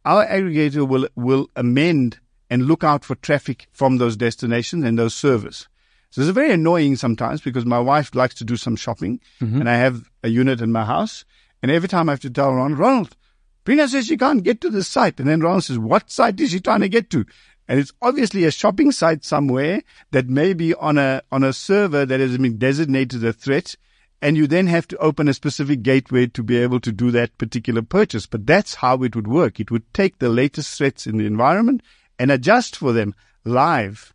our 0.05 0.27
aggregator 0.27 0.87
will 0.87 1.09
will 1.15 1.49
amend 1.55 2.19
and 2.51 2.67
look 2.67 2.83
out 2.83 3.05
for 3.05 3.15
traffic 3.15 3.69
from 3.73 3.99
those 3.99 4.17
destinations 4.17 4.85
and 4.85 4.99
those 4.99 5.15
servers. 5.15 5.69
So 6.11 6.23
it's 6.23 6.31
very 6.31 6.53
annoying 6.53 6.97
sometimes 6.97 7.41
because 7.41 7.67
my 7.67 7.79
wife 7.79 8.15
likes 8.15 8.35
to 8.37 8.45
do 8.45 8.57
some 8.57 8.77
shopping, 8.77 9.21
mm-hmm. 9.41 9.61
and 9.61 9.69
I 9.69 9.77
have 9.77 10.09
a 10.23 10.29
unit 10.29 10.61
in 10.61 10.73
my 10.73 10.85
house, 10.85 11.25
and 11.63 11.71
every 11.71 11.89
time 11.89 12.09
I 12.09 12.13
have 12.13 12.21
to 12.21 12.31
tell 12.31 12.53
Ronald, 12.53 12.79
Ronald, 12.79 13.17
Brina 13.65 13.87
says 13.89 14.07
she 14.07 14.17
can't 14.17 14.43
get 14.43 14.63
to 14.63 14.71
the 14.71 14.83
site, 14.83 15.21
and 15.21 15.29
then 15.29 15.41
Ronald 15.41 15.65
says, 15.65 15.79
"What 15.79 16.11
site 16.11 16.41
is 16.41 16.51
she 16.51 16.61
trying 16.61 16.81
to 16.81 16.89
get 16.89 17.11
to?" 17.11 17.27
And 17.69 17.79
it's 17.79 17.93
obviously 18.01 18.45
a 18.45 18.51
shopping 18.51 18.93
site 18.93 19.25
somewhere 19.25 19.83
that 20.13 20.27
may 20.27 20.55
be 20.55 20.73
on 20.75 20.97
a 20.97 21.21
on 21.31 21.45
a 21.45 21.53
server 21.53 22.07
that 22.07 22.21
has 22.21 22.39
been 22.39 22.57
designated 22.57 23.23
a 23.23 23.35
threat, 23.35 23.77
and 24.23 24.39
you 24.39 24.47
then 24.47 24.69
have 24.69 24.89
to 24.89 24.97
open 24.97 25.29
a 25.29 25.35
specific 25.35 25.83
gateway 25.83 26.27
to 26.29 26.43
be 26.43 26.57
able 26.57 26.81
to 26.81 26.93
do 26.93 27.11
that 27.11 27.37
particular 27.37 27.83
purchase. 27.83 28.25
But 28.25 28.47
that's 28.47 28.77
how 28.77 29.03
it 29.03 29.15
would 29.15 29.29
work. 29.29 29.61
It 29.61 29.71
would 29.71 29.93
take 29.93 30.19
the 30.19 30.31
latest 30.31 30.79
threats 30.79 31.07
in 31.07 31.19
the 31.19 31.27
environment 31.27 31.83
and 32.19 32.31
adjust 32.31 32.77
for 32.77 32.95
them 32.95 33.15
live. 33.45 34.15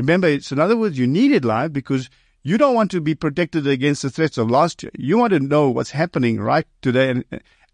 Remember, 0.00 0.28
it's 0.28 0.50
in 0.50 0.58
other 0.58 0.78
words, 0.78 0.98
you 0.98 1.06
need 1.06 1.30
it 1.30 1.44
live 1.44 1.74
because 1.74 2.08
you 2.42 2.56
don't 2.56 2.74
want 2.74 2.90
to 2.92 3.02
be 3.02 3.14
protected 3.14 3.66
against 3.66 4.00
the 4.00 4.08
threats 4.08 4.38
of 4.38 4.50
last 4.50 4.82
year. 4.82 4.90
You 4.96 5.18
want 5.18 5.34
to 5.34 5.40
know 5.40 5.68
what's 5.68 5.90
happening 5.90 6.40
right 6.40 6.66
today. 6.80 7.10
And, 7.10 7.24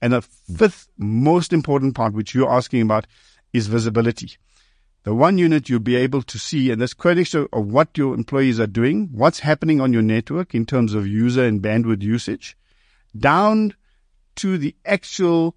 and 0.03 0.13
the 0.13 0.23
fifth 0.23 0.89
most 0.99 1.53
important 1.53 1.95
part, 1.95 2.15
which 2.15 2.35
you're 2.35 2.53
asking 2.53 2.83
about, 2.83 3.07
is 3.53 3.69
visibility. 3.69 4.33
The 5.05 5.15
one 5.15 5.39
unit 5.39 5.69
you'll 5.69 5.79
be 5.79 5.95
able 5.95 6.23
to 6.23 6.37
see, 6.37 6.73
and 6.73 6.83
this 6.83 6.95
coordination 6.95 7.47
of 7.53 7.69
what 7.69 7.97
your 7.97 8.13
employees 8.13 8.59
are 8.59 8.67
doing, 8.67 9.09
what's 9.13 9.39
happening 9.39 9.81
on 9.81 9.93
your 9.93 10.03
network 10.03 10.53
in 10.53 10.67
terms 10.67 10.95
of 10.95 11.07
user 11.07 11.45
and 11.45 11.63
bandwidth 11.63 12.03
usage, 12.03 12.57
down 13.17 13.73
to 14.35 14.59
the 14.59 14.75
actual 14.85 15.57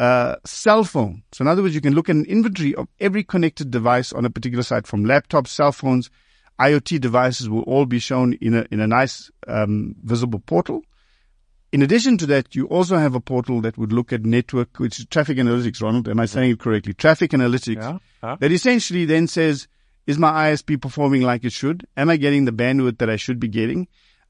uh, 0.00 0.36
cell 0.46 0.82
phone. 0.82 1.22
So 1.30 1.42
in 1.42 1.48
other 1.48 1.62
words, 1.62 1.74
you 1.74 1.82
can 1.82 1.94
look 1.94 2.08
at 2.08 2.16
an 2.16 2.24
inventory 2.24 2.74
of 2.74 2.88
every 3.00 3.22
connected 3.22 3.70
device 3.70 4.14
on 4.14 4.24
a 4.24 4.30
particular 4.30 4.62
site, 4.62 4.86
from 4.86 5.04
laptops, 5.04 5.48
cell 5.48 5.72
phones, 5.72 6.10
IoT 6.58 7.00
devices 7.02 7.50
will 7.50 7.62
all 7.62 7.84
be 7.84 7.98
shown 7.98 8.32
in 8.34 8.54
a 8.54 8.66
in 8.70 8.80
a 8.80 8.86
nice 8.86 9.30
um, 9.46 9.94
visible 10.02 10.38
portal. 10.40 10.82
In 11.72 11.82
addition 11.82 12.16
to 12.18 12.26
that, 12.26 12.54
you 12.54 12.66
also 12.66 12.96
have 12.96 13.14
a 13.14 13.20
portal 13.20 13.60
that 13.60 13.76
would 13.76 13.92
look 13.92 14.12
at 14.12 14.24
network, 14.24 14.78
which 14.78 14.98
is 14.98 15.06
traffic 15.06 15.36
analytics. 15.36 15.82
Ronald, 15.82 16.08
am 16.08 16.18
I 16.18 16.26
saying 16.26 16.52
it 16.52 16.58
correctly? 16.58 16.94
Traffic 16.94 17.30
analytics 17.32 17.76
Yeah. 17.76 17.98
yeah. 18.22 18.36
that 18.40 18.50
essentially 18.50 19.04
then 19.04 19.28
says, 19.28 19.68
is 20.06 20.18
my 20.18 20.50
ISP 20.50 20.80
performing 20.80 21.22
like 21.22 21.44
it 21.44 21.52
should? 21.52 21.86
Am 21.96 22.10
I 22.10 22.16
getting 22.16 22.46
the 22.46 22.52
bandwidth 22.52 22.98
that 22.98 23.08
I 23.08 23.16
should 23.16 23.38
be 23.38 23.48
getting? 23.48 23.86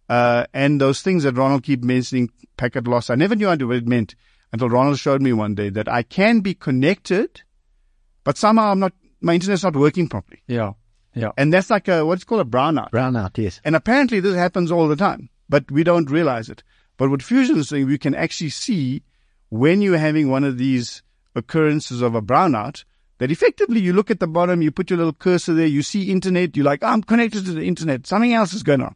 Uh, 0.09 0.45
and 0.53 0.81
those 0.81 1.01
things 1.01 1.23
that 1.23 1.37
Ronald 1.37 1.63
keep 1.63 1.83
mentioning, 1.83 2.29
packet 2.57 2.87
loss, 2.87 3.09
I 3.09 3.15
never 3.15 3.35
knew 3.37 3.47
what 3.47 3.63
it 3.63 3.87
meant 3.89 4.15
until 4.53 4.69
Ronald 4.69 4.99
showed 4.99 5.23
me 5.23 5.33
one 5.33 5.55
day 5.55 5.69
that 5.71 5.89
I 5.89 6.03
can 6.03 6.41
be 6.41 6.55
connected, 6.55 7.43
but 8.25 8.37
somehow 8.37 8.71
I'm 8.71 8.81
not, 8.81 8.93
my 9.21 9.35
internet's 9.35 9.63
not 9.63 9.77
working 9.77 10.09
properly. 10.09 10.43
Yeah. 10.47 10.73
Yeah. 11.15 11.33
And 11.37 11.53
that's 11.53 11.71
like 11.71 11.89
a, 11.89 12.05
what's 12.07 12.25
called 12.25 12.41
a 12.41 12.51
brownout. 12.51 12.91
Brownout, 12.91 13.37
yes. 13.37 13.61
And 13.65 13.75
apparently 13.75 14.21
this 14.21 14.37
happens 14.37 14.71
all 14.71 14.89
the 14.89 14.97
time, 14.97 15.29
but 15.49 15.71
we 15.71 15.83
don't 15.83 16.11
realize 16.11 16.49
it. 16.49 16.63
But 16.97 17.11
what 17.11 17.23
Fusion 17.23 17.59
is 17.59 17.69
doing, 17.69 17.87
we 17.87 17.99
can 17.99 18.15
actually 18.15 18.51
see 18.51 19.03
when 19.49 19.83
you're 19.83 19.99
having 19.99 20.31
one 20.31 20.45
of 20.45 20.59
these 20.59 21.03
occurrences 21.35 22.03
of 22.03 22.15
a 22.15 22.23
brownout, 22.23 22.85
that 23.19 23.31
effectively 23.31 23.81
you 23.81 23.93
look 23.93 24.11
at 24.11 24.21
the 24.21 24.27
bottom, 24.27 24.63
you 24.63 24.71
put 24.71 24.91
your 24.91 24.97
little 24.97 25.13
cursor 25.13 25.53
there, 25.53 25.67
you 25.67 25.83
see 25.83 26.11
internet, 26.11 26.57
you're 26.57 26.65
like, 26.65 26.83
I'm 26.83 27.03
connected 27.03 27.45
to 27.45 27.53
the 27.53 27.65
internet, 27.65 28.07
something 28.07 28.33
else 28.33 28.53
is 28.53 28.63
going 28.63 28.81
on. 28.81 28.95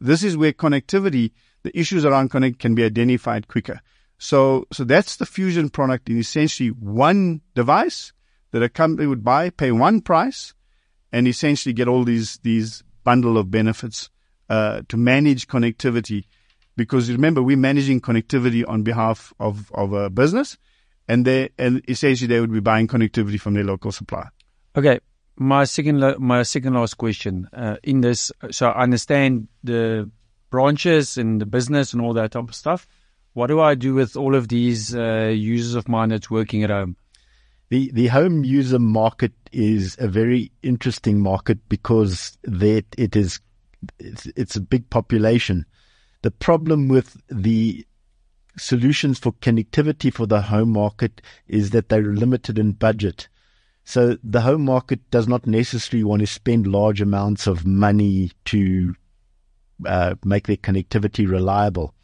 This 0.00 0.22
is 0.22 0.36
where 0.36 0.52
connectivity, 0.52 1.32
the 1.62 1.78
issues 1.78 2.04
around 2.04 2.30
connect 2.30 2.58
can 2.58 2.74
be 2.74 2.84
identified 2.84 3.48
quicker. 3.48 3.80
So, 4.22 4.68
so 4.72 4.84
that's 4.84 5.16
the 5.16 5.26
Fusion 5.26 5.68
product 5.68 6.08
in 6.08 6.16
essentially 6.16 6.68
one 6.68 7.40
device 7.56 8.12
that 8.52 8.62
a 8.62 8.68
company 8.68 9.08
would 9.08 9.24
buy, 9.24 9.50
pay 9.50 9.72
one 9.72 10.00
price, 10.00 10.54
and 11.10 11.26
essentially 11.26 11.72
get 11.72 11.88
all 11.88 12.04
these 12.04 12.38
these 12.44 12.84
bundle 13.02 13.36
of 13.36 13.50
benefits 13.50 14.10
uh, 14.48 14.82
to 14.86 14.96
manage 14.96 15.48
connectivity. 15.48 16.26
Because 16.76 17.10
remember, 17.10 17.42
we're 17.42 17.56
managing 17.56 18.00
connectivity 18.00 18.62
on 18.66 18.84
behalf 18.84 19.34
of, 19.40 19.72
of 19.72 19.92
a 19.92 20.08
business, 20.08 20.56
and 21.08 21.24
they 21.24 21.50
and 21.58 21.82
essentially 21.88 22.28
they 22.28 22.38
would 22.38 22.52
be 22.52 22.60
buying 22.60 22.86
connectivity 22.86 23.40
from 23.40 23.54
their 23.54 23.64
local 23.64 23.90
supplier. 23.90 24.30
Okay. 24.76 25.00
My 25.34 25.64
second, 25.64 25.98
my 26.20 26.44
second 26.44 26.74
last 26.74 26.94
question 26.94 27.48
uh, 27.52 27.78
in 27.82 28.02
this. 28.02 28.30
So 28.52 28.68
I 28.68 28.84
understand 28.84 29.48
the 29.64 30.08
branches 30.48 31.18
and 31.18 31.40
the 31.40 31.46
business 31.46 31.92
and 31.92 32.00
all 32.00 32.12
that 32.12 32.30
type 32.30 32.48
of 32.48 32.54
stuff. 32.54 32.86
What 33.34 33.46
do 33.46 33.60
I 33.60 33.74
do 33.74 33.94
with 33.94 34.16
all 34.16 34.34
of 34.34 34.48
these 34.48 34.94
uh, 34.94 35.32
users 35.34 35.74
of 35.74 35.88
mine 35.88 36.10
that's 36.10 36.30
working 36.30 36.62
at 36.62 36.70
home? 36.70 36.96
The 37.70 37.90
the 37.92 38.08
home 38.08 38.44
user 38.44 38.78
market 38.78 39.32
is 39.52 39.96
a 39.98 40.06
very 40.06 40.52
interesting 40.62 41.20
market 41.20 41.58
because 41.68 42.36
that 42.42 42.84
it 42.98 43.16
is 43.16 43.40
it's, 43.98 44.26
it's 44.36 44.56
a 44.56 44.60
big 44.60 44.90
population. 44.90 45.64
The 46.20 46.30
problem 46.30 46.88
with 46.88 47.16
the 47.28 47.86
solutions 48.58 49.18
for 49.18 49.32
connectivity 49.32 50.12
for 50.12 50.26
the 50.26 50.42
home 50.42 50.70
market 50.70 51.22
is 51.48 51.70
that 51.70 51.88
they're 51.88 52.02
limited 52.02 52.58
in 52.58 52.72
budget. 52.72 53.28
So 53.84 54.18
the 54.22 54.42
home 54.42 54.66
market 54.66 55.10
does 55.10 55.26
not 55.26 55.46
necessarily 55.46 56.04
want 56.04 56.20
to 56.20 56.26
spend 56.26 56.66
large 56.66 57.00
amounts 57.00 57.46
of 57.46 57.66
money 57.66 58.30
to 58.46 58.94
uh, 59.86 60.14
make 60.24 60.46
their 60.46 60.56
connectivity 60.56 61.28
reliable. 61.28 61.94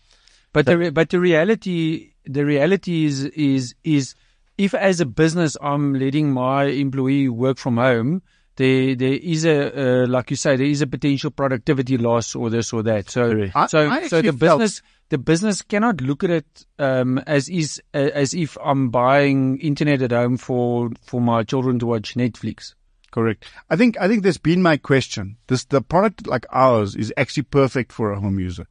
But 0.53 0.67
the 0.67 0.79
re- 0.79 0.91
but 0.91 1.11
the 1.11 1.21
reality 1.21 2.13
the 2.25 2.45
reality 2.45 3.05
is 3.05 3.25
is 3.27 3.75
is 3.85 4.15
if 4.57 4.75
as 4.75 5.01
a 5.01 5.07
business 5.07 5.57
I'm 5.63 5.95
letting 5.95 6.33
my 6.33 6.65
employee 6.65 7.29
work 7.29 7.59
from 7.59 7.77
home, 7.77 8.23
there 8.57 8.95
there 8.95 9.13
is 9.15 9.45
a 9.45 10.03
uh, 10.05 10.07
like 10.07 10.31
you 10.31 10.37
say 10.37 10.57
there 10.57 10.67
is 10.67 10.83
a 10.83 10.87
potential 10.87 11.31
productivity 11.31 11.97
loss 11.99 12.35
or 12.35 12.51
this 12.51 12.73
or 12.73 12.83
that. 12.85 13.11
So 13.11 13.49
I- 13.55 13.67
so 13.67 13.89
I 13.91 14.09
so 14.09 14.23
the 14.23 14.33
felt- 14.33 14.59
business 14.61 14.83
the 15.11 15.19
business 15.19 15.63
cannot 15.63 16.01
look 16.03 16.23
at 16.25 16.31
it 16.31 16.67
um, 16.79 17.19
as 17.27 17.49
is 17.49 17.81
uh, 17.95 18.11
as 18.15 18.35
if 18.35 18.59
I'm 18.63 18.91
buying 18.91 19.59
internet 19.59 20.03
at 20.03 20.13
home 20.13 20.37
for 20.39 20.91
for 21.03 21.21
my 21.21 21.45
children 21.45 21.79
to 21.81 21.87
watch 21.87 22.15
Netflix. 22.15 22.75
Correct. 23.11 23.47
I 23.71 23.77
think 23.77 23.97
I 24.01 24.09
think 24.09 24.23
that's 24.23 24.37
been 24.39 24.61
my 24.63 24.77
question. 24.77 25.37
This 25.47 25.65
the 25.65 25.81
product 25.83 26.27
like 26.27 26.47
ours 26.51 26.95
is 26.97 27.13
actually 27.17 27.45
perfect 27.45 27.93
for 27.93 28.13
a 28.13 28.21
home 28.21 28.39
user. 28.39 28.67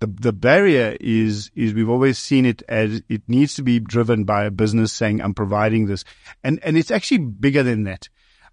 The 0.00 0.06
the 0.06 0.32
barrier 0.32 0.96
is 0.98 1.50
is 1.54 1.74
we've 1.74 1.88
always 1.88 2.18
seen 2.18 2.46
it 2.46 2.62
as 2.68 3.02
it 3.08 3.22
needs 3.28 3.54
to 3.54 3.62
be 3.62 3.78
driven 3.78 4.24
by 4.24 4.44
a 4.44 4.50
business 4.50 4.92
saying 4.92 5.20
I'm 5.20 5.34
providing 5.34 5.86
this, 5.86 6.04
and 6.42 6.58
and 6.62 6.76
it's 6.76 6.90
actually 6.90 7.18
bigger 7.18 7.62
than 7.62 7.84
that. 7.84 8.08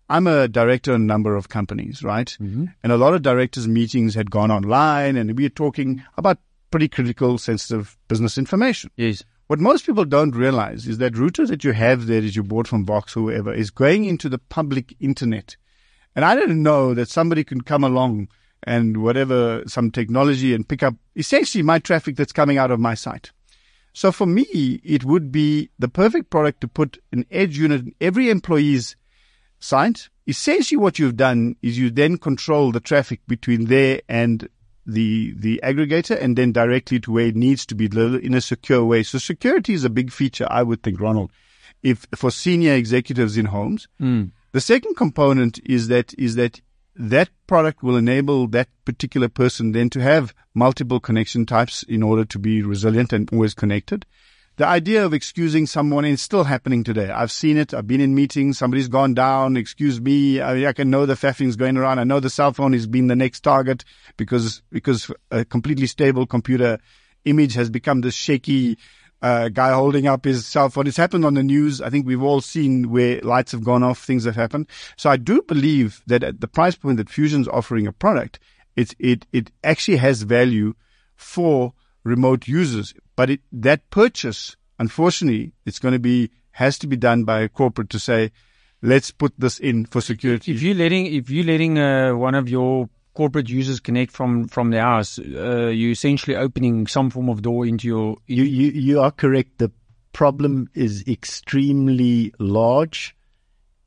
I'm 0.09 0.27
a 0.27 0.47
director 0.47 0.93
in 0.93 1.01
a 1.01 1.05
number 1.05 1.35
of 1.35 1.49
companies, 1.49 2.03
right? 2.03 2.27
Mm-hmm. 2.39 2.65
And 2.83 2.91
a 2.91 2.97
lot 2.97 3.13
of 3.13 3.21
directors' 3.21 3.67
meetings 3.67 4.15
had 4.15 4.31
gone 4.31 4.51
online, 4.51 5.17
and 5.17 5.35
we 5.37 5.43
were 5.43 5.49
talking 5.49 6.03
about 6.17 6.37
pretty 6.71 6.87
critical, 6.87 7.37
sensitive 7.37 7.97
business 8.07 8.37
information. 8.37 8.91
Yes. 8.95 9.23
What 9.47 9.59
most 9.59 9.85
people 9.85 10.03
don't 10.03 10.35
realize 10.35 10.87
is 10.87 10.97
that 10.97 11.17
router 11.17 11.45
that 11.47 11.63
you 11.63 11.71
have 11.71 12.07
there 12.07 12.21
that 12.21 12.35
you 12.35 12.43
bought 12.43 12.67
from 12.67 12.85
Vox 12.85 13.15
or 13.15 13.21
whoever 13.21 13.53
is 13.53 13.69
going 13.69 14.03
into 14.03 14.27
the 14.27 14.37
public 14.37 14.95
internet. 14.99 15.55
And 16.15 16.25
I 16.25 16.35
didn't 16.35 16.61
know 16.61 16.93
that 16.93 17.09
somebody 17.09 17.45
can 17.45 17.61
come 17.61 17.83
along 17.83 18.27
and 18.63 19.01
whatever, 19.03 19.63
some 19.67 19.91
technology 19.91 20.53
and 20.53 20.67
pick 20.67 20.83
up 20.83 20.95
essentially 21.15 21.63
my 21.63 21.79
traffic 21.79 22.15
that's 22.15 22.33
coming 22.33 22.57
out 22.57 22.71
of 22.71 22.79
my 22.79 22.93
site. 22.93 23.31
So 23.93 24.11
for 24.11 24.27
me, 24.27 24.79
it 24.83 25.03
would 25.05 25.31
be 25.31 25.69
the 25.79 25.87
perfect 25.87 26.29
product 26.29 26.61
to 26.61 26.67
put 26.67 27.01
an 27.11 27.25
edge 27.31 27.57
unit 27.57 27.81
in 27.81 27.95
every 27.99 28.29
employee's 28.29 28.95
site. 29.59 30.09
Essentially 30.27 30.77
what 30.77 30.99
you've 30.99 31.17
done 31.17 31.55
is 31.61 31.79
you 31.79 31.89
then 31.89 32.17
control 32.17 32.71
the 32.71 32.79
traffic 32.79 33.21
between 33.27 33.65
there 33.65 34.01
and 34.07 34.47
the 34.85 35.33
the 35.37 35.59
aggregator 35.63 36.19
and 36.21 36.37
then 36.37 36.51
directly 36.51 36.99
to 37.01 37.11
where 37.11 37.25
it 37.25 37.35
needs 37.35 37.65
to 37.65 37.75
be 37.75 37.87
delivered 37.87 38.23
in 38.23 38.33
a 38.33 38.41
secure 38.41 38.85
way. 38.85 39.03
So 39.03 39.17
security 39.17 39.73
is 39.73 39.83
a 39.83 39.89
big 39.89 40.11
feature, 40.11 40.47
I 40.49 40.63
would 40.63 40.81
think, 40.81 40.99
Ronald, 40.99 41.31
if 41.83 42.05
for 42.15 42.31
senior 42.31 42.73
executives 42.73 43.37
in 43.37 43.45
homes. 43.45 43.87
Hmm. 43.99 44.25
The 44.53 44.61
second 44.61 44.95
component 44.95 45.59
is 45.65 45.89
that 45.89 46.13
is 46.17 46.35
that 46.35 46.61
that 46.97 47.29
product 47.45 47.83
will 47.83 47.95
enable 47.95 48.47
that 48.47 48.67
particular 48.83 49.29
person 49.29 49.71
then 49.71 49.89
to 49.91 50.01
have 50.01 50.33
multiple 50.53 50.99
connection 50.99 51.45
types 51.45 51.83
in 51.83 52.01
order 52.01 52.25
to 52.25 52.39
be 52.39 52.61
resilient 52.61 53.13
and 53.13 53.29
always 53.31 53.53
connected. 53.53 54.05
The 54.57 54.65
idea 54.65 55.05
of 55.05 55.13
excusing 55.13 55.67
someone 55.67 56.03
is 56.03 56.19
still 56.19 56.43
happening 56.43 56.83
today. 56.83 57.11
I've 57.11 57.31
seen 57.31 57.57
it. 57.57 57.75
I've 57.75 57.85
been 57.85 58.01
in 58.01 58.15
meetings. 58.15 58.57
Somebody's 58.57 58.87
gone 58.87 59.13
down. 59.13 59.55
Excuse 59.55 60.01
me. 60.01 60.41
I, 60.41 60.69
I 60.69 60.73
can 60.73 60.89
know 60.89 61.05
the 61.05 61.13
faffing's 61.13 61.55
going 61.55 61.77
around. 61.77 61.99
I 61.99 62.05
know 62.05 62.19
the 62.19 62.31
cell 62.31 62.51
phone 62.53 62.73
has 62.73 62.87
been 62.87 63.05
the 63.05 63.15
next 63.15 63.41
target 63.41 63.85
because, 64.17 64.63
because 64.71 65.11
a 65.29 65.45
completely 65.45 65.85
stable 65.85 66.25
computer 66.25 66.79
image 67.23 67.53
has 67.53 67.69
become 67.69 68.01
this 68.01 68.15
shaky, 68.15 68.79
uh, 69.21 69.49
guy 69.49 69.73
holding 69.73 70.07
up 70.07 70.25
his 70.25 70.45
cell 70.45 70.69
phone. 70.69 70.87
It's 70.87 70.97
happened 70.97 71.25
on 71.25 71.33
the 71.33 71.43
news. 71.43 71.81
I 71.81 71.89
think 71.89 72.05
we've 72.05 72.23
all 72.23 72.41
seen 72.41 72.89
where 72.89 73.19
lights 73.21 73.51
have 73.51 73.63
gone 73.63 73.83
off, 73.83 74.03
things 74.03 74.25
have 74.25 74.35
happened. 74.35 74.67
So 74.95 75.09
I 75.09 75.17
do 75.17 75.41
believe 75.41 76.01
that 76.07 76.23
at 76.23 76.41
the 76.41 76.47
price 76.47 76.75
point 76.75 76.97
that 76.97 77.09
Fusion's 77.09 77.47
offering 77.47 77.87
a 77.87 77.91
product, 77.91 78.39
it's, 78.75 78.95
it, 78.99 79.25
it 79.31 79.51
actually 79.63 79.97
has 79.97 80.21
value 80.21 80.75
for 81.15 81.73
remote 82.03 82.47
users. 82.47 82.93
But 83.15 83.29
it, 83.29 83.41
that 83.51 83.89
purchase, 83.89 84.55
unfortunately, 84.77 85.53
it's 85.65 85.79
going 85.79 85.93
to 85.93 85.99
be, 85.99 86.29
has 86.51 86.77
to 86.79 86.87
be 86.87 86.95
done 86.95 87.23
by 87.23 87.41
a 87.41 87.49
corporate 87.49 87.89
to 87.91 87.99
say, 87.99 88.31
let's 88.81 89.11
put 89.11 89.33
this 89.37 89.59
in 89.59 89.85
for 89.85 90.01
security. 90.01 90.53
If 90.53 90.61
you're 90.61 90.75
letting 90.75 91.07
if 91.07 91.29
you're 91.29 91.45
letting 91.45 91.79
uh, 91.79 92.15
one 92.15 92.35
of 92.35 92.49
your 92.49 92.89
corporate 93.17 93.49
users 93.49 93.79
connect 93.79 94.11
from 94.11 94.47
from 94.47 94.69
their 94.69 94.83
house, 94.83 95.17
uh, 95.17 95.71
you're 95.73 95.91
essentially 95.91 96.35
opening 96.35 96.85
some 96.85 97.09
form 97.09 97.29
of 97.29 97.41
door 97.41 97.65
into 97.65 97.87
your. 97.87 98.17
You, 98.27 98.43
you, 98.43 98.67
you 98.69 99.01
are 99.01 99.09
correct. 99.09 99.57
The 99.57 99.71
problem 100.13 100.69
is 100.75 101.03
extremely 101.07 102.31
large. 102.37 103.15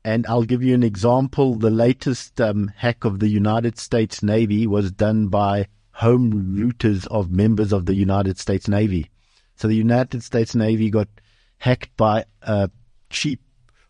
And 0.03 0.25
I'll 0.27 0.43
give 0.43 0.63
you 0.63 0.73
an 0.73 0.83
example. 0.83 1.55
The 1.55 1.69
latest 1.69 2.41
um, 2.41 2.73
hack 2.75 3.05
of 3.05 3.19
the 3.19 3.29
United 3.29 3.77
States 3.77 4.21
Navy 4.21 4.67
was 4.67 4.91
done 4.91 5.27
by 5.27 5.67
home 5.91 6.57
routers 6.57 7.07
of 7.07 7.31
members 7.31 7.71
of 7.71 7.85
the 7.85 7.93
United 7.93 8.37
States 8.37 8.67
Navy. 8.67 9.11
So 9.55 9.67
the 9.69 9.75
United 9.75 10.23
States 10.23 10.55
Navy 10.55 10.89
got 10.89 11.07
hacked 11.57 11.95
by 11.95 12.25
a 12.41 12.69
cheap 13.09 13.39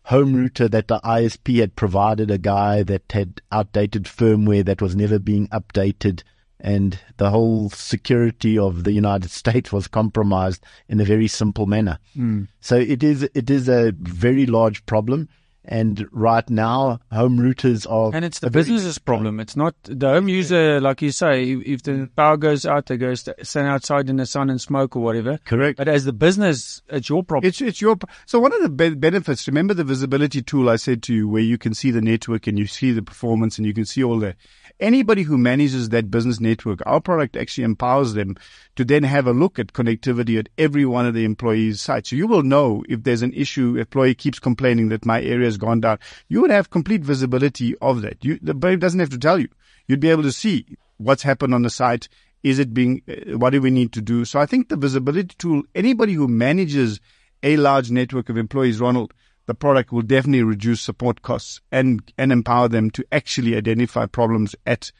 home 0.04 0.34
router 0.34 0.68
that 0.68 0.88
the 0.88 1.00
ISP 1.00 1.60
had 1.60 1.76
provided 1.76 2.30
a 2.30 2.38
guy 2.38 2.82
that 2.82 3.12
had 3.12 3.40
outdated 3.50 4.04
firmware 4.04 4.64
that 4.64 4.82
was 4.82 4.96
never 4.96 5.18
being 5.18 5.48
updated 5.48 6.22
and 6.62 6.98
the 7.16 7.30
whole 7.30 7.68
security 7.70 8.56
of 8.56 8.84
the 8.84 8.92
United 8.92 9.30
States 9.42 9.72
was 9.72 9.88
compromised 9.88 10.64
in 10.88 11.00
a 11.00 11.04
very 11.04 11.26
simple 11.28 11.66
manner. 11.66 11.98
Hmm. 12.14 12.44
So 12.60 12.76
it 12.76 13.02
is 13.02 13.24
it 13.34 13.50
is 13.50 13.68
a 13.68 13.92
very 13.98 14.46
large 14.46 14.86
problem. 14.86 15.28
And 15.64 16.08
right 16.10 16.48
now, 16.50 16.98
home 17.12 17.38
routers 17.38 17.88
are 17.88 18.10
And 18.14 18.24
it's 18.24 18.40
the 18.40 18.50
business's 18.50 18.98
problem. 18.98 19.38
It's 19.38 19.54
not 19.54 19.74
the 19.84 20.08
home 20.08 20.28
user, 20.28 20.80
like 20.80 21.02
you 21.02 21.12
say. 21.12 21.52
If, 21.52 21.62
if 21.66 21.82
the 21.84 22.10
power 22.16 22.36
goes 22.36 22.66
out, 22.66 22.86
they 22.86 22.96
go 22.96 23.14
st- 23.14 23.46
stand 23.46 23.68
outside 23.68 24.10
in 24.10 24.16
the 24.16 24.26
sun 24.26 24.50
and 24.50 24.60
smoke 24.60 24.96
or 24.96 25.02
whatever. 25.02 25.38
correct. 25.44 25.78
But 25.78 25.86
as 25.86 26.04
the 26.04 26.12
business, 26.12 26.82
it's 26.88 27.08
your 27.08 27.22
problem. 27.22 27.48
It's 27.48 27.60
it's 27.60 27.80
your 27.80 27.96
so 28.26 28.40
one 28.40 28.52
of 28.52 28.60
the 28.60 28.68
be- 28.70 28.94
benefits. 28.94 29.46
Remember 29.46 29.72
the 29.72 29.84
visibility 29.84 30.42
tool 30.42 30.68
I 30.68 30.76
said 30.76 31.02
to 31.04 31.14
you, 31.14 31.28
where 31.28 31.42
you 31.42 31.58
can 31.58 31.74
see 31.74 31.92
the 31.92 32.02
network 32.02 32.48
and 32.48 32.58
you 32.58 32.66
see 32.66 32.90
the 32.90 33.02
performance 33.02 33.56
and 33.58 33.66
you 33.66 33.72
can 33.72 33.84
see 33.84 34.02
all 34.02 34.18
that. 34.18 34.34
Anybody 34.82 35.22
who 35.22 35.38
manages 35.38 35.90
that 35.90 36.10
business 36.10 36.40
network, 36.40 36.80
our 36.84 37.00
product 37.00 37.36
actually 37.36 37.62
empowers 37.62 38.14
them 38.14 38.36
to 38.74 38.84
then 38.84 39.04
have 39.04 39.28
a 39.28 39.32
look 39.32 39.60
at 39.60 39.72
connectivity 39.72 40.40
at 40.40 40.48
every 40.58 40.84
one 40.84 41.06
of 41.06 41.14
the 41.14 41.24
employees' 41.24 41.80
sites. 41.80 42.10
So 42.10 42.16
you 42.16 42.26
will 42.26 42.42
know 42.42 42.82
if 42.88 43.04
there's 43.04 43.22
an 43.22 43.32
issue. 43.32 43.76
Employee 43.76 44.16
keeps 44.16 44.40
complaining 44.40 44.88
that 44.88 45.06
my 45.06 45.22
area 45.22 45.44
has 45.44 45.56
gone 45.56 45.80
down. 45.80 46.00
You 46.28 46.40
would 46.40 46.50
have 46.50 46.70
complete 46.70 47.02
visibility 47.02 47.76
of 47.80 48.02
that. 48.02 48.24
You, 48.24 48.40
the 48.42 48.54
Brave 48.54 48.80
doesn't 48.80 48.98
have 48.98 49.10
to 49.10 49.18
tell 49.18 49.38
you. 49.38 49.46
You'd 49.86 50.00
be 50.00 50.10
able 50.10 50.24
to 50.24 50.32
see 50.32 50.66
what's 50.96 51.22
happened 51.22 51.54
on 51.54 51.62
the 51.62 51.70
site. 51.70 52.08
Is 52.42 52.58
it 52.58 52.74
being, 52.74 53.02
uh, 53.08 53.38
what 53.38 53.50
do 53.50 53.60
we 53.60 53.70
need 53.70 53.92
to 53.92 54.00
do? 54.00 54.24
So 54.24 54.40
I 54.40 54.46
think 54.46 54.68
the 54.68 54.76
visibility 54.76 55.36
tool, 55.38 55.62
anybody 55.76 56.14
who 56.14 56.26
manages 56.26 56.98
a 57.44 57.56
large 57.56 57.92
network 57.92 58.30
of 58.30 58.36
employees, 58.36 58.80
Ronald, 58.80 59.14
the 59.46 59.54
product 59.54 59.92
will 59.92 60.02
definitely 60.02 60.42
reduce 60.42 60.80
support 60.80 61.22
costs 61.22 61.60
and, 61.70 62.12
and 62.16 62.32
empower 62.32 62.68
them 62.68 62.90
to 62.90 63.04
actually 63.12 63.56
identify 63.56 64.06
problems 64.06 64.54
at 64.66 64.92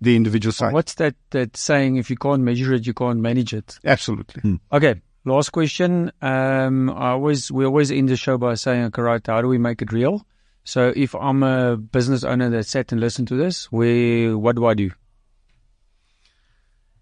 the 0.00 0.16
individual 0.16 0.52
site. 0.52 0.72
What's 0.72 0.94
that, 0.94 1.14
that 1.30 1.56
saying? 1.56 1.96
If 1.96 2.10
you 2.10 2.16
can't 2.16 2.42
measure 2.42 2.74
it, 2.74 2.86
you 2.86 2.94
can't 2.94 3.20
manage 3.20 3.52
it. 3.52 3.78
Absolutely. 3.84 4.60
Okay. 4.72 5.00
Last 5.24 5.50
question. 5.50 6.10
Um, 6.22 6.88
I 6.90 7.10
always, 7.10 7.52
we 7.52 7.64
always 7.66 7.90
end 7.90 8.08
the 8.08 8.16
show 8.16 8.38
by 8.38 8.54
saying, 8.54 8.84
okay, 8.84 9.02
right, 9.02 9.26
how 9.26 9.42
do 9.42 9.48
we 9.48 9.58
make 9.58 9.82
it 9.82 9.92
real? 9.92 10.26
So 10.64 10.92
if 10.94 11.14
I'm 11.14 11.42
a 11.42 11.76
business 11.76 12.24
owner 12.24 12.48
that 12.50 12.64
sat 12.64 12.92
and 12.92 13.00
listened 13.00 13.28
to 13.28 13.36
this, 13.36 13.70
where, 13.70 14.38
what 14.38 14.56
do 14.56 14.66
I 14.66 14.74
do? 14.74 14.90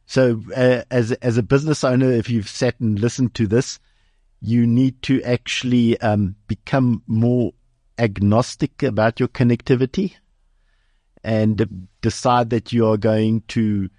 So, 0.07 0.41
uh, 0.55 0.82
as 0.89 1.11
as 1.12 1.37
a 1.37 1.43
business 1.43 1.82
owner, 1.82 2.12
if 2.12 2.30
you've 2.30 2.49
sat 2.49 2.78
and 2.78 2.99
listened 2.99 3.34
to 3.34 3.49
this, 3.49 3.80
you 4.47 4.66
need 4.66 5.03
to 5.03 5.20
actually 5.22 6.01
um, 6.01 6.36
become 6.47 7.03
more 7.09 7.53
agnostic 7.99 8.82
about 8.82 9.18
your 9.18 9.28
connectivity, 9.28 10.14
and 11.24 11.88
decide 12.01 12.51
that 12.51 12.72
you 12.72 12.86
are 12.86 12.97
going 12.97 13.42
to 13.49 13.90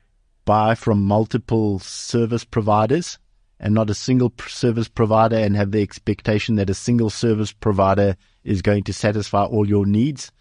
buy 0.45 0.73
from 0.73 1.03
multiple 1.03 1.79
service 1.79 2.45
providers 2.45 3.19
and 3.59 3.73
not 3.73 3.89
a 3.89 3.93
single 3.93 4.31
service 4.47 4.87
provider, 4.87 5.35
and 5.35 5.55
have 5.55 5.71
the 5.71 5.81
expectation 5.81 6.55
that 6.55 6.69
a 6.69 6.75
single 6.75 7.09
service 7.09 7.51
provider 7.51 8.15
is 8.43 8.61
going 8.61 8.83
to 8.83 8.93
satisfy 8.93 9.43
all 9.43 9.67
your 9.67 9.85
needs. 9.85 10.31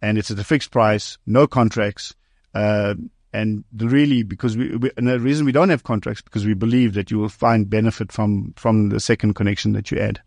and 0.00 0.16
it's 0.16 0.30
at 0.30 0.38
a 0.38 0.44
fixed 0.44 0.70
price, 0.70 1.18
no 1.26 1.48
contracts. 1.48 2.14
Uh, 2.54 2.94
and 3.32 3.64
really, 3.76 4.22
because 4.22 4.56
we, 4.56 4.76
we, 4.76 4.92
and 4.96 5.08
the 5.08 5.18
reason 5.18 5.44
we 5.44 5.52
don't 5.52 5.70
have 5.70 5.82
contracts 5.82 6.22
because 6.22 6.46
we 6.46 6.54
believe 6.54 6.94
that 6.94 7.10
you 7.10 7.18
will 7.18 7.28
find 7.28 7.68
benefit 7.68 8.12
from 8.12 8.54
from 8.56 8.90
the 8.90 9.00
second 9.00 9.34
connection 9.34 9.72
that 9.72 9.90
you 9.90 9.98
add. 9.98 10.20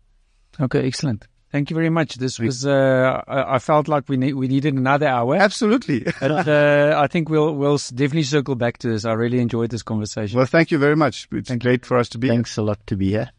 Okay, 0.60 0.86
excellent. 0.86 1.26
Thank 1.54 1.70
you 1.70 1.76
very 1.76 1.88
much. 1.88 2.16
This 2.16 2.40
was, 2.40 2.66
uh, 2.66 3.22
I, 3.28 3.60
felt 3.60 3.86
like 3.86 4.08
we 4.08 4.16
need, 4.16 4.32
we 4.32 4.48
needed 4.48 4.74
another 4.74 5.06
hour. 5.06 5.36
Absolutely. 5.36 6.00
but, 6.20 6.48
uh, 6.48 6.98
I 6.98 7.06
think 7.06 7.28
we'll, 7.28 7.54
we'll 7.54 7.76
definitely 7.76 8.24
circle 8.24 8.56
back 8.56 8.78
to 8.78 8.88
this. 8.88 9.04
I 9.04 9.12
really 9.12 9.38
enjoyed 9.38 9.70
this 9.70 9.84
conversation. 9.84 10.36
Well, 10.36 10.46
thank 10.46 10.72
you 10.72 10.78
very 10.78 10.96
much. 10.96 11.28
It's 11.30 11.48
thank 11.48 11.62
great 11.62 11.86
for 11.86 11.96
us 11.96 12.08
to 12.08 12.18
be 12.18 12.26
Thanks 12.26 12.56
here. 12.56 12.64
a 12.64 12.66
lot 12.66 12.84
to 12.88 12.96
be 12.96 13.10
here. 13.10 13.30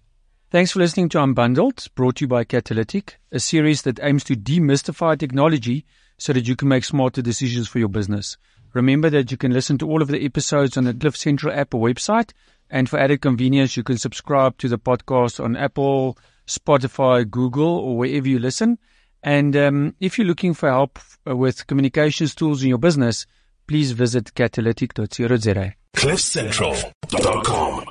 Thanks 0.50 0.72
for 0.72 0.80
listening 0.80 1.10
to 1.10 1.18
Unbundled, 1.18 1.94
brought 1.96 2.16
to 2.16 2.24
you 2.24 2.30
by 2.30 2.46
Catalytic, 2.46 3.20
a 3.34 3.40
series 3.42 3.82
that 3.82 4.00
aims 4.02 4.24
to 4.24 4.38
demystify 4.38 5.20
technology 5.20 5.86
so 6.18 6.32
that 6.32 6.48
you 6.48 6.56
can 6.56 6.70
make 6.70 6.86
smarter 6.86 7.22
decisions 7.22 7.68
for 7.68 7.80
your 7.80 7.90
business. 7.90 8.38
Remember 8.72 9.10
that 9.10 9.30
you 9.30 9.36
can 9.36 9.52
listen 9.52 9.78
to 9.80 9.90
all 9.90 10.02
of 10.02 10.08
the 10.08 10.24
episodes 10.24 10.78
on 10.78 10.86
the 10.86 10.94
Cliff 10.94 11.18
Central 11.18 11.54
app 11.54 11.74
or 11.74 11.86
website. 11.86 12.32
And 12.70 12.90
for 12.90 12.98
added 12.98 13.20
convenience, 13.20 13.76
you 13.76 13.84
can 13.84 13.98
subscribe 13.98 14.58
to 14.60 14.70
the 14.70 14.80
podcast 14.80 15.44
on 15.44 15.58
Apple, 15.58 16.18
Spotify, 16.48 17.30
Google, 17.30 17.78
or 17.78 17.98
wherever 17.98 18.28
you 18.28 18.40
listen. 18.40 18.78
And 19.24 19.56
um, 19.56 19.96
if 20.00 20.18
you're 20.18 20.28
looking 20.28 20.54
for 20.54 20.70
help 20.70 21.00
with 21.26 21.66
communications 21.68 22.36
tools 22.36 22.62
in 22.62 22.70
your 22.70 22.78
business, 22.78 23.26
please 23.68 23.92
visit 23.92 24.34
catalytic.co.za. 24.36 25.74
CliffCentral.com 25.96 27.86